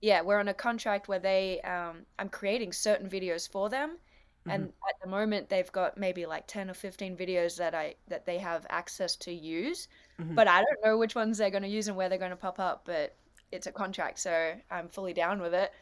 yeah, 0.00 0.20
we're 0.20 0.40
on 0.40 0.48
a 0.48 0.54
contract 0.54 1.08
where 1.08 1.18
they, 1.18 1.60
um, 1.60 2.04
I'm 2.18 2.28
creating 2.28 2.72
certain 2.72 3.08
videos 3.08 3.48
for 3.48 3.68
them 3.68 3.98
Mm-hmm. 4.40 4.50
And 4.50 4.72
at 4.88 4.94
the 5.02 5.08
moment, 5.08 5.48
they've 5.48 5.70
got 5.70 5.98
maybe 5.98 6.24
like 6.24 6.46
10 6.46 6.70
or 6.70 6.74
15 6.74 7.16
videos 7.16 7.56
that 7.58 7.74
I 7.74 7.94
that 8.08 8.24
they 8.24 8.38
have 8.38 8.66
access 8.70 9.16
to 9.16 9.32
use. 9.32 9.88
Mm-hmm. 10.20 10.34
But 10.34 10.48
I 10.48 10.62
don't 10.62 10.84
know 10.84 10.96
which 10.96 11.14
ones 11.14 11.38
they're 11.38 11.50
going 11.50 11.62
to 11.62 11.68
use 11.68 11.88
and 11.88 11.96
where 11.96 12.08
they're 12.08 12.18
going 12.18 12.30
to 12.30 12.36
pop 12.36 12.58
up. 12.58 12.82
But 12.86 13.14
it's 13.52 13.66
a 13.66 13.72
contract, 13.72 14.18
so 14.18 14.54
I'm 14.70 14.88
fully 14.88 15.12
down 15.12 15.42
with 15.42 15.52
it. 15.52 15.72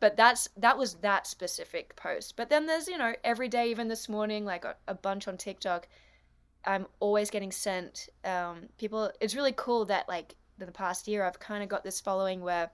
But 0.00 0.16
that's 0.16 0.48
that 0.56 0.78
was 0.78 0.94
that 0.96 1.26
specific 1.26 1.96
post. 1.96 2.36
But 2.36 2.48
then 2.48 2.66
there's 2.66 2.88
you 2.88 2.96
know 2.96 3.12
every 3.24 3.48
day, 3.48 3.70
even 3.70 3.88
this 3.88 4.08
morning, 4.08 4.44
like 4.44 4.64
a, 4.64 4.74
a 4.86 4.94
bunch 4.94 5.28
on 5.28 5.36
TikTok. 5.36 5.86
I'm 6.64 6.86
always 7.00 7.30
getting 7.30 7.52
sent 7.52 8.08
um, 8.24 8.68
people. 8.78 9.12
It's 9.20 9.34
really 9.34 9.54
cool 9.56 9.84
that 9.86 10.08
like 10.08 10.34
in 10.58 10.66
the 10.66 10.72
past 10.72 11.08
year, 11.08 11.24
I've 11.24 11.38
kind 11.38 11.62
of 11.62 11.68
got 11.68 11.84
this 11.84 12.00
following 12.00 12.40
where 12.40 12.70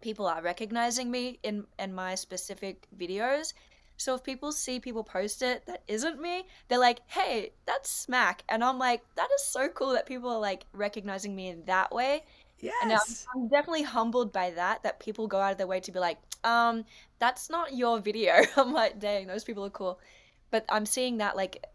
people 0.00 0.26
are 0.26 0.42
recognizing 0.42 1.10
me 1.10 1.38
in 1.42 1.64
in 1.78 1.94
my 1.94 2.14
specific 2.14 2.86
videos 2.96 3.54
so 3.98 4.14
if 4.14 4.22
people 4.22 4.52
see 4.52 4.78
people 4.78 5.02
post 5.02 5.42
it 5.42 5.66
that 5.66 5.82
isn't 5.88 6.20
me, 6.20 6.46
they're 6.68 6.78
like, 6.78 7.00
hey, 7.08 7.50
that's 7.66 7.90
smack. 7.90 8.44
And 8.48 8.62
I'm 8.62 8.78
like, 8.78 9.02
that 9.16 9.28
is 9.34 9.44
so 9.44 9.68
cool 9.68 9.92
that 9.92 10.06
people 10.06 10.30
are 10.30 10.38
like 10.38 10.64
recognizing 10.72 11.34
me 11.34 11.48
in 11.48 11.64
that 11.66 11.92
way. 11.92 12.24
Yes. 12.60 12.74
And 12.82 12.92
I'm, 12.92 13.00
I'm 13.34 13.48
definitely 13.48 13.82
humbled 13.82 14.32
by 14.32 14.50
that, 14.52 14.84
that 14.84 15.00
people 15.00 15.26
go 15.26 15.38
out 15.40 15.52
of 15.52 15.58
their 15.58 15.66
way 15.66 15.80
to 15.80 15.90
be 15.90 15.98
like, 15.98 16.18
um, 16.44 16.84
that's 17.18 17.50
not 17.50 17.74
your 17.74 17.98
video. 17.98 18.34
I'm 18.56 18.72
like, 18.72 19.00
dang, 19.00 19.26
those 19.26 19.42
people 19.42 19.64
are 19.64 19.70
cool. 19.70 19.98
But 20.52 20.64
I'm 20.68 20.86
seeing 20.86 21.18
that 21.18 21.36
like 21.36 21.66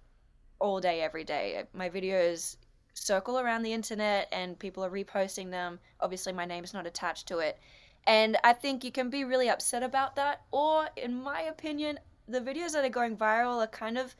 all 0.60 0.80
day, 0.80 1.02
every 1.02 1.26
day. 1.26 1.64
My 1.74 1.90
videos 1.90 2.56
circle 2.94 3.38
around 3.38 3.64
the 3.64 3.74
internet 3.74 4.30
and 4.32 4.58
people 4.58 4.84
are 4.86 4.90
reposting 4.90 5.52
them. 5.52 5.78
Obviously, 6.00 6.32
my 6.32 6.46
name's 6.46 6.74
not 6.74 6.88
attached 6.88 7.28
to 7.28 7.40
it. 7.40 7.60
And 8.06 8.38
I 8.44 8.54
think 8.54 8.84
you 8.84 8.92
can 8.92 9.10
be 9.10 9.24
really 9.24 9.50
upset 9.50 9.84
about 9.84 10.16
that. 10.16 10.42
Or, 10.52 10.90
in 10.98 11.22
my 11.22 11.42
opinion, 11.44 12.00
the 12.28 12.40
videos 12.40 12.72
that 12.74 12.86
are 12.86 12.90
going 12.90 13.18
viral 13.18 13.64
are 13.64 13.68
kind 13.68 13.98
of 13.98 14.16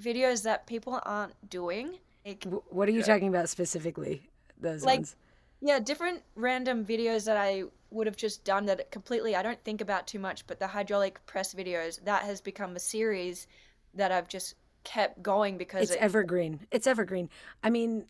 videos 0.00 0.42
that 0.44 0.66
people 0.66 1.00
aren't 1.04 1.50
doing. 1.50 1.98
Like, 2.24 2.44
what 2.70 2.88
are 2.88 2.92
you 2.92 3.02
talking 3.02 3.28
about 3.28 3.48
specifically? 3.48 4.28
Those 4.60 4.84
like, 4.84 4.98
ones? 4.98 5.16
Yeah, 5.60 5.80
different 5.80 6.22
random 6.34 6.84
videos 6.84 7.24
that 7.24 7.36
I 7.36 7.64
would 7.90 8.06
have 8.06 8.16
just 8.16 8.44
done 8.44 8.66
that 8.66 8.90
completely 8.90 9.34
I 9.34 9.42
don't 9.42 9.62
think 9.64 9.80
about 9.80 10.06
too 10.06 10.18
much, 10.18 10.46
but 10.46 10.58
the 10.58 10.66
hydraulic 10.66 11.24
press 11.26 11.54
videos, 11.54 12.02
that 12.04 12.22
has 12.22 12.40
become 12.40 12.76
a 12.76 12.80
series 12.80 13.46
that 13.94 14.12
I've 14.12 14.28
just 14.28 14.54
kept 14.84 15.22
going 15.22 15.58
because 15.58 15.90
it's 15.90 15.92
it, 15.92 16.02
evergreen. 16.02 16.60
It's 16.70 16.86
evergreen. 16.86 17.28
I 17.62 17.70
mean, 17.70 18.04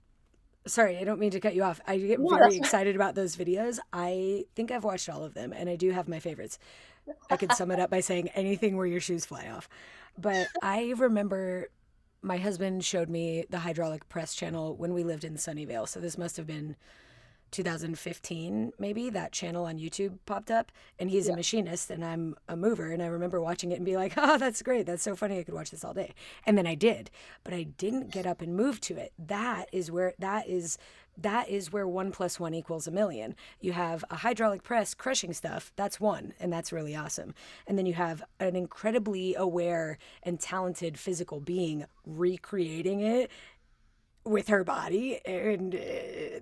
sorry, 0.67 0.99
I 0.99 1.05
don't 1.05 1.19
mean 1.19 1.31
to 1.31 1.41
cut 1.41 1.55
you 1.55 1.63
off. 1.63 1.81
I 1.87 1.99
get 1.99 2.21
No, 2.21 2.37
very 2.37 2.57
excited 2.57 2.95
about 2.97 3.15
those 3.15 3.37
videos. 3.37 3.79
I 3.93 4.45
think 4.55 4.71
I've 4.71 4.85
watched 4.85 5.09
all 5.09 5.25
of 5.25 5.35
them, 5.35 5.53
and 5.53 5.69
I 5.69 5.77
do 5.77 5.91
have 5.91 6.09
my 6.09 6.21
favorites. 6.21 6.59
I 7.31 7.37
could 7.37 7.53
sum 7.53 7.71
it 7.71 7.81
up 7.81 7.91
by 7.91 8.01
saying 8.01 8.29
anything 8.35 8.77
where 8.77 8.87
your 8.87 9.01
shoes 9.01 9.25
fly 9.25 9.49
off. 9.49 9.69
But 10.17 10.49
I 10.63 10.95
remember 10.97 11.69
my 12.23 12.39
husband 12.39 12.85
showed 12.85 13.09
me 13.09 13.45
the 13.49 13.61
hydraulic 13.61 14.09
press 14.09 14.35
channel 14.35 14.77
when 14.77 14.93
we 14.93 15.05
lived 15.05 15.25
in 15.25 15.35
Sunnyvale. 15.35 15.89
So 15.89 16.01
this 16.01 16.19
must 16.19 16.37
have 16.37 16.47
been 16.47 16.77
2015 17.51 18.73
maybe 18.79 19.11
that 19.11 19.33
channel 19.33 19.65
on 19.65 19.79
youtube 19.79 20.19
popped 20.27 20.51
up 20.51 20.71
and 20.99 21.11
he's 21.11 21.29
a 21.29 21.37
machinist 21.37 21.91
and 21.91 22.05
i'm 22.05 22.35
a 22.49 22.57
mover 22.57 22.91
and 22.93 23.03
i 23.03 23.07
remember 23.07 23.41
watching 23.41 23.73
it 23.73 23.77
and 23.77 23.85
be 23.85 23.97
like 23.97 24.15
oh 24.17 24.39
that's 24.39 24.63
great. 24.63 24.87
That's 24.87 25.03
so 25.03 25.17
funny. 25.17 25.39
I 25.39 25.43
could 25.43 25.55
watch 25.55 25.71
this 25.71 25.85
all 25.85 25.95
day. 25.95 26.15
And 26.47 26.57
then 26.57 26.67
i 26.67 26.75
did 26.75 27.11
but 27.45 27.55
i 27.55 27.63
didn't 27.63 28.11
get 28.11 28.27
up 28.27 28.41
and 28.41 28.57
move 28.57 28.81
to 28.83 28.97
it. 28.97 29.13
That 29.19 29.69
is 29.73 29.91
where 29.91 30.15
that 30.19 30.49
is 30.49 30.79
that 31.21 31.49
is 31.49 31.73
where 31.73 31.87
one 31.87 32.13
plus 32.13 32.39
one 32.39 32.55
equals 32.55 32.87
a 32.87 32.93
million. 32.93 33.35
You 33.61 33.73
have 33.73 34.05
a 34.09 34.17
hydraulic 34.17 34.63
press 34.63 34.95
crushing 34.95 35.33
stuff 35.33 35.73
that's 35.77 36.01
one 36.01 36.35
and 36.39 36.53
that's 36.53 36.73
really 36.73 36.95
awesome. 36.95 37.35
And 37.67 37.77
then 37.79 37.87
you 37.87 37.95
have 37.95 38.23
an 38.39 38.57
incredibly 38.57 39.35
aware 39.35 39.99
and 40.23 40.39
talented 40.39 40.99
physical 40.99 41.41
being 41.41 41.87
recreating 42.07 43.01
it 43.01 43.31
with 44.29 44.49
her 44.49 44.65
body 44.65 45.21
and 45.27 45.75
uh, 45.75 45.79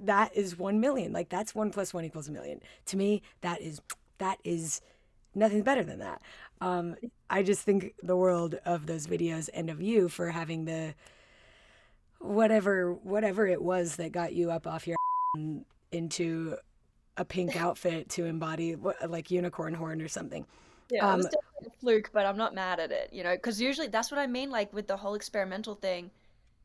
that 0.02 0.34
is 0.36 0.58
1 0.58 0.80
million. 0.80 1.12
Like 1.12 1.28
that's 1.28 1.54
1 1.54 1.70
plus 1.70 1.94
1 1.94 2.04
equals 2.04 2.28
a 2.28 2.32
million. 2.32 2.60
To 2.86 2.96
me 2.96 3.22
that 3.42 3.60
is 3.60 3.80
that 4.18 4.38
is 4.44 4.80
nothing 5.34 5.62
better 5.62 5.84
than 5.84 5.98
that. 6.00 6.20
Um 6.60 6.96
i 7.28 7.42
just 7.42 7.62
think 7.62 7.94
the 8.02 8.16
world 8.16 8.54
of 8.64 8.86
those 8.86 9.06
videos 9.06 9.48
and 9.52 9.68
of 9.70 9.80
you 9.82 10.08
for 10.08 10.30
having 10.30 10.64
the 10.64 10.94
whatever 12.20 12.94
whatever 12.94 13.46
it 13.46 13.60
was 13.62 13.96
that 13.96 14.12
got 14.12 14.32
you 14.32 14.50
up 14.50 14.66
off 14.66 14.86
your 14.86 14.96
into 15.92 16.56
a 17.16 17.24
pink 17.24 17.56
outfit 17.60 18.08
to 18.10 18.24
embody 18.26 18.76
like 19.08 19.30
unicorn 19.30 19.74
horn 19.74 20.02
or 20.02 20.08
something. 20.08 20.46
Yeah, 20.90 21.12
it 21.12 21.16
was 21.16 21.26
Um, 21.26 21.30
definitely 21.32 21.68
a 21.68 21.80
fluke, 21.80 22.10
but 22.12 22.26
I'm 22.26 22.36
not 22.36 22.54
mad 22.54 22.78
at 22.80 22.92
it, 22.92 23.12
you 23.12 23.24
know, 23.24 23.34
because 23.34 23.60
usually 23.60 23.88
that's 23.88 24.10
what 24.10 24.18
I 24.18 24.26
mean, 24.26 24.50
like 24.50 24.72
with 24.72 24.86
the 24.86 24.96
whole 24.96 25.14
experimental 25.14 25.74
thing. 25.74 26.10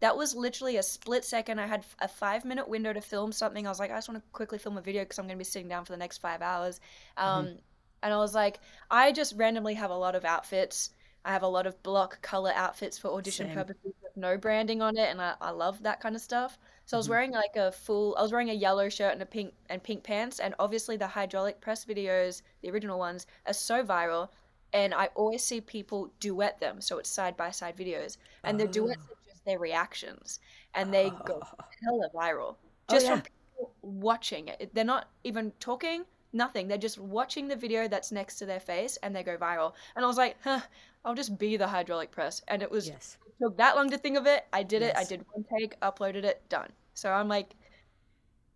That 0.02 0.18
was 0.18 0.36
literally 0.36 0.78
a 0.78 0.84
split 0.84 1.24
second. 1.26 1.60
I 1.60 1.68
had 1.68 1.86
a 2.00 2.08
five 2.10 2.44
minute 2.46 2.68
window 2.68 2.92
to 2.94 3.02
film 3.02 3.32
something. 3.32 3.66
I 3.66 3.70
was 3.70 3.80
like, 3.80 3.92
I 3.92 3.96
just 3.98 4.10
want 4.10 4.22
to 4.24 4.30
quickly 4.34 4.58
film 4.60 4.78
a 4.78 4.82
video 4.82 5.04
because 5.04 5.20
I'm 5.20 5.26
going 5.28 5.38
to 5.38 5.40
be 5.40 5.44
sitting 5.46 5.70
down 5.70 5.86
for 5.86 5.94
the 5.94 5.98
next 5.98 6.18
five 6.20 6.42
hours. 6.42 6.80
Um, 7.18 7.60
And 8.04 8.14
I 8.14 8.18
was 8.18 8.34
like, 8.36 8.60
I 8.90 9.12
just 9.12 9.36
randomly 9.38 9.76
have 9.76 9.92
a 9.92 9.96
lot 9.98 10.16
of 10.16 10.26
outfits. 10.26 10.90
I 11.24 11.32
have 11.32 11.44
a 11.44 11.48
lot 11.48 11.68
of 11.68 11.82
block 11.84 12.22
color 12.24 12.52
outfits 12.56 12.98
for 12.98 13.10
audition 13.10 13.48
Same. 13.48 13.56
purposes 13.56 13.94
with 14.02 14.18
no 14.18 14.38
branding 14.38 14.82
on 14.82 14.98
it, 14.98 15.10
and 15.12 15.22
I, 15.22 15.36
I 15.40 15.52
love 15.52 15.84
that 15.84 16.00
kind 16.02 16.16
of 16.16 16.22
stuff. 16.22 16.58
So 16.88 16.98
I 16.98 17.00
was 17.00 17.08
Mhm. 17.08 17.10
wearing 17.10 17.32
like 17.32 17.56
a 17.56 17.72
full, 17.72 18.16
I 18.18 18.24
was 18.24 18.32
wearing 18.32 18.50
a 18.50 18.54
yellow 18.54 18.90
shirt 18.90 19.14
and 19.14 19.22
a 19.22 19.26
pink 19.26 19.54
and 19.70 19.84
pink 19.84 20.04
pants, 20.04 20.40
and 20.40 20.56
obviously 20.60 20.98
the 20.98 21.08
hydraulic 21.08 21.62
press 21.62 21.86
videos, 21.86 22.42
the 22.62 22.72
original 22.72 22.98
ones, 23.00 23.28
are 23.46 23.54
so 23.54 23.84
viral, 23.84 24.30
and 24.74 24.94
I 24.94 25.08
always 25.16 25.44
see 25.44 25.62
people 25.62 26.12
duet 26.20 26.60
them, 26.60 26.82
so 26.82 26.98
it's 26.98 27.10
side 27.10 27.38
by 27.38 27.52
side 27.52 27.78
videos, 27.78 28.18
and 28.46 28.60
the 28.60 28.68
duets 28.68 28.98
are 29.10 29.16
just 29.16 29.21
their 29.46 29.60
reactions, 29.60 30.40
and 30.74 30.94
they 30.94 31.10
go 31.26 31.40
Oh. 31.42 31.64
hella 31.84 32.10
viral 32.14 32.56
Oh, 32.90 32.94
just 32.94 33.06
yeah. 33.06 33.12
from 33.14 33.22
people 33.22 33.74
watching 33.82 34.48
it. 34.50 34.72
They're 34.74 34.84
not 34.84 35.08
even 35.24 35.52
talking, 35.60 36.04
nothing. 36.34 36.68
They're 36.68 36.78
just 36.78 36.98
watching 36.98 37.48
the 37.48 37.56
video 37.56 37.88
that's 37.88 38.12
next 38.12 38.38
to 38.38 38.46
their 38.46 38.60
face, 38.60 38.98
and 39.04 39.16
they 39.16 39.24
go 39.24 39.38
viral. 39.38 39.74
And 39.96 40.04
I 40.04 40.08
was 40.08 40.18
like, 40.18 40.36
huh, 40.44 40.62
I'll 41.06 41.16
just 41.16 41.38
be 41.38 41.58
the 41.58 41.68
hydraulic 41.68 42.12
press, 42.12 42.42
and 42.48 42.62
it 42.62 42.70
was 42.72 42.88
yes 42.88 43.18
it 43.26 43.44
took 43.44 43.58
that 43.58 43.76
long 43.76 43.90
to 43.90 43.98
think 43.98 44.18
of 44.18 44.28
it. 44.28 44.46
I 44.54 44.64
did 44.64 44.82
it. 44.82 44.96
I 44.96 45.04
did 45.04 45.26
one 45.34 45.46
take, 45.58 45.80
uploaded 45.80 46.24
it, 46.24 46.48
done. 46.50 46.72
So 46.94 47.12
I'm 47.12 47.28
like, 47.28 47.56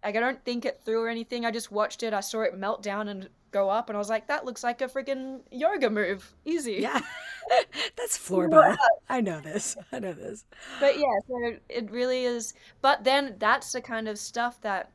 like 0.04 0.16
I 0.16 0.20
don't 0.20 0.44
think 0.46 0.66
it 0.66 0.82
through 0.86 1.02
or 1.02 1.10
anything. 1.10 1.46
I 1.46 1.52
just 1.52 1.72
watched 1.72 2.04
it. 2.04 2.14
I 2.14 2.20
saw 2.20 2.42
it 2.42 2.56
melt 2.58 2.84
down 2.84 3.08
and 3.08 3.30
go 3.52 3.70
up, 3.70 3.90
and 3.90 3.96
I 3.96 4.00
was 4.00 4.10
like, 4.10 4.28
that 4.28 4.46
looks 4.46 4.64
like 4.64 4.82
a 4.82 4.88
freaking 4.88 5.40
yoga 5.52 5.90
move. 5.90 6.36
Easy. 6.46 6.74
yeah 6.82 7.00
that's 7.96 8.18
floorball 8.18 8.76
i 9.10 9.22
know 9.22 9.40
this 9.42 9.76
i 9.92 10.00
know 10.00 10.14
this 10.14 10.46
But 10.80 10.98
yeah, 10.98 11.20
so 11.28 11.58
it 11.70 11.90
really 11.92 12.26
is. 12.26 12.54
But 12.82 13.04
then 13.04 13.36
that's 13.40 13.72
the 13.72 13.82
kind 13.82 14.08
of 14.08 14.18
stuff 14.20 14.60
that, 14.62 14.92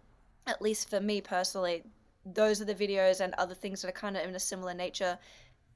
at 0.47 0.61
least 0.63 0.91
for 0.91 1.01
me 1.01 1.21
personally, 1.21 1.85
those 2.25 2.61
are 2.61 2.65
the 2.67 2.75
videos 2.75 3.21
and 3.21 3.35
other 3.35 3.55
things 3.55 3.83
that 3.83 3.89
are 3.89 3.93
kind 3.93 4.17
of 4.17 4.25
in 4.29 4.35
a 4.35 4.39
similar 4.41 4.75
nature 4.75 5.19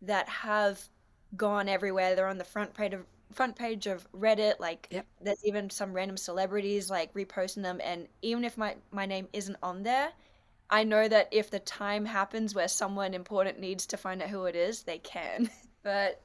that 0.03 0.29
have 0.29 0.89
gone 1.37 1.69
everywhere. 1.69 2.15
They're 2.15 2.29
on 2.29 2.39
the 2.39 2.45
front 2.45 2.75
page 2.75 2.95
of 2.95 3.07
front 3.33 3.57
page 3.57 3.87
of 3.87 4.07
Reddit. 4.13 4.61
Like 4.61 4.89
Yep. 4.91 5.07
there's 5.21 5.45
even 5.45 5.71
some 5.71 5.93
random 5.95 6.17
celebrities 6.17 6.91
like 6.91 7.13
reposting 7.15 7.63
them. 7.63 7.81
And 7.85 8.09
even 8.23 8.45
if 8.45 8.57
my 8.59 8.77
my 8.93 9.07
name 9.07 9.29
isn't 9.33 9.57
on 9.63 9.83
there, 9.85 10.13
I 10.71 10.85
know 10.85 11.09
that 11.09 11.29
if 11.33 11.51
the 11.51 11.61
time 11.61 12.05
happens 12.07 12.55
where 12.55 12.69
someone 12.69 13.15
important 13.15 13.61
needs 13.61 13.87
to 13.89 13.97
find 13.97 14.23
out 14.23 14.31
who 14.31 14.45
it 14.47 14.57
is, 14.57 14.83
they 14.85 14.99
can. 14.99 15.51
But 15.85 16.23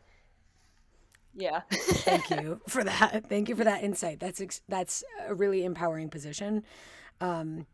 yeah. 1.40 1.62
Thank 1.72 2.30
you 2.30 2.60
for 2.68 2.84
that. 2.84 3.30
Thank 3.30 3.50
you 3.50 3.56
for 3.56 3.64
that 3.64 3.84
insight. 3.84 4.20
That's 4.20 4.42
ex- 4.42 4.62
that's 4.68 5.04
a 5.28 5.34
really 5.34 5.64
empowering 5.64 6.10
position. 6.10 6.64
Um, 7.22 7.66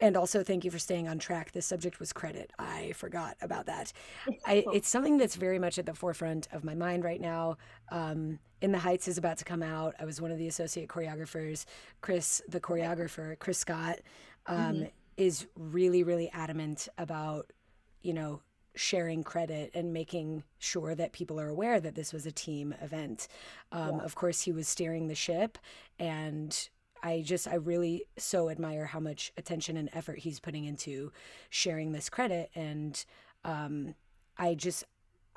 and 0.00 0.16
also 0.16 0.42
thank 0.42 0.64
you 0.64 0.70
for 0.70 0.78
staying 0.78 1.08
on 1.08 1.18
track. 1.18 1.52
This 1.52 1.66
subject 1.66 2.00
was 2.00 2.12
credit. 2.12 2.52
I 2.58 2.92
forgot 2.92 3.36
about 3.40 3.66
that. 3.66 3.92
I, 4.44 4.64
it's 4.72 4.88
something 4.88 5.18
that's 5.18 5.36
very 5.36 5.58
much 5.58 5.78
at 5.78 5.86
the 5.86 5.94
forefront 5.94 6.48
of 6.52 6.64
my 6.64 6.74
mind 6.74 7.04
right 7.04 7.20
now. 7.20 7.58
Um, 7.90 8.40
In 8.60 8.72
the 8.72 8.78
Heights 8.78 9.06
is 9.06 9.18
about 9.18 9.38
to 9.38 9.44
come 9.44 9.62
out. 9.62 9.94
I 10.00 10.04
was 10.04 10.20
one 10.20 10.32
of 10.32 10.38
the 10.38 10.48
associate 10.48 10.88
choreographers. 10.88 11.64
Chris, 12.00 12.42
the 12.48 12.60
choreographer, 12.60 13.38
Chris 13.38 13.58
Scott, 13.58 14.00
um, 14.46 14.88
is 15.16 15.46
really, 15.56 16.02
really 16.02 16.28
adamant 16.32 16.88
about, 16.98 17.52
you 18.02 18.12
know, 18.12 18.40
sharing 18.74 19.22
credit 19.22 19.70
and 19.74 19.92
making 19.92 20.42
sure 20.58 20.94
that 20.94 21.12
people 21.12 21.40
are 21.40 21.48
aware 21.48 21.80
that 21.80 21.94
this 21.94 22.12
was 22.12 22.26
a 22.26 22.32
team 22.32 22.74
event. 22.80 23.28
Um, 23.72 24.00
Of 24.00 24.14
course, 24.14 24.42
he 24.42 24.52
was 24.52 24.68
steering 24.68 25.08
the 25.08 25.14
ship, 25.14 25.58
and 25.98 26.68
I 27.02 27.20
just, 27.20 27.46
I 27.46 27.56
really 27.56 28.06
so 28.16 28.48
admire 28.48 28.86
how 28.86 29.00
much 29.00 29.32
attention 29.36 29.76
and 29.76 29.90
effort 29.92 30.20
he's 30.20 30.40
putting 30.40 30.64
into 30.64 31.12
sharing 31.50 31.92
this 31.92 32.08
credit. 32.08 32.50
And 32.54 33.04
um, 33.44 33.94
I 34.38 34.54
just, 34.54 34.84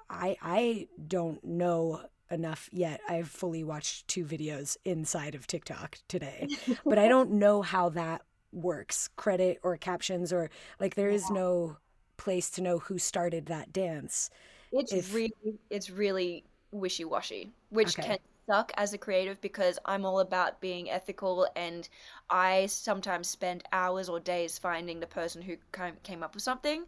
I, 0.09 0.37
I 0.41 0.87
don't 1.07 1.43
know 1.43 2.01
enough 2.31 2.69
yet. 2.71 3.01
I've 3.07 3.27
fully 3.27 3.65
watched 3.65 4.07
two 4.07 4.23
videos 4.23 4.77
inside 4.85 5.35
of 5.35 5.45
TikTok 5.45 5.97
today, 6.07 6.47
but 6.85 6.97
I 6.97 7.09
don't 7.09 7.31
know 7.33 7.61
how 7.61 7.89
that 7.89 8.21
works 8.53 9.09
credit 9.17 9.59
or 9.61 9.75
captions 9.75 10.31
or 10.31 10.49
like 10.79 10.95
there 10.95 11.09
is 11.09 11.29
no 11.29 11.77
place 12.17 12.49
to 12.51 12.61
know 12.61 12.79
who 12.79 12.97
started 12.97 13.45
that 13.47 13.71
dance. 13.73 14.29
It's 14.71 14.93
if- 14.93 15.13
really 15.13 15.59
it's 15.69 15.89
really 15.89 16.45
wishy-washy, 16.71 17.53
which 17.69 17.97
Okay. 17.97 18.03
can 18.03 18.17
suck 18.49 18.71
as 18.77 18.93
a 18.93 18.97
creative 18.97 19.39
because 19.41 19.77
I'm 19.85 20.05
all 20.05 20.19
about 20.19 20.61
being 20.61 20.89
ethical 20.89 21.47
and 21.55 21.87
I 22.29 22.65
sometimes 22.67 23.27
spend 23.29 23.63
hours 23.73 24.09
or 24.09 24.19
days 24.19 24.57
finding 24.57 24.99
the 24.99 25.07
person 25.07 25.41
who 25.41 25.57
came 25.73 25.97
came 26.03 26.23
up 26.23 26.33
with 26.35 26.43
something 26.43 26.85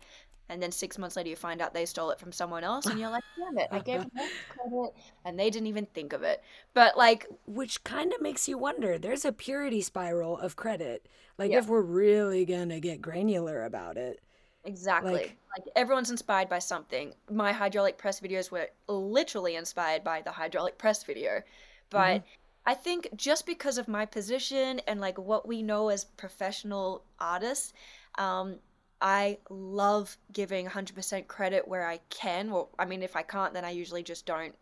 and 0.50 0.62
then 0.62 0.72
six 0.72 0.98
months 0.98 1.16
later 1.16 1.30
you 1.30 1.36
find 1.36 1.62
out 1.62 1.74
they 1.74 1.86
stole 1.86 2.12
it 2.12 2.20
from 2.20 2.32
someone 2.32 2.64
else 2.64 2.90
and 2.90 3.00
you're 3.00 3.10
like, 3.10 3.24
damn 3.38 3.58
it, 3.58 3.68
I 3.72 3.80
gave 3.80 4.02
them 4.02 4.12
uh-huh. 4.18 4.28
credit 4.50 4.94
and 5.26 5.40
they 5.40 5.50
didn't 5.50 5.68
even 5.68 5.86
think 5.88 6.14
of 6.14 6.24
it. 6.24 6.42
But 6.74 6.98
like 6.98 7.28
Which 7.46 7.84
kind 7.84 8.14
of 8.14 8.22
makes 8.22 8.48
you 8.48 8.58
wonder. 8.58 8.98
There's 8.98 9.26
a 9.26 9.32
purity 9.34 9.82
spiral 9.82 10.38
of 10.38 10.56
credit. 10.56 11.08
Like 11.38 11.52
Yeah. 11.52 11.60
if 11.60 11.68
we're 11.68 11.82
really 11.82 12.46
gonna 12.46 12.80
get 12.80 13.02
granular 13.02 13.64
about 13.66 13.98
it. 13.98 14.22
Exactly. 14.64 15.12
Like- 15.14 15.36
Like, 15.58 15.68
everyone's 15.76 16.12
inspired 16.12 16.48
by 16.48 16.60
something. 16.60 17.16
My 17.30 17.52
hydraulic 17.52 17.98
press 17.98 18.20
videos 18.20 18.52
were 18.52 18.70
literally 18.88 19.56
inspired 19.56 20.04
by 20.04 20.22
the 20.22 20.32
hydraulic 20.32 20.78
press 20.78 21.04
video. 21.04 21.42
But 21.90 22.24
I 22.68 22.76
think 22.76 23.10
just 23.16 23.46
because 23.48 23.78
of 23.80 23.88
my 23.88 24.06
position 24.06 24.80
and 24.88 25.02
like 25.02 25.18
what 25.18 25.48
we 25.48 25.64
know 25.64 25.90
as 25.90 26.06
professional 26.06 27.04
artists, 27.20 27.74
um, 28.20 28.60
I 29.02 29.40
love 29.50 30.18
giving 30.32 30.68
100% 30.68 31.28
credit 31.28 31.68
where 31.68 31.88
I 31.88 31.98
can. 32.10 32.52
Well, 32.52 32.70
I 32.78 32.86
mean, 32.86 33.02
if 33.02 33.16
I 33.16 33.24
can't, 33.24 33.54
then 33.54 33.66
I 33.66 33.72
usually 33.72 34.04
just 34.04 34.26
don't 34.28 34.54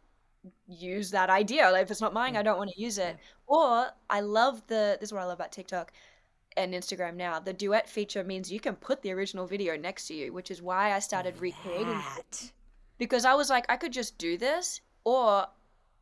use 0.67 1.11
that 1.11 1.29
idea. 1.29 1.69
Like, 1.71 1.83
if 1.83 1.91
it's 1.91 2.01
not 2.01 2.13
mine, 2.13 2.35
I 2.37 2.43
don't 2.43 2.57
want 2.57 2.69
to 2.71 2.81
use 2.81 2.97
it. 2.97 3.17
Or 3.47 3.87
I 4.09 4.21
love 4.21 4.65
the, 4.67 4.97
this 4.99 5.09
is 5.09 5.13
what 5.13 5.21
I 5.21 5.25
love 5.25 5.39
about 5.39 5.51
TikTok 5.51 5.91
and 6.58 6.74
Instagram 6.74 7.16
now. 7.16 7.39
The 7.39 7.53
duet 7.53 7.88
feature 7.89 8.24
means 8.24 8.51
you 8.51 8.60
can 8.60 8.76
put 8.76 9.01
the 9.01 9.12
original 9.12 9.45
video 9.47 9.78
next 9.78 10.08
to 10.08 10.14
you, 10.14 10.34
which 10.34 10.51
is 10.51 10.62
why 10.62 10.93
I 10.93 10.99
started 10.99 11.39
recreating 11.39 11.88
That. 11.88 12.51
because 12.97 13.26
I 13.26 13.34
was 13.36 13.49
like, 13.49 13.66
I 13.70 13.78
could 13.78 13.93
just 13.93 14.18
do 14.18 14.38
this, 14.38 14.82
or 15.03 15.45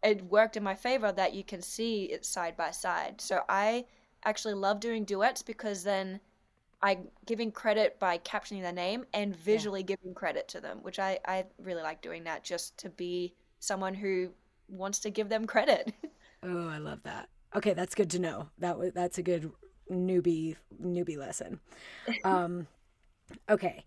it 0.03 0.23
worked 0.25 0.57
in 0.57 0.63
my 0.63 0.75
favor 0.75 1.11
that 1.11 1.33
you 1.33 1.43
can 1.43 1.61
see 1.61 2.03
it 2.05 2.25
side 2.25 2.55
by 2.55 2.71
side. 2.71 3.19
So 3.21 3.41
I 3.49 3.85
actually 4.23 4.53
love 4.55 4.79
doing 4.79 5.03
duets 5.03 5.41
because 5.41 5.83
then 5.83 6.19
I'm 6.81 7.07
giving 7.25 7.51
credit 7.51 7.99
by 7.99 8.17
captioning 8.19 8.61
their 8.61 8.71
name 8.71 9.05
and 9.13 9.35
visually 9.35 9.83
giving 9.83 10.13
credit 10.13 10.47
to 10.49 10.61
them, 10.61 10.79
which 10.83 10.99
I, 10.99 11.19
I 11.25 11.45
really 11.59 11.81
like 11.81 12.01
doing 12.01 12.23
that 12.25 12.43
just 12.43 12.77
to 12.79 12.89
be 12.89 13.33
someone 13.59 13.93
who 13.93 14.29
wants 14.67 14.99
to 14.99 15.09
give 15.09 15.29
them 15.29 15.45
credit. 15.45 15.93
Oh, 16.43 16.67
I 16.69 16.77
love 16.77 17.01
that. 17.03 17.27
Okay, 17.55 17.73
that's 17.73 17.95
good 17.95 18.11
to 18.11 18.19
know. 18.19 18.49
That 18.59 18.77
was 18.77 18.91
that's 18.93 19.17
a 19.17 19.23
good 19.23 19.51
newbie 19.91 20.55
newbie 20.81 21.17
lesson. 21.17 21.59
Um, 22.23 22.67
okay, 23.49 23.83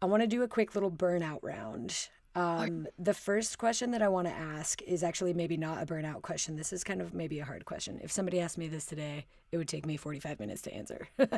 I 0.00 0.06
want 0.06 0.22
to 0.22 0.26
do 0.26 0.42
a 0.42 0.48
quick 0.48 0.74
little 0.74 0.90
burnout 0.90 1.40
round. 1.42 2.08
Um, 2.34 2.86
the 2.98 3.12
first 3.12 3.58
question 3.58 3.90
that 3.90 4.00
I 4.00 4.08
want 4.08 4.26
to 4.26 4.32
ask 4.32 4.80
is 4.82 5.02
actually 5.02 5.34
maybe 5.34 5.58
not 5.58 5.82
a 5.82 5.86
burnout 5.86 6.22
question. 6.22 6.56
This 6.56 6.72
is 6.72 6.82
kind 6.82 7.02
of 7.02 7.12
maybe 7.12 7.40
a 7.40 7.44
hard 7.44 7.66
question. 7.66 8.00
If 8.02 8.10
somebody 8.10 8.40
asked 8.40 8.56
me 8.56 8.68
this 8.68 8.86
today, 8.86 9.26
it 9.50 9.58
would 9.58 9.68
take 9.68 9.84
me 9.84 9.98
45 9.98 10.40
minutes 10.40 10.62
to 10.62 10.74
answer. 10.74 11.08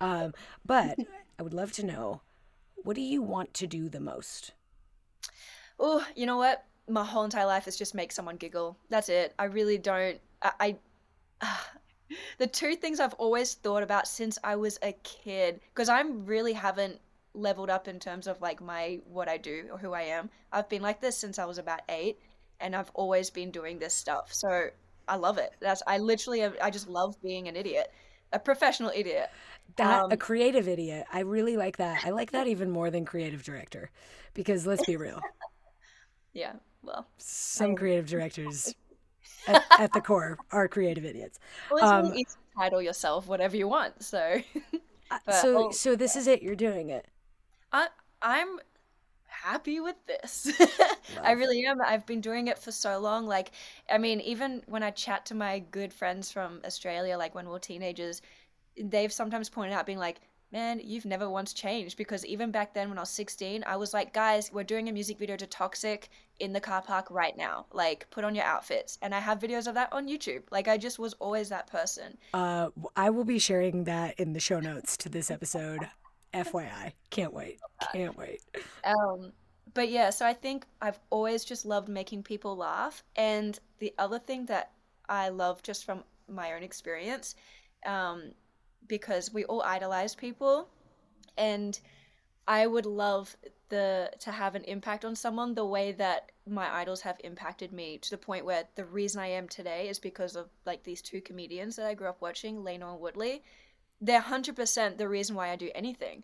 um, 0.00 0.32
but 0.64 0.96
I 1.38 1.42
would 1.42 1.54
love 1.54 1.72
to 1.72 1.84
know 1.84 2.20
what 2.84 2.94
do 2.94 3.02
you 3.02 3.20
want 3.22 3.52
to 3.54 3.66
do 3.66 3.88
the 3.88 3.98
most? 3.98 4.52
Oh, 5.80 6.06
you 6.14 6.26
know 6.26 6.36
what? 6.36 6.64
My 6.88 7.04
whole 7.04 7.24
entire 7.24 7.46
life 7.46 7.66
is 7.66 7.76
just 7.76 7.94
make 7.94 8.12
someone 8.12 8.36
giggle. 8.36 8.76
That's 8.90 9.08
it. 9.08 9.34
I 9.38 9.44
really 9.44 9.78
don't. 9.78 10.20
I. 10.42 10.76
I 11.40 11.56
the 12.38 12.46
two 12.46 12.76
things 12.76 13.00
I've 13.00 13.14
always 13.14 13.54
thought 13.54 13.82
about 13.82 14.06
since 14.06 14.38
I 14.44 14.56
was 14.56 14.78
a 14.82 14.92
kid, 15.02 15.60
because 15.74 15.88
I 15.88 16.00
really 16.00 16.52
haven't 16.52 17.00
leveled 17.34 17.68
up 17.68 17.88
in 17.88 17.98
terms 17.98 18.26
of 18.26 18.40
like 18.40 18.60
my 18.60 19.00
what 19.06 19.28
I 19.28 19.36
do 19.36 19.66
or 19.72 19.78
who 19.78 19.92
I 19.92 20.02
am. 20.02 20.30
I've 20.52 20.68
been 20.68 20.82
like 20.82 21.00
this 21.00 21.16
since 21.16 21.38
I 21.38 21.44
was 21.44 21.58
about 21.58 21.80
eight, 21.88 22.18
and 22.60 22.74
I've 22.74 22.90
always 22.94 23.30
been 23.30 23.50
doing 23.50 23.78
this 23.78 23.94
stuff. 23.94 24.32
So 24.32 24.68
I 25.08 25.16
love 25.16 25.38
it. 25.38 25.52
That's 25.60 25.82
I 25.86 25.98
literally 25.98 26.44
I 26.44 26.70
just 26.70 26.88
love 26.88 27.20
being 27.22 27.48
an 27.48 27.56
idiot, 27.56 27.92
a 28.32 28.38
professional 28.38 28.90
idiot. 28.94 29.30
That 29.76 30.04
um, 30.04 30.12
a 30.12 30.16
creative 30.16 30.68
idiot. 30.68 31.06
I 31.12 31.20
really 31.20 31.56
like 31.56 31.78
that. 31.78 32.04
I 32.04 32.10
like 32.10 32.32
that 32.32 32.46
even 32.54 32.70
more 32.70 32.90
than 32.90 33.04
creative 33.04 33.42
director, 33.42 33.90
because 34.34 34.66
let's 34.66 34.84
be 34.84 34.96
real. 34.96 35.20
yeah. 36.32 36.52
Well, 36.82 37.06
some 37.16 37.76
creative 37.76 38.06
directors 38.06 38.74
at, 39.46 39.64
at, 39.78 39.92
the 39.92 40.00
core 40.00 40.38
are 40.50 40.68
creative 40.68 41.04
idiots. 41.04 41.38
Well, 41.70 41.78
it's 41.78 41.86
um, 41.86 42.04
really 42.06 42.20
easy 42.20 42.24
to 42.24 42.60
title 42.60 42.82
yourself 42.82 43.26
whatever 43.26 43.56
you 43.56 43.68
want. 43.68 44.02
So. 44.02 44.40
But, 45.26 45.34
so 45.34 45.70
so 45.70 45.94
this 45.94 46.16
is 46.16 46.26
it. 46.26 46.42
You're 46.42 46.56
doing 46.56 46.88
it. 46.88 47.06
I 47.70 47.86
I'm 48.20 48.58
happy 49.44 49.80
with 49.80 49.96
this. 50.06 50.50
I 51.22 51.32
really 51.32 51.64
am. 51.66 51.80
I've 51.82 52.06
been 52.06 52.20
doing 52.20 52.48
it 52.48 52.58
for 52.58 52.72
so 52.72 52.98
long. 52.98 53.26
Like, 53.26 53.52
I 53.90 53.98
mean, 53.98 54.20
even 54.22 54.62
when 54.66 54.82
I 54.82 54.90
chat 54.90 55.26
to 55.26 55.34
my 55.34 55.58
good 55.70 55.92
friends 55.92 56.32
from 56.32 56.60
Australia, 56.64 57.18
like 57.18 57.34
when 57.34 57.48
we 57.48 57.54
are 57.54 57.58
teenagers, 57.58 58.22
they've 58.82 59.12
sometimes 59.12 59.50
pointed 59.50 59.74
out 59.74 59.86
being 59.86 59.98
like, 59.98 60.20
man, 60.54 60.80
you've 60.82 61.04
never 61.04 61.28
once 61.28 61.52
changed. 61.52 61.98
Because 61.98 62.24
even 62.24 62.50
back 62.50 62.72
then 62.72 62.88
when 62.88 62.96
I 62.96 63.02
was 63.02 63.10
16, 63.10 63.64
I 63.66 63.76
was 63.76 63.92
like, 63.92 64.14
guys, 64.14 64.50
we're 64.52 64.64
doing 64.64 64.88
a 64.88 64.92
music 64.92 65.18
video 65.18 65.36
to 65.36 65.46
Toxic 65.46 66.08
in 66.38 66.52
the 66.52 66.60
car 66.60 66.80
park 66.80 67.08
right 67.10 67.36
now. 67.36 67.66
Like, 67.72 68.08
put 68.10 68.24
on 68.24 68.34
your 68.34 68.44
outfits. 68.44 68.96
And 69.02 69.14
I 69.14 69.18
have 69.18 69.40
videos 69.40 69.66
of 69.66 69.74
that 69.74 69.92
on 69.92 70.08
YouTube. 70.08 70.44
Like, 70.50 70.68
I 70.68 70.78
just 70.78 70.98
was 70.98 71.12
always 71.14 71.50
that 71.50 71.66
person. 71.66 72.16
Uh, 72.32 72.70
I 72.96 73.10
will 73.10 73.24
be 73.24 73.38
sharing 73.38 73.84
that 73.84 74.18
in 74.18 74.32
the 74.32 74.40
show 74.40 74.60
notes 74.60 74.96
to 74.98 75.10
this 75.10 75.30
episode. 75.30 75.80
FYI. 76.34 76.92
Can't 77.10 77.32
wait. 77.32 77.60
Can't 77.92 78.16
wait. 78.16 78.40
Um, 78.82 79.32
but 79.72 79.88
yeah, 79.88 80.10
so 80.10 80.26
I 80.26 80.32
think 80.32 80.66
I've 80.80 80.98
always 81.10 81.44
just 81.44 81.64
loved 81.64 81.88
making 81.88 82.24
people 82.24 82.56
laugh. 82.56 83.02
And 83.16 83.58
the 83.78 83.94
other 83.98 84.18
thing 84.18 84.46
that 84.46 84.72
I 85.08 85.28
love 85.28 85.62
just 85.62 85.84
from 85.84 86.02
my 86.28 86.54
own 86.54 86.62
experience, 86.62 87.34
um, 87.86 88.32
because 88.86 89.32
we 89.32 89.44
all 89.44 89.62
idolize 89.62 90.14
people, 90.14 90.68
and 91.36 91.78
I 92.46 92.66
would 92.66 92.86
love 92.86 93.36
the 93.70 94.10
to 94.20 94.30
have 94.30 94.54
an 94.54 94.64
impact 94.64 95.04
on 95.04 95.16
someone 95.16 95.54
the 95.54 95.64
way 95.64 95.92
that 95.92 96.32
my 96.46 96.72
idols 96.72 97.00
have 97.00 97.16
impacted 97.24 97.72
me 97.72 97.98
to 97.98 98.10
the 98.10 98.18
point 98.18 98.44
where 98.44 98.64
the 98.74 98.84
reason 98.84 99.20
I 99.20 99.28
am 99.28 99.48
today 99.48 99.88
is 99.88 99.98
because 99.98 100.36
of 100.36 100.48
like 100.66 100.84
these 100.84 101.00
two 101.00 101.22
comedians 101.22 101.76
that 101.76 101.86
I 101.86 101.94
grew 101.94 102.08
up 102.08 102.20
watching, 102.20 102.62
Lano 102.62 102.92
and 102.92 103.00
Woodley 103.00 103.42
they're 104.00 104.22
100% 104.22 104.98
the 104.98 105.08
reason 105.08 105.34
why 105.34 105.50
I 105.50 105.56
do 105.56 105.70
anything. 105.74 106.22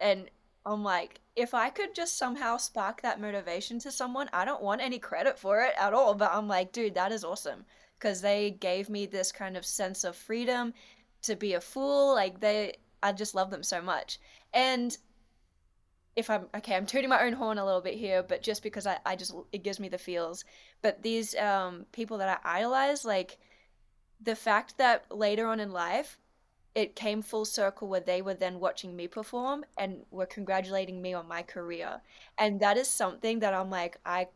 And 0.00 0.30
I'm 0.66 0.82
like, 0.82 1.20
if 1.36 1.54
I 1.54 1.70
could 1.70 1.94
just 1.94 2.18
somehow 2.18 2.56
spark 2.56 3.02
that 3.02 3.20
motivation 3.20 3.78
to 3.80 3.92
someone, 3.92 4.28
I 4.32 4.44
don't 4.44 4.62
want 4.62 4.80
any 4.80 4.98
credit 4.98 5.38
for 5.38 5.60
it 5.60 5.72
at 5.78 5.94
all. 5.94 6.14
But 6.14 6.32
I'm 6.32 6.48
like, 6.48 6.72
dude, 6.72 6.94
that 6.94 7.12
is 7.12 7.24
awesome. 7.24 7.64
Because 7.98 8.20
they 8.20 8.50
gave 8.50 8.88
me 8.88 9.06
this 9.06 9.30
kind 9.30 9.56
of 9.56 9.64
sense 9.64 10.04
of 10.04 10.16
freedom 10.16 10.72
to 11.22 11.36
be 11.36 11.54
a 11.54 11.60
fool. 11.60 12.14
Like, 12.14 12.40
they, 12.40 12.74
I 13.02 13.12
just 13.12 13.34
love 13.34 13.50
them 13.50 13.62
so 13.62 13.80
much. 13.80 14.18
And 14.52 14.96
if 16.16 16.28
I'm 16.28 16.46
okay, 16.56 16.74
I'm 16.74 16.86
tooting 16.86 17.08
my 17.08 17.22
own 17.22 17.32
horn 17.32 17.58
a 17.58 17.64
little 17.64 17.80
bit 17.80 17.94
here, 17.94 18.22
but 18.22 18.42
just 18.42 18.62
because 18.62 18.86
I, 18.86 18.98
I 19.06 19.16
just, 19.16 19.34
it 19.52 19.62
gives 19.62 19.80
me 19.80 19.88
the 19.88 19.98
feels. 19.98 20.44
But 20.82 21.02
these 21.02 21.34
um, 21.36 21.86
people 21.92 22.18
that 22.18 22.40
I 22.44 22.58
idolize, 22.58 23.04
like, 23.04 23.38
the 24.20 24.36
fact 24.36 24.76
that 24.78 25.04
later 25.10 25.46
on 25.46 25.60
in 25.60 25.72
life, 25.72 26.18
it 26.74 26.94
came 26.94 27.22
full 27.22 27.44
circle 27.44 27.88
where 27.88 28.00
they 28.00 28.22
were 28.22 28.34
then 28.34 28.60
watching 28.60 28.94
me 28.94 29.08
perform 29.08 29.64
and 29.76 30.02
were 30.10 30.26
congratulating 30.26 31.02
me 31.02 31.14
on 31.14 31.26
my 31.26 31.42
career. 31.42 32.00
And 32.38 32.60
that 32.60 32.76
is 32.76 32.88
something 32.88 33.40
that 33.40 33.54
I'm 33.54 33.70
like, 33.70 33.98
I, 34.04 34.28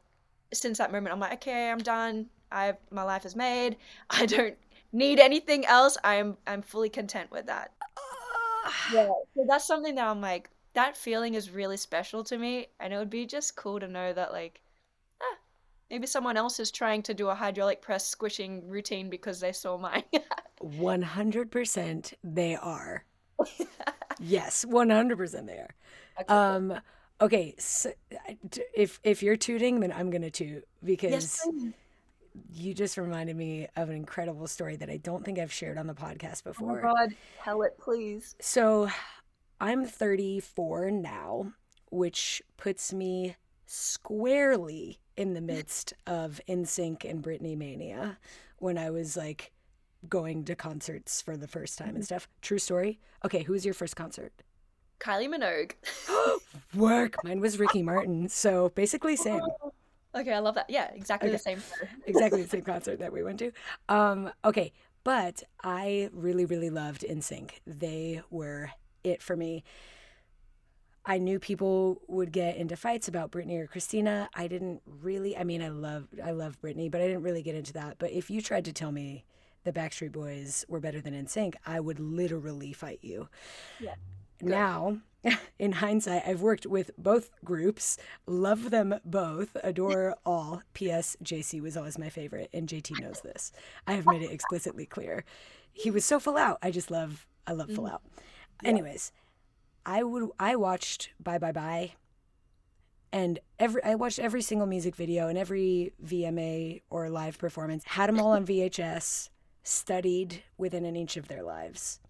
since 0.53 0.78
that 0.78 0.91
moment, 0.91 1.12
I'm 1.12 1.20
like, 1.20 1.35
okay, 1.35 1.70
I'm 1.70 1.78
done. 1.78 2.26
I, 2.51 2.74
my 2.91 3.03
life 3.03 3.24
is 3.24 3.37
made. 3.37 3.76
I 4.11 4.26
don't 4.26 4.57
need 4.95 5.20
anything 5.20 5.66
else. 5.66 5.97
I'm, 6.05 6.36
I'm 6.47 6.62
fully 6.62 6.88
content 6.88 7.30
with 7.30 7.47
that. 7.47 7.72
yeah. 8.92 9.09
So 9.34 9.45
that's 9.47 9.66
something 9.66 9.95
that 9.97 10.07
I'm 10.07 10.20
like, 10.20 10.51
that 10.74 10.97
feeling 10.97 11.34
is 11.34 11.51
really 11.51 11.76
special 11.76 12.24
to 12.24 12.38
me. 12.38 12.68
And 12.80 12.92
it 12.92 12.97
would 12.97 13.11
be 13.11 13.26
just 13.26 13.57
cool 13.57 13.80
to 13.80 13.88
know 13.88 14.12
that, 14.12 14.32
like, 14.32 14.61
ah, 15.20 15.36
maybe 15.90 16.07
someone 16.07 16.36
else 16.36 16.61
is 16.61 16.70
trying 16.70 17.03
to 17.03 17.14
do 17.14 17.28
a 17.28 17.34
hydraulic 17.34 17.82
press 17.82 18.07
squishing 18.07 18.68
routine 18.68 19.11
because 19.11 19.40
they 19.40 19.53
saw 19.53 19.76
mine. 19.76 20.05
100% 20.62 22.14
they 22.22 22.57
are. 22.57 23.05
yes, 24.20 24.64
100% 24.64 25.47
they 25.47 25.59
are. 25.59 25.74
Okay. 26.20 26.32
Um 26.32 26.80
okay, 27.20 27.55
so 27.59 27.92
if 28.74 29.01
if 29.03 29.22
you're 29.22 29.36
tooting 29.36 29.80
then 29.80 29.92
I'm 29.92 30.11
going 30.11 30.22
to 30.22 30.30
toot 30.30 30.64
because 30.84 31.11
yes, 31.11 31.49
you 32.53 32.74
just 32.74 32.97
reminded 32.97 33.37
me 33.37 33.68
of 33.76 33.89
an 33.89 33.97
incredible 33.97 34.47
story 34.47 34.76
that 34.76 34.91
I 34.91 34.97
don't 34.97 35.24
think 35.24 35.39
I've 35.39 35.53
shared 35.53 35.78
on 35.78 35.87
the 35.87 35.95
podcast 35.95 36.45
before. 36.45 36.80
Oh 36.80 36.93
my 36.93 36.95
god, 37.07 37.14
tell 37.43 37.62
it 37.62 37.78
please. 37.78 38.35
So, 38.41 38.89
I'm 39.61 39.87
34 39.87 40.91
now, 40.91 41.53
which 41.91 42.43
puts 42.57 42.93
me 42.93 43.37
squarely 43.66 45.01
in 45.16 45.35
the 45.35 45.41
midst 45.41 45.95
of 46.07 46.41
NSYNC 46.49 47.09
and 47.09 47.22
Britney 47.22 47.57
mania 47.57 48.18
when 48.59 48.78
I 48.78 48.91
was 48.91 49.16
like 49.16 49.53
going 50.09 50.45
to 50.45 50.55
concerts 50.55 51.22
for 51.22 51.37
the 51.37 51.49
first 51.49 51.78
time 51.78 51.89
and 51.89 51.99
mm-hmm. 51.99 52.05
stuff. 52.05 52.28
True 52.43 52.59
story. 52.59 52.99
Okay, 53.24 53.43
who 53.43 53.53
was 53.53 53.64
your 53.64 53.74
first 53.74 53.97
concert? 53.97 54.32
Kylie 55.01 55.28
Minogue. 55.28 55.72
Work. 56.74 57.22
Mine 57.24 57.41
was 57.41 57.59
Ricky 57.59 57.82
Martin. 57.82 58.28
So 58.28 58.70
basically 58.70 59.16
same. 59.16 59.41
Okay, 60.15 60.33
I 60.33 60.39
love 60.39 60.55
that. 60.55 60.67
Yeah, 60.69 60.91
exactly 60.93 61.29
okay. 61.29 61.37
the 61.37 61.43
same. 61.43 61.62
exactly 62.07 62.43
the 62.43 62.49
same 62.49 62.62
concert 62.62 62.99
that 63.01 63.12
we 63.12 63.23
went 63.23 63.39
to. 63.41 63.53
Um, 63.89 64.31
okay, 64.45 64.73
but 65.03 65.43
I 65.62 66.09
really, 66.12 66.45
really 66.45 66.71
loved 66.71 67.05
NSYNC. 67.09 67.51
They 67.67 68.23
were 68.31 68.71
it 69.03 69.23
for 69.23 69.37
me. 69.37 69.65
I 71.07 71.19
knew 71.19 71.39
people 71.39 72.01
would 72.09 72.33
get 72.33 72.57
into 72.57 72.77
fights 72.77 73.09
about 73.09 73.31
Britney 73.31 73.61
or 73.61 73.67
Christina. 73.67 74.29
I 74.35 74.47
didn't 74.47 74.81
really. 74.87 75.37
I 75.37 75.45
mean, 75.45 75.62
I 75.62 75.69
love 75.69 76.09
I 76.25 76.31
love 76.31 76.61
Britney, 76.62 76.91
but 76.91 77.01
I 77.03 77.07
didn't 77.07 77.23
really 77.23 77.43
get 77.43 77.55
into 77.55 77.75
that. 77.75 77.97
But 77.99 78.12
if 78.12 78.31
you 78.31 78.41
tried 78.41 78.65
to 78.65 78.73
tell 78.73 78.91
me 78.91 79.25
the 79.65 79.73
Backstreet 79.73 80.12
Boys 80.12 80.65
were 80.69 80.81
better 80.81 81.01
than 81.01 81.12
NSYNC, 81.12 81.57
I 81.67 81.81
would 81.81 82.01
literally 82.01 82.73
fight 82.73 83.01
you. 83.03 83.29
Yeah. 83.81 83.95
Now, 84.41 84.99
in 85.59 85.72
hindsight, 85.72 86.22
I've 86.27 86.41
worked 86.41 86.66
with 86.66 86.91
both 86.99 87.31
groups, 87.45 87.99
love 88.27 88.70
them 88.70 88.95
both, 89.05 89.57
adore 89.62 90.16
all. 90.25 90.62
P.S. 90.72 91.16
JC 91.22 91.61
was 91.61 91.77
always 91.77 91.99
my 91.99 92.09
favorite, 92.09 92.51
and 92.53 92.68
JT 92.68 93.01
knows 93.01 93.20
this. 93.20 93.53
I 93.87 93.95
have 93.95 94.07
made 94.07 94.22
it 94.22 94.31
explicitly 94.31 94.87
clear. 94.87 95.25
He 95.72 95.91
was 95.91 96.05
so 96.05 96.20
full 96.20 96.37
out. 96.37 96.59
I 96.62 96.70
just 96.70 96.91
love, 96.91 97.27
I 97.47 97.53
love 97.53 97.70
full 97.70 97.85
mm-hmm. 97.85 97.95
out. 97.95 98.03
Yeah. 98.62 98.68
Anyways, 98.70 99.12
I 99.85 100.03
would, 100.03 100.31
I 100.39 100.57
watched 100.57 101.11
Bye 101.20 101.39
Bye 101.39 101.53
Bye, 101.53 101.93
and 103.12 103.39
every 103.59 103.83
I 103.85 103.95
watched 103.95 104.18
every 104.18 104.43
single 104.43 104.66
music 104.66 104.97
video 104.97 105.29
and 105.29 105.39
every 105.39 105.93
VMA 106.05 106.83
or 106.91 107.09
live 107.11 107.39
performance. 107.39 107.85
Had 107.85 108.09
them 108.09 108.20
all 108.20 108.33
on 108.33 108.45
VHS 108.47 109.29
studied 109.62 110.43
within 110.59 110.85
an 110.85 110.97
inch 110.97 111.16
of 111.16 111.29
their 111.29 111.43
lives. 111.43 112.01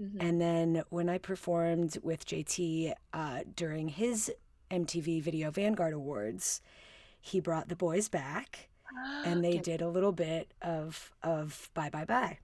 Mm-hmm. 0.00 0.20
And 0.20 0.40
then 0.40 0.82
when 0.90 1.08
I 1.08 1.18
performed 1.18 1.98
with 2.02 2.26
JT 2.26 2.92
uh, 3.12 3.40
during 3.54 3.88
his 3.88 4.32
MTV 4.70 5.22
Video 5.22 5.50
Vanguard 5.50 5.92
Awards, 5.92 6.60
he 7.20 7.40
brought 7.40 7.68
the 7.68 7.76
boys 7.76 8.08
back 8.08 8.68
and 9.24 9.44
they 9.44 9.50
okay. 9.50 9.58
did 9.58 9.82
a 9.82 9.88
little 9.88 10.12
bit 10.12 10.52
of 10.62 11.12
of 11.22 11.70
Bye 11.74 11.90
Bye 11.90 12.04
Bye. 12.04 12.38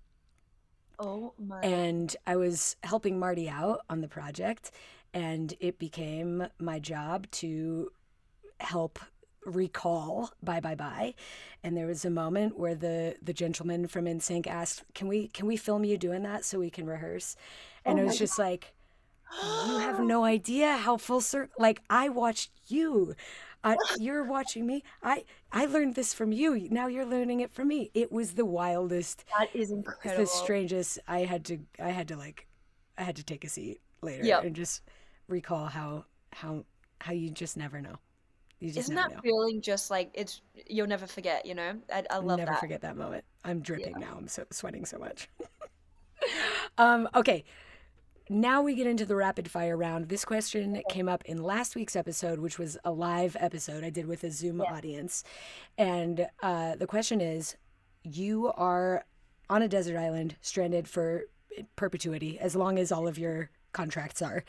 Oh 0.99 1.35
my. 1.39 1.61
And 1.61 2.15
I 2.27 2.37
was 2.37 2.77
helping 2.83 3.19
Marty 3.19 3.49
out 3.49 3.81
on 3.89 4.01
the 4.01 4.09
project 4.09 4.71
and 5.13 5.55
it 5.61 5.79
became 5.79 6.47
my 6.59 6.79
job 6.79 7.31
to 7.33 7.91
help 8.61 8.99
recall 9.47 10.33
Bye 10.43 10.61
Bye 10.61 10.75
Bye, 10.75 11.15
and 11.63 11.77
there 11.77 11.87
was 11.87 12.05
a 12.05 12.11
moment 12.11 12.59
where 12.59 12.75
the 12.75 13.17
the 13.23 13.33
gentleman 13.33 13.87
from 13.87 14.07
NSYNC 14.07 14.47
asked, 14.47 14.85
"Can 14.95 15.09
we 15.09 15.29
can 15.29 15.47
we 15.47 15.57
film 15.57 15.85
you 15.85 15.97
doing 15.99 16.23
that 16.23 16.45
so 16.45 16.59
we 16.59 16.71
can 16.71 16.87
rehearse?" 16.87 17.37
And 17.85 17.99
Oh 17.99 18.03
it 18.03 18.05
was 18.07 18.19
just 18.19 18.39
like, 18.39 18.73
you 19.67 19.79
have 19.79 20.01
no 20.01 20.25
idea 20.25 20.77
how 20.77 20.97
full 20.97 21.21
circle. 21.21 21.55
Like 21.59 21.83
I 21.91 22.09
watched 22.09 22.51
you, 22.69 23.15
I, 23.63 23.77
you're 23.99 24.25
watching 24.25 24.67
me. 24.67 24.83
I 25.03 25.25
I 25.53 25.67
learned 25.67 25.95
this 25.95 26.15
from 26.15 26.33
you. 26.33 26.69
Now 26.71 26.87
you're 26.87 27.07
learning 27.07 27.41
it 27.41 27.51
from 27.53 27.69
me. 27.69 27.91
It 27.95 28.13
was 28.13 28.33
the 28.35 28.45
wildest, 28.45 29.25
That 29.39 29.55
is 29.55 29.71
incredible. 29.71 30.25
the 30.25 30.27
strangest. 30.27 30.99
I 31.09 31.21
had 31.21 31.45
to 31.47 31.59
I 31.81 31.91
had 31.91 32.09
to 32.09 32.17
like, 32.17 32.47
I 32.99 33.03
had 33.03 33.17
to 33.17 33.25
take 33.25 33.45
a 33.45 33.49
seat 33.49 33.81
later 34.03 34.25
Yep. 34.25 34.45
and 34.45 34.57
just 34.57 34.83
recall 35.29 35.67
how 35.67 36.05
how 36.33 36.65
how 37.01 37.13
you 37.13 37.31
just 37.31 37.57
never 37.57 37.81
know. 37.81 37.97
Isn't 38.65 38.95
that 38.95 39.13
know. 39.13 39.21
feeling 39.23 39.61
just 39.61 39.91
like 39.91 40.11
it's 40.15 40.41
you'll 40.69 40.87
never 40.87 41.07
forget, 41.07 41.45
you 41.47 41.55
know? 41.55 41.77
I, 41.93 42.05
I 42.11 42.19
love 42.19 42.39
Never 42.39 42.53
that. 42.53 42.61
forget 42.61 42.81
that 42.83 42.97
moment. 42.97 43.25
I'm 43.45 43.61
dripping 43.61 43.99
now. 43.99 44.15
I'm 44.17 44.29
so 44.29 44.45
sweating 44.51 44.85
so 44.85 44.99
much. 44.99 45.29
um, 46.79 47.09
okay. 47.15 47.45
Now 48.31 48.63
we 48.63 48.75
get 48.75 48.87
into 48.87 49.05
the 49.05 49.17
rapid 49.17 49.51
fire 49.51 49.77
round. 49.77 50.09
This 50.09 50.25
question 50.25 50.81
came 50.89 51.11
up 51.11 51.25
in 51.27 51.43
last 51.43 51.77
week's 51.77 51.95
episode, 51.95 52.39
which 52.39 52.59
was 52.59 52.79
a 52.85 52.91
live 52.91 53.37
episode 53.39 53.85
I 53.85 53.91
did 53.91 54.07
with 54.07 54.25
a 54.25 54.31
Zoom 54.31 54.63
audience. 54.63 55.25
And 55.77 56.27
uh, 56.43 56.77
the 56.77 56.87
question 56.87 57.21
is 57.21 57.57
You 58.03 58.51
are 58.57 59.05
on 59.51 59.61
a 59.61 59.69
desert 59.69 59.99
island, 59.99 60.37
stranded 60.41 60.89
for 60.89 61.25
perpetuity, 61.77 62.39
as 62.39 62.57
long 62.57 62.79
as 62.79 62.91
all 62.91 63.07
of 63.07 63.19
your 63.19 63.51
contracts 63.73 64.23
are. 64.23 64.43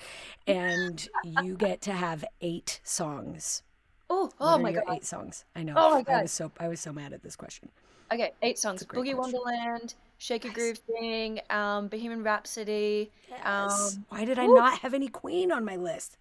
And 0.48 1.06
you 1.42 1.56
get 1.56 1.82
to 1.82 1.92
have 1.92 2.24
eight 2.40 2.80
songs. 2.84 3.62
Oh, 4.10 4.30
oh 4.40 4.58
my 4.58 4.72
god. 4.72 4.84
eight 4.92 5.06
songs. 5.06 5.46
I 5.56 5.64
know. 5.64 5.74
Oh 5.76 5.92
my 5.92 6.00
I 6.00 6.04
God. 6.04 6.22
was 6.24 6.32
so 6.32 6.52
I 6.60 6.68
was 6.68 6.80
so 6.80 6.92
mad 6.94 7.14
at 7.14 7.24
this 7.24 7.36
question. 7.36 7.70
Okay, 8.14 8.34
eight 8.44 8.60
songs. 8.60 8.84
Boogie 8.86 9.16
question. 9.16 9.18
Wonderland, 9.18 9.96
Shake 10.20 10.46
a 10.46 10.50
Groove 10.50 10.78
Thing, 10.78 11.42
um, 11.50 11.88
Bohemian 11.88 12.24
Rhapsody. 12.24 13.12
Um, 13.44 13.72
Why 14.10 14.26
did 14.26 14.38
I 14.38 14.46
not 14.46 14.80
have 14.80 14.94
any 14.94 15.08
Queen 15.08 15.52
on 15.52 15.66
my 15.66 15.76
list? 15.76 16.18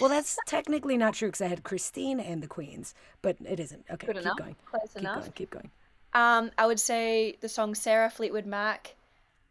Well, 0.00 0.08
that's 0.08 0.38
technically 0.46 0.96
not 0.96 1.12
true 1.14 1.28
because 1.28 1.42
I 1.42 1.48
had 1.48 1.62
Christine 1.62 2.20
and 2.20 2.42
the 2.42 2.46
Queens, 2.46 2.94
but 3.20 3.36
it 3.46 3.60
isn't. 3.60 3.84
Okay, 3.90 4.06
Good 4.06 4.16
keep 4.16 4.24
enough. 4.24 4.38
going. 4.38 4.56
Close 4.64 4.88
keep 4.94 5.00
enough. 5.02 5.20
going. 5.20 5.32
Keep 5.32 5.50
going. 5.50 5.70
Um, 6.14 6.50
I 6.56 6.66
would 6.66 6.80
say 6.80 7.36
the 7.42 7.48
song 7.50 7.74
Sarah 7.74 8.08
Fleetwood 8.08 8.46
Mac. 8.46 8.94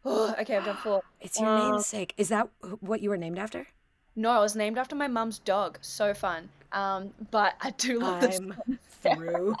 Oh, 0.04 0.34
okay, 0.40 0.56
I've 0.56 0.64
done 0.64 0.76
four. 0.82 1.02
It's 1.20 1.38
your 1.38 1.48
Um, 1.48 1.70
namesake. 1.70 2.14
Is 2.16 2.28
that 2.30 2.48
what 2.80 3.00
you 3.00 3.10
were 3.10 3.16
named 3.16 3.38
after? 3.38 3.68
No, 4.16 4.30
I 4.30 4.40
was 4.40 4.56
named 4.56 4.76
after 4.76 4.96
my 4.96 5.06
mum's 5.06 5.38
dog. 5.38 5.78
So 5.82 6.12
fun. 6.14 6.48
Um, 6.72 7.12
but 7.30 7.54
I 7.60 7.70
do 7.70 8.00
love 8.00 8.20
this. 8.20 8.40
Through. 9.02 9.54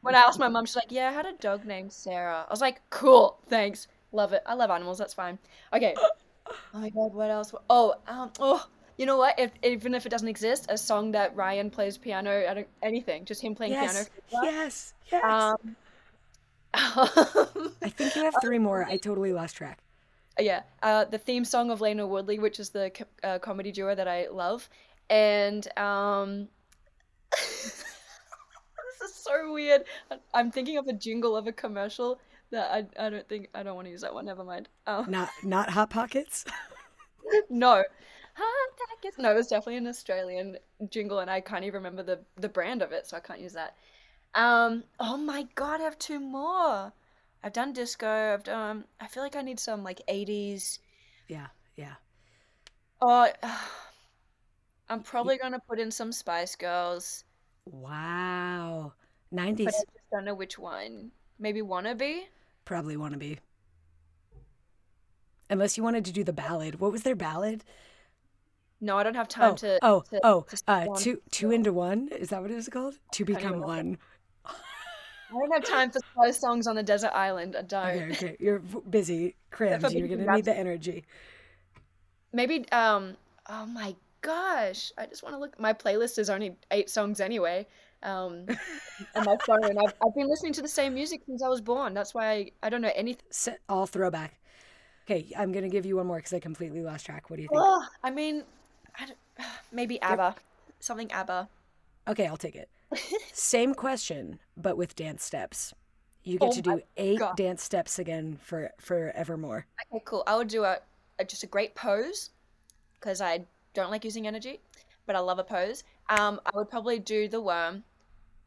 When 0.00 0.14
I 0.14 0.20
asked 0.20 0.38
my 0.38 0.48
mom, 0.48 0.64
she's 0.66 0.76
like, 0.76 0.90
"Yeah, 0.90 1.08
I 1.08 1.12
had 1.12 1.26
a 1.26 1.34
dog 1.34 1.64
named 1.66 1.92
Sarah." 1.92 2.44
I 2.48 2.50
was 2.50 2.60
like, 2.60 2.80
"Cool, 2.90 3.38
thanks, 3.48 3.86
love 4.12 4.32
it. 4.32 4.42
I 4.46 4.54
love 4.54 4.70
animals. 4.70 4.98
That's 4.98 5.14
fine." 5.14 5.38
Okay. 5.72 5.94
Oh 5.98 6.78
my 6.78 6.90
god, 6.90 7.12
what 7.12 7.30
else? 7.30 7.52
Oh, 7.68 7.94
um, 8.06 8.30
oh, 8.40 8.66
you 8.98 9.04
know 9.04 9.18
what? 9.18 9.38
If 9.38 9.50
even 9.62 9.94
if 9.94 10.06
it 10.06 10.08
doesn't 10.08 10.28
exist, 10.28 10.66
a 10.68 10.78
song 10.78 11.12
that 11.12 11.34
Ryan 11.36 11.70
plays 11.70 11.98
piano, 11.98 12.44
I 12.48 12.54
don't 12.54 12.68
anything, 12.82 13.24
just 13.24 13.42
him 13.42 13.54
playing 13.54 13.72
yes, 13.72 13.92
piano. 13.92 14.44
yes, 14.44 14.94
yes. 15.12 15.24
Um, 15.24 15.76
I 17.82 17.88
think 17.88 18.16
you 18.16 18.24
have 18.24 18.34
three 18.40 18.58
more. 18.58 18.84
I 18.84 18.96
totally 18.96 19.32
lost 19.32 19.56
track. 19.56 19.78
yeah, 20.38 20.62
uh, 20.82 21.04
the 21.04 21.18
theme 21.18 21.44
song 21.44 21.70
of 21.70 21.80
Lano 21.80 22.08
Woodley, 22.08 22.38
which 22.38 22.60
is 22.60 22.70
the 22.70 22.90
co- 22.94 23.28
uh, 23.28 23.38
comedy 23.38 23.72
duo 23.72 23.94
that 23.94 24.08
I 24.08 24.28
love, 24.28 24.68
and 25.10 25.66
um, 25.78 26.48
this 27.32 27.84
is 29.04 29.14
so 29.14 29.52
weird. 29.52 29.84
I'm 30.34 30.50
thinking 30.50 30.78
of 30.78 30.86
a 30.86 30.92
jingle 30.92 31.36
of 31.36 31.46
a 31.46 31.52
commercial 31.52 32.18
that 32.50 32.70
I 32.70 33.06
I 33.06 33.10
don't 33.10 33.28
think 33.28 33.48
I 33.54 33.62
don't 33.62 33.74
want 33.74 33.86
to 33.86 33.90
use 33.90 34.02
that 34.02 34.14
one. 34.14 34.26
Never 34.26 34.44
mind. 34.44 34.68
Um, 34.86 35.10
Not 35.10 35.30
not 35.42 35.70
hot 35.70 35.90
pockets. 35.90 36.44
no. 37.50 37.82
Hot 38.34 38.88
Pockets. 38.90 39.16
No, 39.18 39.30
it 39.32 39.34
was 39.34 39.46
definitely 39.46 39.78
an 39.78 39.86
Australian 39.86 40.58
jingle, 40.90 41.20
and 41.20 41.30
I 41.30 41.40
can't 41.40 41.64
even 41.64 41.78
remember 41.82 42.02
the 42.02 42.20
the 42.36 42.50
brand 42.50 42.82
of 42.82 42.92
it, 42.92 43.06
so 43.06 43.16
I 43.16 43.20
can't 43.20 43.40
use 43.40 43.54
that. 43.54 43.76
Um. 44.34 44.84
Oh 45.00 45.16
my 45.16 45.46
god, 45.54 45.80
I 45.80 45.84
have 45.84 45.98
two 45.98 46.20
more. 46.20 46.92
I've 47.42 47.52
done 47.54 47.72
disco. 47.72 48.34
I've 48.34 48.44
done. 48.44 48.84
I 49.00 49.06
feel 49.06 49.22
like 49.22 49.36
I 49.36 49.42
need 49.42 49.58
some 49.60 49.82
like 49.82 50.02
80s. 50.08 50.80
yeah, 51.28 51.46
yeah. 51.76 51.94
Oh, 53.00 53.30
I'm 54.88 55.02
probably 55.02 55.36
gonna 55.36 55.60
put 55.68 55.78
in 55.80 55.90
some 55.90 56.12
Spice 56.12 56.54
Girls, 56.56 57.24
Wow. 57.66 58.92
Nineties 59.32 59.66
I 59.66 59.70
just 59.72 59.86
don't 60.12 60.24
know 60.24 60.34
which 60.34 60.58
one. 60.58 61.10
Maybe 61.38 61.60
Wannabe. 61.60 62.22
probably 62.64 62.96
want 62.96 63.12
to 63.12 63.18
be. 63.18 63.38
Unless 65.50 65.76
you 65.76 65.82
wanted 65.82 66.04
to 66.06 66.12
do 66.12 66.24
the 66.24 66.32
ballad. 66.32 66.80
What 66.80 66.92
was 66.92 67.02
their 67.02 67.16
ballad? 67.16 67.64
No, 68.80 68.96
I 68.98 69.02
don't 69.02 69.14
have 69.14 69.28
time 69.28 69.52
Oh, 69.52 69.56
to. 69.56 69.78
oh, 69.82 70.04
to, 70.10 70.20
oh, 70.22 70.46
to 70.48 70.62
uh, 70.68 70.86
two, 70.96 71.20
two 71.30 71.50
into 71.50 71.72
one. 71.72 72.08
Is 72.08 72.28
that 72.30 72.42
what 72.42 72.50
it 72.50 72.54
was 72.54 72.68
called? 72.68 72.98
To 73.12 73.24
become 73.24 73.60
one. 73.60 73.98
I 74.44 75.32
don't 75.32 75.52
have 75.52 75.64
time 75.64 75.90
for 75.90 75.98
slow 76.14 76.30
songs 76.30 76.66
on 76.68 76.78
a 76.78 76.82
desert 76.82 77.10
island. 77.12 77.56
I 77.56 77.62
don't. 77.62 77.86
Okay, 77.86 78.10
okay. 78.12 78.36
You're 78.38 78.60
busy, 78.60 79.34
Cribs. 79.50 79.92
You're 79.92 80.08
gonna 80.08 80.36
need 80.36 80.44
the 80.44 80.56
energy. 80.56 81.04
Maybe 82.32 82.70
um 82.70 83.16
oh 83.48 83.66
my 83.66 83.96
gosh. 84.26 84.92
I 84.98 85.06
just 85.06 85.22
want 85.22 85.34
to 85.36 85.38
look 85.38 85.58
my 85.58 85.72
playlist 85.72 86.18
is 86.18 86.28
only 86.28 86.56
eight 86.72 86.90
songs 86.90 87.20
anyway. 87.20 87.66
Um 88.02 88.46
on 89.14 89.24
my 89.24 89.36
phone 89.46 89.64
and 89.64 89.78
I've 89.78 89.94
I've 90.04 90.14
been 90.14 90.28
listening 90.28 90.52
to 90.54 90.62
the 90.62 90.68
same 90.68 90.94
music 90.94 91.22
since 91.26 91.42
I 91.42 91.48
was 91.48 91.60
born. 91.60 91.94
That's 91.94 92.12
why 92.12 92.32
I, 92.32 92.50
I 92.64 92.68
don't 92.68 92.82
know 92.82 92.92
anything. 92.94 93.56
All 93.68 93.86
throwback. 93.86 94.38
Okay, 95.04 95.32
I'm 95.38 95.52
gonna 95.52 95.68
give 95.68 95.86
you 95.86 95.96
one 95.96 96.06
more 96.08 96.16
because 96.16 96.32
I 96.32 96.40
completely 96.40 96.82
lost 96.82 97.06
track. 97.06 97.30
What 97.30 97.36
do 97.36 97.42
you 97.42 97.48
think? 97.48 97.62
Ugh, 97.64 97.82
I 98.02 98.10
mean 98.10 98.42
I 98.98 99.08
maybe 99.72 100.02
ABBA. 100.02 100.34
Something 100.80 101.10
ABBA. 101.12 101.48
Okay, 102.08 102.26
I'll 102.26 102.36
take 102.36 102.56
it. 102.56 102.68
Same 103.32 103.74
question, 103.74 104.40
but 104.56 104.76
with 104.76 104.94
dance 104.96 105.24
steps. 105.24 105.72
You 106.24 106.40
get 106.40 106.48
Oh 106.48 106.52
to 106.54 106.62
do 106.62 106.80
eight 106.96 107.20
God. 107.20 107.36
dance 107.36 107.62
steps 107.62 108.00
again 108.00 108.38
for 108.42 108.72
forevermore. 108.80 109.66
Okay, 109.92 110.02
cool. 110.04 110.24
I 110.26 110.36
would 110.36 110.48
do 110.48 110.64
a, 110.64 110.78
a 111.20 111.24
just 111.24 111.44
a 111.44 111.46
great 111.46 111.76
pose 111.76 112.30
because 112.98 113.20
I 113.20 113.44
don't 113.76 113.90
like 113.90 114.04
using 114.04 114.26
energy, 114.26 114.60
but 115.06 115.14
I 115.14 115.20
love 115.20 115.38
a 115.38 115.44
pose. 115.44 115.84
Um, 116.08 116.40
I 116.46 116.56
would 116.56 116.70
probably 116.70 116.98
do 116.98 117.28
the 117.28 117.40
worm, 117.40 117.84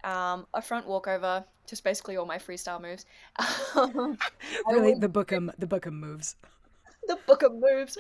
um, 0.04 0.48
a 0.54 0.62
front 0.62 0.88
walkover, 0.88 1.46
just 1.68 1.84
basically 1.84 2.18
all 2.18 2.26
my 2.26 2.38
freestyle 2.38 2.82
moves. 2.82 3.06
Um, 3.76 4.18
Really, 4.68 4.96
the 4.96 5.08
bookum, 5.08 5.52
the 5.58 5.68
bookum 5.68 5.94
moves. 5.94 6.36
the 7.08 7.18
book 7.28 7.44
of 7.44 7.54
moves. 7.54 7.98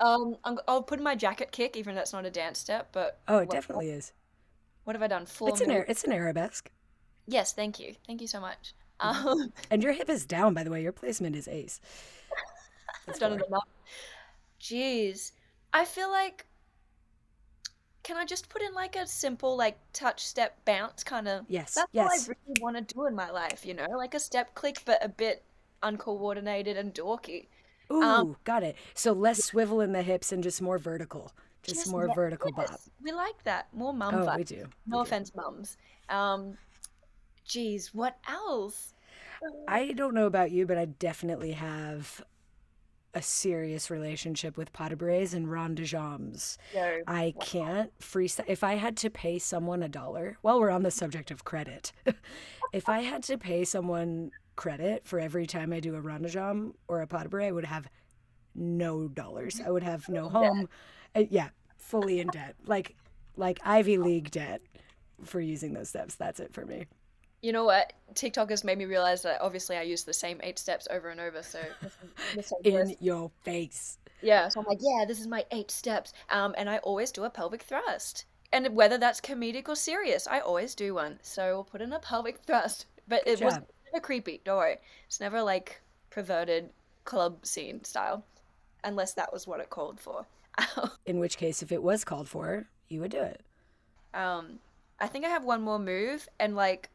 Um, 0.00 0.36
I'm, 0.44 0.58
I'll 0.66 0.82
put 0.82 0.98
in 0.98 1.04
my 1.04 1.14
jacket 1.14 1.52
kick, 1.52 1.76
even 1.76 1.94
though 1.94 2.00
that's 2.00 2.12
not 2.12 2.24
a 2.24 2.30
dance 2.30 2.58
step. 2.58 2.88
But 2.92 3.20
Oh, 3.28 3.38
it 3.38 3.48
what, 3.48 3.50
definitely 3.50 3.90
is. 3.90 4.12
what 4.84 4.96
have 4.96 5.02
I 5.02 5.06
done? 5.06 5.26
Four 5.26 5.50
It's 5.50 5.60
an 5.60 5.70
ar- 5.70 5.86
it's 5.86 6.04
an 6.04 6.12
arabesque, 6.12 6.70
Yes, 7.26 7.52
thank 7.52 7.78
you, 7.78 7.94
thank 8.06 8.20
you 8.20 8.26
so 8.26 8.40
much. 8.40 8.74
Mm-hmm. 9.00 9.28
Um, 9.28 9.52
and 9.70 9.82
your 9.82 9.92
hip 9.92 10.08
is 10.08 10.24
down. 10.26 10.54
By 10.54 10.64
the 10.64 10.70
way, 10.70 10.82
your 10.82 10.92
placement 10.92 11.36
is 11.36 11.46
ace. 11.48 11.80
I've 13.08 13.18
done 13.18 13.32
it 13.34 13.46
enough. 13.46 13.68
Jeez, 14.60 15.32
I 15.72 15.84
feel 15.84 16.10
like. 16.10 16.46
Can 18.02 18.16
I 18.16 18.24
just 18.24 18.48
put 18.48 18.62
in 18.62 18.74
like 18.74 18.96
a 18.96 19.06
simple 19.06 19.56
like 19.56 19.78
touch 19.92 20.24
step 20.26 20.64
bounce 20.64 21.04
kind 21.04 21.28
of? 21.28 21.44
Yes, 21.48 21.74
That's 21.74 21.88
yes. 21.92 22.28
what 22.28 22.36
I 22.36 22.40
really 22.48 22.60
want 22.60 22.76
to 22.88 22.94
do 22.94 23.06
in 23.06 23.14
my 23.14 23.30
life, 23.30 23.64
you 23.64 23.74
know, 23.74 23.86
like 23.96 24.14
a 24.14 24.20
step 24.20 24.54
click, 24.54 24.82
but 24.84 25.04
a 25.04 25.08
bit 25.08 25.44
uncoordinated 25.82 26.76
and 26.76 26.92
dorky. 26.94 27.46
Ooh, 27.92 28.02
Um, 28.02 28.36
got 28.44 28.62
it. 28.62 28.76
So 28.94 29.12
less 29.12 29.44
swivel 29.44 29.80
in 29.80 29.92
the 29.92 30.02
hips 30.02 30.32
and 30.32 30.42
just 30.42 30.60
more 30.62 30.78
vertical. 30.78 31.32
Just, 31.62 31.76
Just 31.76 31.90
more 31.90 32.08
vertical 32.12 32.50
bop. 32.52 32.66
yes, 32.70 32.90
We 33.00 33.12
like 33.12 33.44
that. 33.44 33.68
More 33.72 33.92
mum 33.92 34.22
Oh, 34.22 34.26
vibe. 34.26 34.36
we 34.38 34.44
do. 34.44 34.68
No 34.86 34.98
we 34.98 35.04
do. 35.04 35.08
offense, 35.08 35.32
mums. 35.34 35.76
Um, 36.08 36.58
geez, 37.44 37.94
what 37.94 38.18
else? 38.28 38.94
I 39.68 39.92
don't 39.92 40.14
know 40.14 40.26
about 40.26 40.50
you, 40.50 40.66
but 40.66 40.78
I 40.78 40.86
definitely 40.86 41.52
have 41.52 42.24
a 43.14 43.22
serious 43.22 43.90
relationship 43.90 44.56
with 44.56 44.72
pas 44.72 44.88
de 44.88 45.36
and 45.36 45.50
rond 45.50 45.76
de 45.76 45.84
jambes. 45.84 46.58
Yo, 46.74 47.00
I 47.06 47.34
can't 47.40 47.96
freestyle. 47.98 48.44
If 48.46 48.64
I 48.64 48.74
had 48.74 48.96
to 48.98 49.10
pay 49.10 49.38
someone 49.38 49.82
a 49.82 49.88
dollar, 49.88 50.38
while 50.42 50.60
we're 50.60 50.70
on 50.70 50.82
the 50.82 50.90
subject 50.90 51.30
of 51.30 51.44
credit, 51.44 51.92
if 52.72 52.88
I 52.88 53.00
had 53.00 53.22
to 53.24 53.36
pay 53.36 53.64
someone 53.64 54.30
credit 54.56 55.06
for 55.06 55.18
every 55.18 55.46
time 55.46 55.72
I 55.72 55.80
do 55.80 55.94
a 55.94 56.00
rond 56.00 56.24
de 56.24 56.30
jambe 56.30 56.74
or 56.88 57.02
a 57.02 57.06
pas 57.06 57.26
de 57.26 57.36
I 57.44 57.52
would 57.52 57.64
have 57.64 57.88
no 58.54 59.08
dollars. 59.08 59.60
I 59.64 59.70
would 59.70 59.82
have 59.82 60.08
no 60.08 60.28
home. 60.28 60.68
Uh, 61.14 61.24
yeah, 61.30 61.48
fully 61.76 62.20
in 62.20 62.28
debt, 62.28 62.56
like 62.66 62.94
like 63.36 63.60
Ivy 63.64 63.98
League 63.98 64.30
debt 64.30 64.60
for 65.24 65.40
using 65.40 65.72
those 65.72 65.88
steps. 65.88 66.14
That's 66.14 66.40
it 66.40 66.52
for 66.52 66.64
me. 66.64 66.86
You 67.42 67.52
know 67.52 67.64
what? 67.64 67.92
TikTok 68.14 68.50
has 68.50 68.62
made 68.62 68.78
me 68.78 68.84
realize 68.84 69.22
that 69.22 69.40
obviously 69.40 69.76
I 69.76 69.82
use 69.82 70.04
the 70.04 70.12
same 70.12 70.40
eight 70.44 70.58
steps 70.58 70.86
over 70.90 71.08
and 71.08 71.20
over. 71.20 71.42
So 71.42 71.58
this 71.82 71.92
is- 71.92 71.98
this 72.34 72.52
is 72.52 72.90
In 72.90 72.96
your 73.00 73.30
face. 73.42 73.98
yeah, 74.22 74.48
so 74.48 74.60
I'm 74.60 74.66
like, 74.66 74.78
yeah, 74.80 75.04
this 75.04 75.18
is 75.20 75.26
my 75.26 75.44
eight 75.50 75.70
steps. 75.70 76.12
Um, 76.30 76.54
and 76.56 76.70
I 76.70 76.78
always 76.78 77.10
do 77.10 77.24
a 77.24 77.30
pelvic 77.30 77.62
thrust. 77.62 78.24
and 78.54 78.76
whether 78.76 78.98
that's 78.98 79.18
comedic 79.18 79.66
or 79.68 79.74
serious, 79.74 80.26
I 80.26 80.40
always 80.40 80.74
do 80.74 80.92
one. 80.94 81.18
So 81.22 81.54
we'll 81.54 81.64
put 81.64 81.80
in 81.80 81.90
a 81.94 81.98
pelvic 81.98 82.38
thrust, 82.44 82.84
but 83.08 83.26
it 83.26 83.40
was 83.40 83.54
job. 83.54 83.66
never 83.86 84.00
creepy. 84.02 84.42
Don't 84.44 84.58
worry, 84.58 84.76
it's 85.06 85.20
never 85.20 85.42
like 85.42 85.80
perverted 86.10 86.68
club 87.04 87.46
scene 87.46 87.82
style, 87.82 88.22
unless 88.84 89.14
that 89.14 89.32
was 89.32 89.46
what 89.46 89.60
it 89.60 89.70
called 89.70 89.98
for. 89.98 90.26
In 91.06 91.18
which 91.18 91.38
case, 91.38 91.62
if 91.62 91.72
it 91.72 91.82
was 91.82 92.04
called 92.04 92.28
for, 92.28 92.68
you 92.90 93.00
would 93.00 93.10
do 93.10 93.22
it. 93.22 93.40
Um, 94.12 94.58
I 95.00 95.06
think 95.06 95.24
I 95.24 95.28
have 95.30 95.44
one 95.44 95.62
more 95.62 95.78
move, 95.78 96.28
and 96.38 96.54
like, 96.54 96.90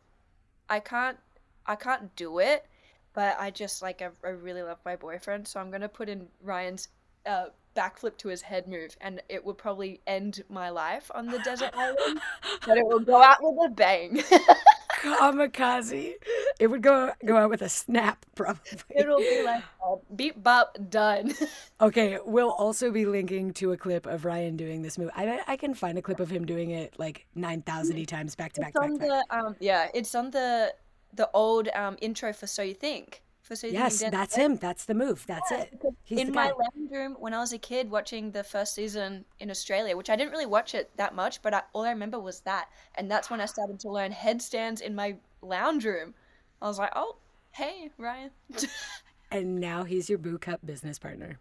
I 0.70 0.80
can't, 0.80 1.18
I 1.66 1.76
can't 1.76 2.16
do 2.16 2.40
it, 2.40 2.66
but 3.14 3.36
I 3.40 3.52
just 3.52 3.82
like 3.82 4.02
I, 4.02 4.10
I 4.26 4.30
really 4.30 4.62
love 4.64 4.80
my 4.86 4.96
boyfriend, 4.96 5.48
so 5.48 5.60
I'm 5.60 5.72
gonna 5.72 5.90
put 5.90 6.10
in 6.10 6.28
Ryan's 6.42 6.90
uh, 7.26 7.48
backflip 7.76 8.18
to 8.18 8.30
his 8.30 8.42
head 8.42 8.68
move, 8.68 8.98
and 9.02 9.22
it 9.30 9.44
will 9.44 9.54
probably 9.54 10.02
end 10.08 10.44
my 10.50 10.70
life 10.70 11.12
on 11.14 11.28
the 11.28 11.40
desert 11.40 11.72
island, 11.76 12.20
but 12.66 12.78
it 12.78 12.86
will 12.86 13.00
go 13.00 13.22
out 13.22 13.38
with 13.42 13.72
a 13.72 13.74
bang. 13.74 14.24
Kamikaze. 15.02 16.14
It 16.60 16.68
would 16.68 16.82
go 16.82 17.12
go 17.26 17.38
out 17.38 17.50
with 17.50 17.62
a 17.62 17.70
snap, 17.70 18.26
probably. 18.36 18.64
It'll 18.96 19.20
be 19.20 19.42
like 19.44 19.64
uh, 19.86 19.96
beep 20.16 20.42
bop 20.42 20.78
done. 20.90 21.34
Okay, 21.80 22.18
we'll 22.26 22.50
also 22.50 22.90
be 22.90 23.06
linking 23.06 23.54
to 23.54 23.72
a 23.72 23.78
clip 23.78 24.08
of 24.08 24.26
Ryan 24.26 24.58
doing 24.58 24.82
this 24.82 24.98
move. 24.98 25.12
I 25.16 25.42
I 25.48 25.58
can 25.58 25.76
find 25.76 25.98
a 25.98 26.02
clip 26.02 26.20
of 26.20 26.30
him 26.32 26.46
doing 26.46 26.72
it 26.72 26.98
like 26.98 27.28
nine 27.36 27.62
thousand 27.62 28.04
times 28.08 28.34
back 28.36 28.54
to 28.54 28.62
back 28.62 28.70
it's 28.70 28.74
to 28.74 28.80
back. 28.80 28.90
on 28.90 28.98
back. 28.98 29.08
the 29.08 29.26
um 29.38 29.56
yeah, 29.60 29.88
it's 29.94 30.16
on 30.16 30.32
the 30.32 30.74
the 31.14 31.30
old 31.34 31.70
um 31.76 31.96
intro 32.02 32.34
for 32.34 32.48
So 32.48 32.64
You 32.64 32.74
Think. 32.74 33.22
For 33.44 33.56
So 33.56 33.68
You 33.68 33.74
Yes, 33.74 34.00
Think. 34.00 34.12
that's 34.12 34.36
him. 34.36 34.56
That's 34.56 34.86
the 34.86 34.96
move. 34.96 35.24
That's 35.28 35.52
it. 35.52 35.80
He's 36.04 36.20
in 36.20 36.34
my 36.34 36.48
lounge 36.48 36.92
room 36.92 37.16
when 37.20 37.34
I 37.36 37.40
was 37.40 37.54
a 37.54 37.60
kid 37.60 37.92
watching 37.92 38.32
the 38.32 38.44
first 38.44 38.74
season 38.74 39.26
in 39.40 39.52
Australia, 39.52 39.96
which 39.96 40.10
I 40.10 40.16
didn't 40.16 40.32
really 40.32 40.46
watch 40.48 40.74
it 40.74 40.90
that 40.98 41.14
much, 41.14 41.42
but 41.44 41.54
I, 41.54 41.62
all 41.74 41.84
I 41.84 41.90
remember 41.92 42.20
was 42.20 42.40
that, 42.42 42.70
and 42.96 43.10
that's 43.12 43.30
when 43.30 43.40
I 43.40 43.46
started 43.46 43.80
to 43.82 43.90
learn 43.90 44.12
headstands 44.12 44.82
in 44.82 44.96
my 44.96 45.18
lounge 45.42 45.86
room. 45.86 46.16
I 46.62 46.68
was 46.68 46.80
like, 46.80 46.92
oh, 46.96 47.18
hey 47.52 47.92
Ryan, 47.98 48.32
And 49.32 49.60
now 49.60 49.84
he's 49.84 50.10
your 50.10 50.18
boo 50.18 50.38
cup 50.38 50.66
business 50.66 50.98
partner. 51.00 51.40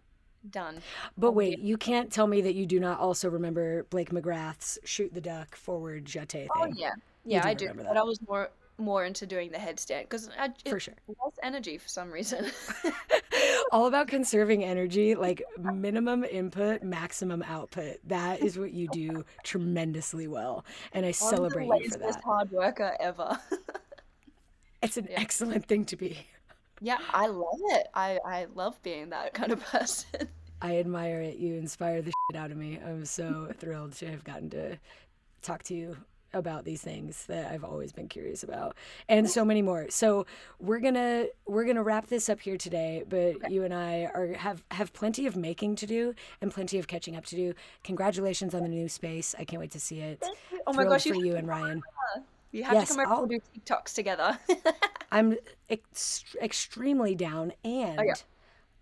done. 0.51 0.83
But 1.17 1.33
wait, 1.33 1.59
you 1.61 1.77
can't 1.77 2.11
tell 2.11 2.27
me 2.27 2.41
that 2.43 2.55
you 2.55 2.67
do 2.67 2.81
not 2.81 2.99
also 2.99 3.31
remember 3.31 3.85
Blake 3.85 4.11
McGrath's 4.11 4.79
shoot 4.85 5.15
the 5.15 5.21
duck 5.21 5.55
forward 5.57 6.05
jeté 6.05 6.49
oh, 6.57 6.65
thing. 6.65 6.75
Oh 6.75 6.77
yeah, 6.77 6.93
yeah, 7.25 7.43
do 7.43 7.49
I 7.49 7.55
do. 7.55 7.71
But. 7.75 7.97
I 7.97 8.03
was 8.03 8.21
more 8.27 8.51
more 8.79 9.05
into 9.05 9.27
doing 9.27 9.51
the 9.51 9.59
headstand 9.59 10.03
because 10.03 10.29
For 10.69 10.79
sure. 10.79 10.95
less 11.09 11.33
energy 11.43 11.79
for 11.79 11.89
some 11.89 12.11
reason. 12.11 12.51
All 13.73 13.87
about 13.87 14.09
conserving 14.09 14.65
energy, 14.65 15.15
like 15.15 15.43
minimum 15.59 16.25
input, 16.25 16.83
maximum 16.83 17.43
output. 17.43 17.97
That 18.07 18.43
is 18.43 18.59
what 18.59 18.73
you 18.73 18.89
do 18.89 19.25
tremendously 19.43 20.29
well. 20.29 20.65
And 20.93 21.07
I 21.07 21.11
celebrate 21.13 21.71
I'm 21.71 21.79
the 21.79 21.85
you 21.85 21.91
for 21.91 21.99
that. 21.99 22.23
hard 22.23 22.51
worker 22.51 22.97
ever. 23.01 23.39
It's 24.83 24.97
an 24.97 25.09
excellent 25.13 25.67
thing 25.67 25.85
to 25.87 25.97
be. 25.97 26.19
yeah, 26.81 26.99
I 27.13 27.27
love 27.29 27.59
it. 27.71 27.87
I 27.95 28.19
I 28.25 28.47
love 28.55 28.81
being 28.83 29.11
that 29.11 29.35
kind 29.35 29.53
of 29.53 29.61
person. 29.65 30.29
I 30.63 30.79
admire 30.79 31.21
it. 31.21 31.37
You 31.37 31.55
inspire 31.55 32.03
the 32.03 32.13
shit 32.31 32.41
out 32.41 32.51
of 32.51 32.57
me. 32.57 32.79
I'm 32.85 33.05
so 33.05 33.51
thrilled 33.59 33.93
to 33.95 34.07
have 34.11 34.25
gotten 34.25 34.51
to 34.51 34.79
talk 35.43 35.63
to 35.65 35.75
you 35.75 35.97
about 36.33 36.65
these 36.65 36.83
things 36.83 37.25
that 37.27 37.51
I've 37.51 37.65
always 37.65 37.93
been 37.93 38.09
curious 38.09 38.43
about 38.43 38.77
and 39.09 39.31
so 39.31 39.43
many 39.45 39.63
more. 39.63 39.87
So 39.89 40.27
we're 40.59 40.81
going 40.81 40.95
to 40.95 41.31
we're 41.47 41.65
going 41.65 41.77
to 41.77 41.83
wrap 41.83 42.09
this 42.09 42.29
up 42.29 42.41
here 42.41 42.59
today, 42.59 43.05
but 43.09 43.51
you 43.51 43.65
and 43.65 43.73
I 43.73 44.11
are 44.15 44.35
have 44.35 44.63
have 44.71 44.93
plenty 44.93 45.27
of 45.27 45.37
making 45.37 45.77
to 45.77 45.87
do 45.87 46.15
and 46.43 46.53
plenty 46.53 46.79
of 46.79 46.89
catching 46.89 47.17
up 47.17 47.25
to 47.27 47.37
do. 47.37 47.55
Congratulations 47.85 48.55
on 48.55 48.63
the 48.63 48.69
new 48.69 48.89
space. 48.89 49.35
I 49.39 49.45
can't 49.45 49.61
wait 49.61 49.71
to 49.73 49.81
see 49.81 50.01
it. 50.01 50.23
Oh 50.67 50.73
my 50.73 50.85
gosh, 50.85 51.05
for 51.05 51.15
you, 51.15 51.25
you 51.27 51.37
and 51.37 51.49
Ryan. 51.49 51.83
You 52.57 52.65
have 52.65 52.75
Yes, 52.75 52.89
to 52.89 52.95
come 52.95 53.05
over 53.07 53.15
I'll- 53.15 53.23
and 53.23 53.31
do 53.31 53.41
TikToks 53.61 53.95
together. 53.95 54.39
I'm 55.13 55.37
ex- 55.71 56.25
extremely 56.43 57.15
down 57.15 57.53
and 57.65 58.01
yeah. 58.05 58.15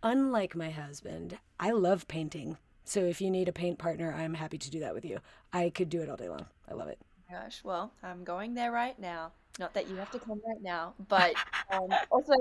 unlike 0.03 0.55
my 0.57 0.71
husband, 0.71 1.39
I 1.61 1.73
love 1.73 2.09
painting. 2.09 2.57
So 2.85 3.01
if 3.01 3.21
you 3.21 3.31
need 3.31 3.49
a 3.49 3.53
paint 3.53 3.79
partner, 3.79 4.13
I'm 4.13 4.35
happy 4.35 4.59
to 4.59 4.71
do 4.71 4.81
that 4.81 4.95
with 4.95 5.05
you. 5.05 5.19
I 5.53 5.71
could 5.71 5.89
do 5.89 6.01
it 6.03 6.09
all 6.09 6.17
day 6.17 6.29
long. 6.29 6.47
I 6.71 6.75
love 6.75 6.89
it. 6.89 6.99
Gosh, 7.31 7.61
well, 7.65 7.93
I'm 8.03 8.25
going 8.25 8.55
there 8.55 8.71
right 8.73 8.99
now. 8.99 9.33
Not 9.59 9.73
that 9.75 9.89
you 9.89 9.97
have 9.97 10.11
to 10.13 10.19
come 10.19 10.41
right 10.47 10.61
now, 10.63 10.95
but 11.09 11.35
um, 11.73 11.89
also 12.11 12.33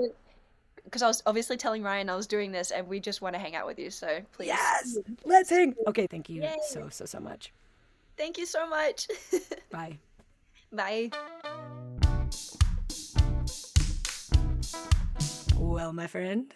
because 0.84 1.00
I 1.02 1.06
was 1.06 1.22
obviously 1.24 1.56
telling 1.56 1.82
Ryan 1.82 2.10
I 2.10 2.16
was 2.16 2.26
doing 2.26 2.52
this, 2.52 2.70
and 2.70 2.86
we 2.88 3.00
just 3.00 3.22
want 3.22 3.34
to 3.34 3.38
hang 3.38 3.54
out 3.54 3.66
with 3.66 3.78
you. 3.78 3.90
So 3.90 4.20
please, 4.32 4.48
Yes, 4.48 4.98
let's 5.24 5.48
hang. 5.48 5.74
Okay, 5.86 6.06
thank 6.06 6.28
you 6.28 6.42
Yay. 6.42 6.56
so 6.68 6.88
so 6.90 7.04
so 7.06 7.20
much. 7.20 7.52
thank 8.18 8.36
you 8.36 8.44
so 8.46 8.68
much. 8.68 9.08
Bye. 9.70 9.98
Bye. 10.74 11.10
Well, 15.56 15.92
my 15.92 16.06
friend, 16.06 16.52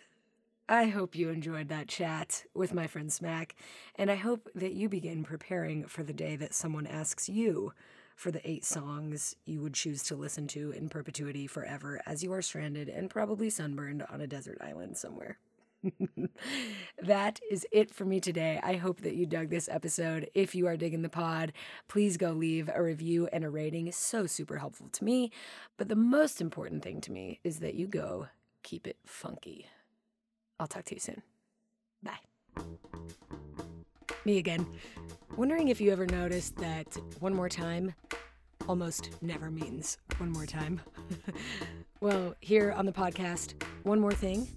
I 0.69 0.87
hope 0.87 1.14
you 1.14 1.29
enjoyed 1.29 1.69
that 1.69 1.89
chat 1.89 2.45
with 2.53 2.75
my 2.75 2.87
friend 2.87 3.12
Smack, 3.12 3.55
and 3.95 4.11
I 4.11 4.16
hope 4.16 4.49
that 4.55 4.73
you 4.73 4.89
begin 4.89 5.23
preparing 5.23 5.87
for 5.87 6.03
the 6.03 6.12
day 6.12 6.37
that 6.37 6.55
someone 6.55 6.87
asks 6.87 7.29
you 7.29 7.73
for 8.16 8.33
the 8.33 8.49
eight 8.49 8.64
songs 8.64 9.37
you 9.45 9.61
would 9.61 9.75
choose 9.75 10.03
to 10.05 10.16
listen 10.16 10.49
to 10.49 10.73
in 10.73 10.89
perpetuity 10.89 11.47
forever 11.47 12.01
as 12.05 12.25
you 12.25 12.33
are 12.33 12.43
stranded 12.43 12.89
and 12.89 13.09
probably 13.09 13.49
sunburned 13.49 14.03
on 14.11 14.21
a 14.21 14.27
desert 14.27 14.59
island 14.61 14.97
somewhere. 14.97 15.39
that 17.03 17.41
is 17.51 17.66
it 17.72 17.95
for 17.95 18.05
me 18.05 18.20
today. 18.20 18.61
I 18.62 18.76
hope 18.76 19.03
that 19.03 19.14
you 19.14 19.26
dug 19.26 19.51
this 19.51 19.68
episode. 19.70 20.31
If 20.35 20.55
you 20.55 20.66
are 20.66 20.76
digging 20.76 21.03
the 21.03 21.09
pod, 21.09 21.53
please 21.89 22.16
go 22.16 22.33
leave 22.33 22.68
a 22.72 22.83
review 22.83 23.29
and 23.33 23.45
a 23.45 23.51
rating. 23.51 23.87
It's 23.87 23.97
so 23.97 24.26
super 24.26 24.59
helpful 24.59 24.89
to 24.89 25.05
me. 25.05 25.31
But 25.76 25.89
the 25.89 25.97
most 25.97 26.41
important 26.41 26.83
thing 26.83 27.01
to 27.03 27.12
me 27.12 27.41
is 27.45 27.61
that 27.61 27.74
you 27.74 27.87
go 27.87 28.29
keep 28.62 28.87
it 28.87 28.97
funky. 29.07 29.66
I'll 30.59 30.66
talk 30.66 30.85
to 30.87 30.95
you 30.95 31.01
soon. 31.01 31.22
Bye. 32.03 32.64
Me 34.24 34.39
again. 34.39 34.66
Wondering 35.37 35.68
if 35.68 35.81
you 35.81 35.93
ever 35.93 36.07
noticed 36.07 36.57
that 36.57 36.97
one 37.20 37.35
more 37.35 37.49
time 37.49 37.95
almost 38.68 39.11
never 39.22 39.51
means 39.51 39.97
one 40.18 40.33
more 40.33 40.47
time. 40.47 40.81
well, 42.01 42.35
here 42.41 42.72
on 42.72 42.85
the 42.85 42.93
podcast, 42.93 43.62
one 43.85 44.01
more 44.01 44.12
thing 44.12 44.49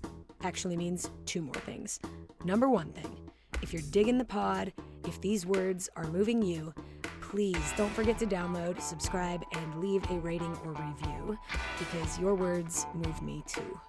actually 0.43 0.77
means 0.77 1.09
two 1.25 1.41
more 1.41 1.53
things. 1.55 1.99
Number 2.43 2.69
one 2.69 2.91
thing, 2.93 3.29
if 3.61 3.73
you're 3.73 3.83
digging 3.91 4.17
the 4.17 4.25
pod, 4.25 4.73
if 5.05 5.19
these 5.21 5.45
words 5.45 5.89
are 5.95 6.07
moving 6.07 6.41
you, 6.41 6.73
please 7.21 7.73
don't 7.77 7.93
forget 7.93 8.17
to 8.19 8.25
download, 8.25 8.81
subscribe, 8.81 9.43
and 9.53 9.75
leave 9.75 10.03
a 10.09 10.19
rating 10.19 10.55
or 10.65 10.71
review 10.71 11.37
because 11.79 12.19
your 12.19 12.35
words 12.35 12.85
move 12.93 13.21
me 13.21 13.43
too. 13.47 13.79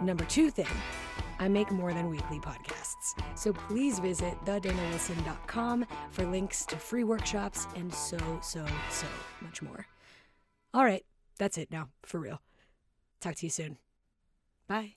Number 0.00 0.24
two 0.24 0.50
thing, 0.50 0.66
I 1.38 1.48
make 1.48 1.70
more 1.70 1.92
than 1.92 2.08
weekly 2.08 2.38
podcasts. 2.38 3.14
So 3.34 3.52
please 3.52 3.98
visit 3.98 4.34
thedanawilson.com 4.44 5.86
for 6.10 6.26
links 6.26 6.64
to 6.66 6.76
free 6.76 7.04
workshops 7.04 7.66
and 7.76 7.92
so, 7.92 8.18
so, 8.42 8.64
so 8.90 9.06
much 9.40 9.62
more. 9.62 9.86
All 10.74 10.84
right, 10.84 11.04
that's 11.38 11.58
it 11.58 11.70
now, 11.70 11.88
for 12.04 12.20
real. 12.20 12.40
Talk 13.20 13.34
to 13.36 13.46
you 13.46 13.50
soon. 13.50 13.78
Bye. 14.68 14.95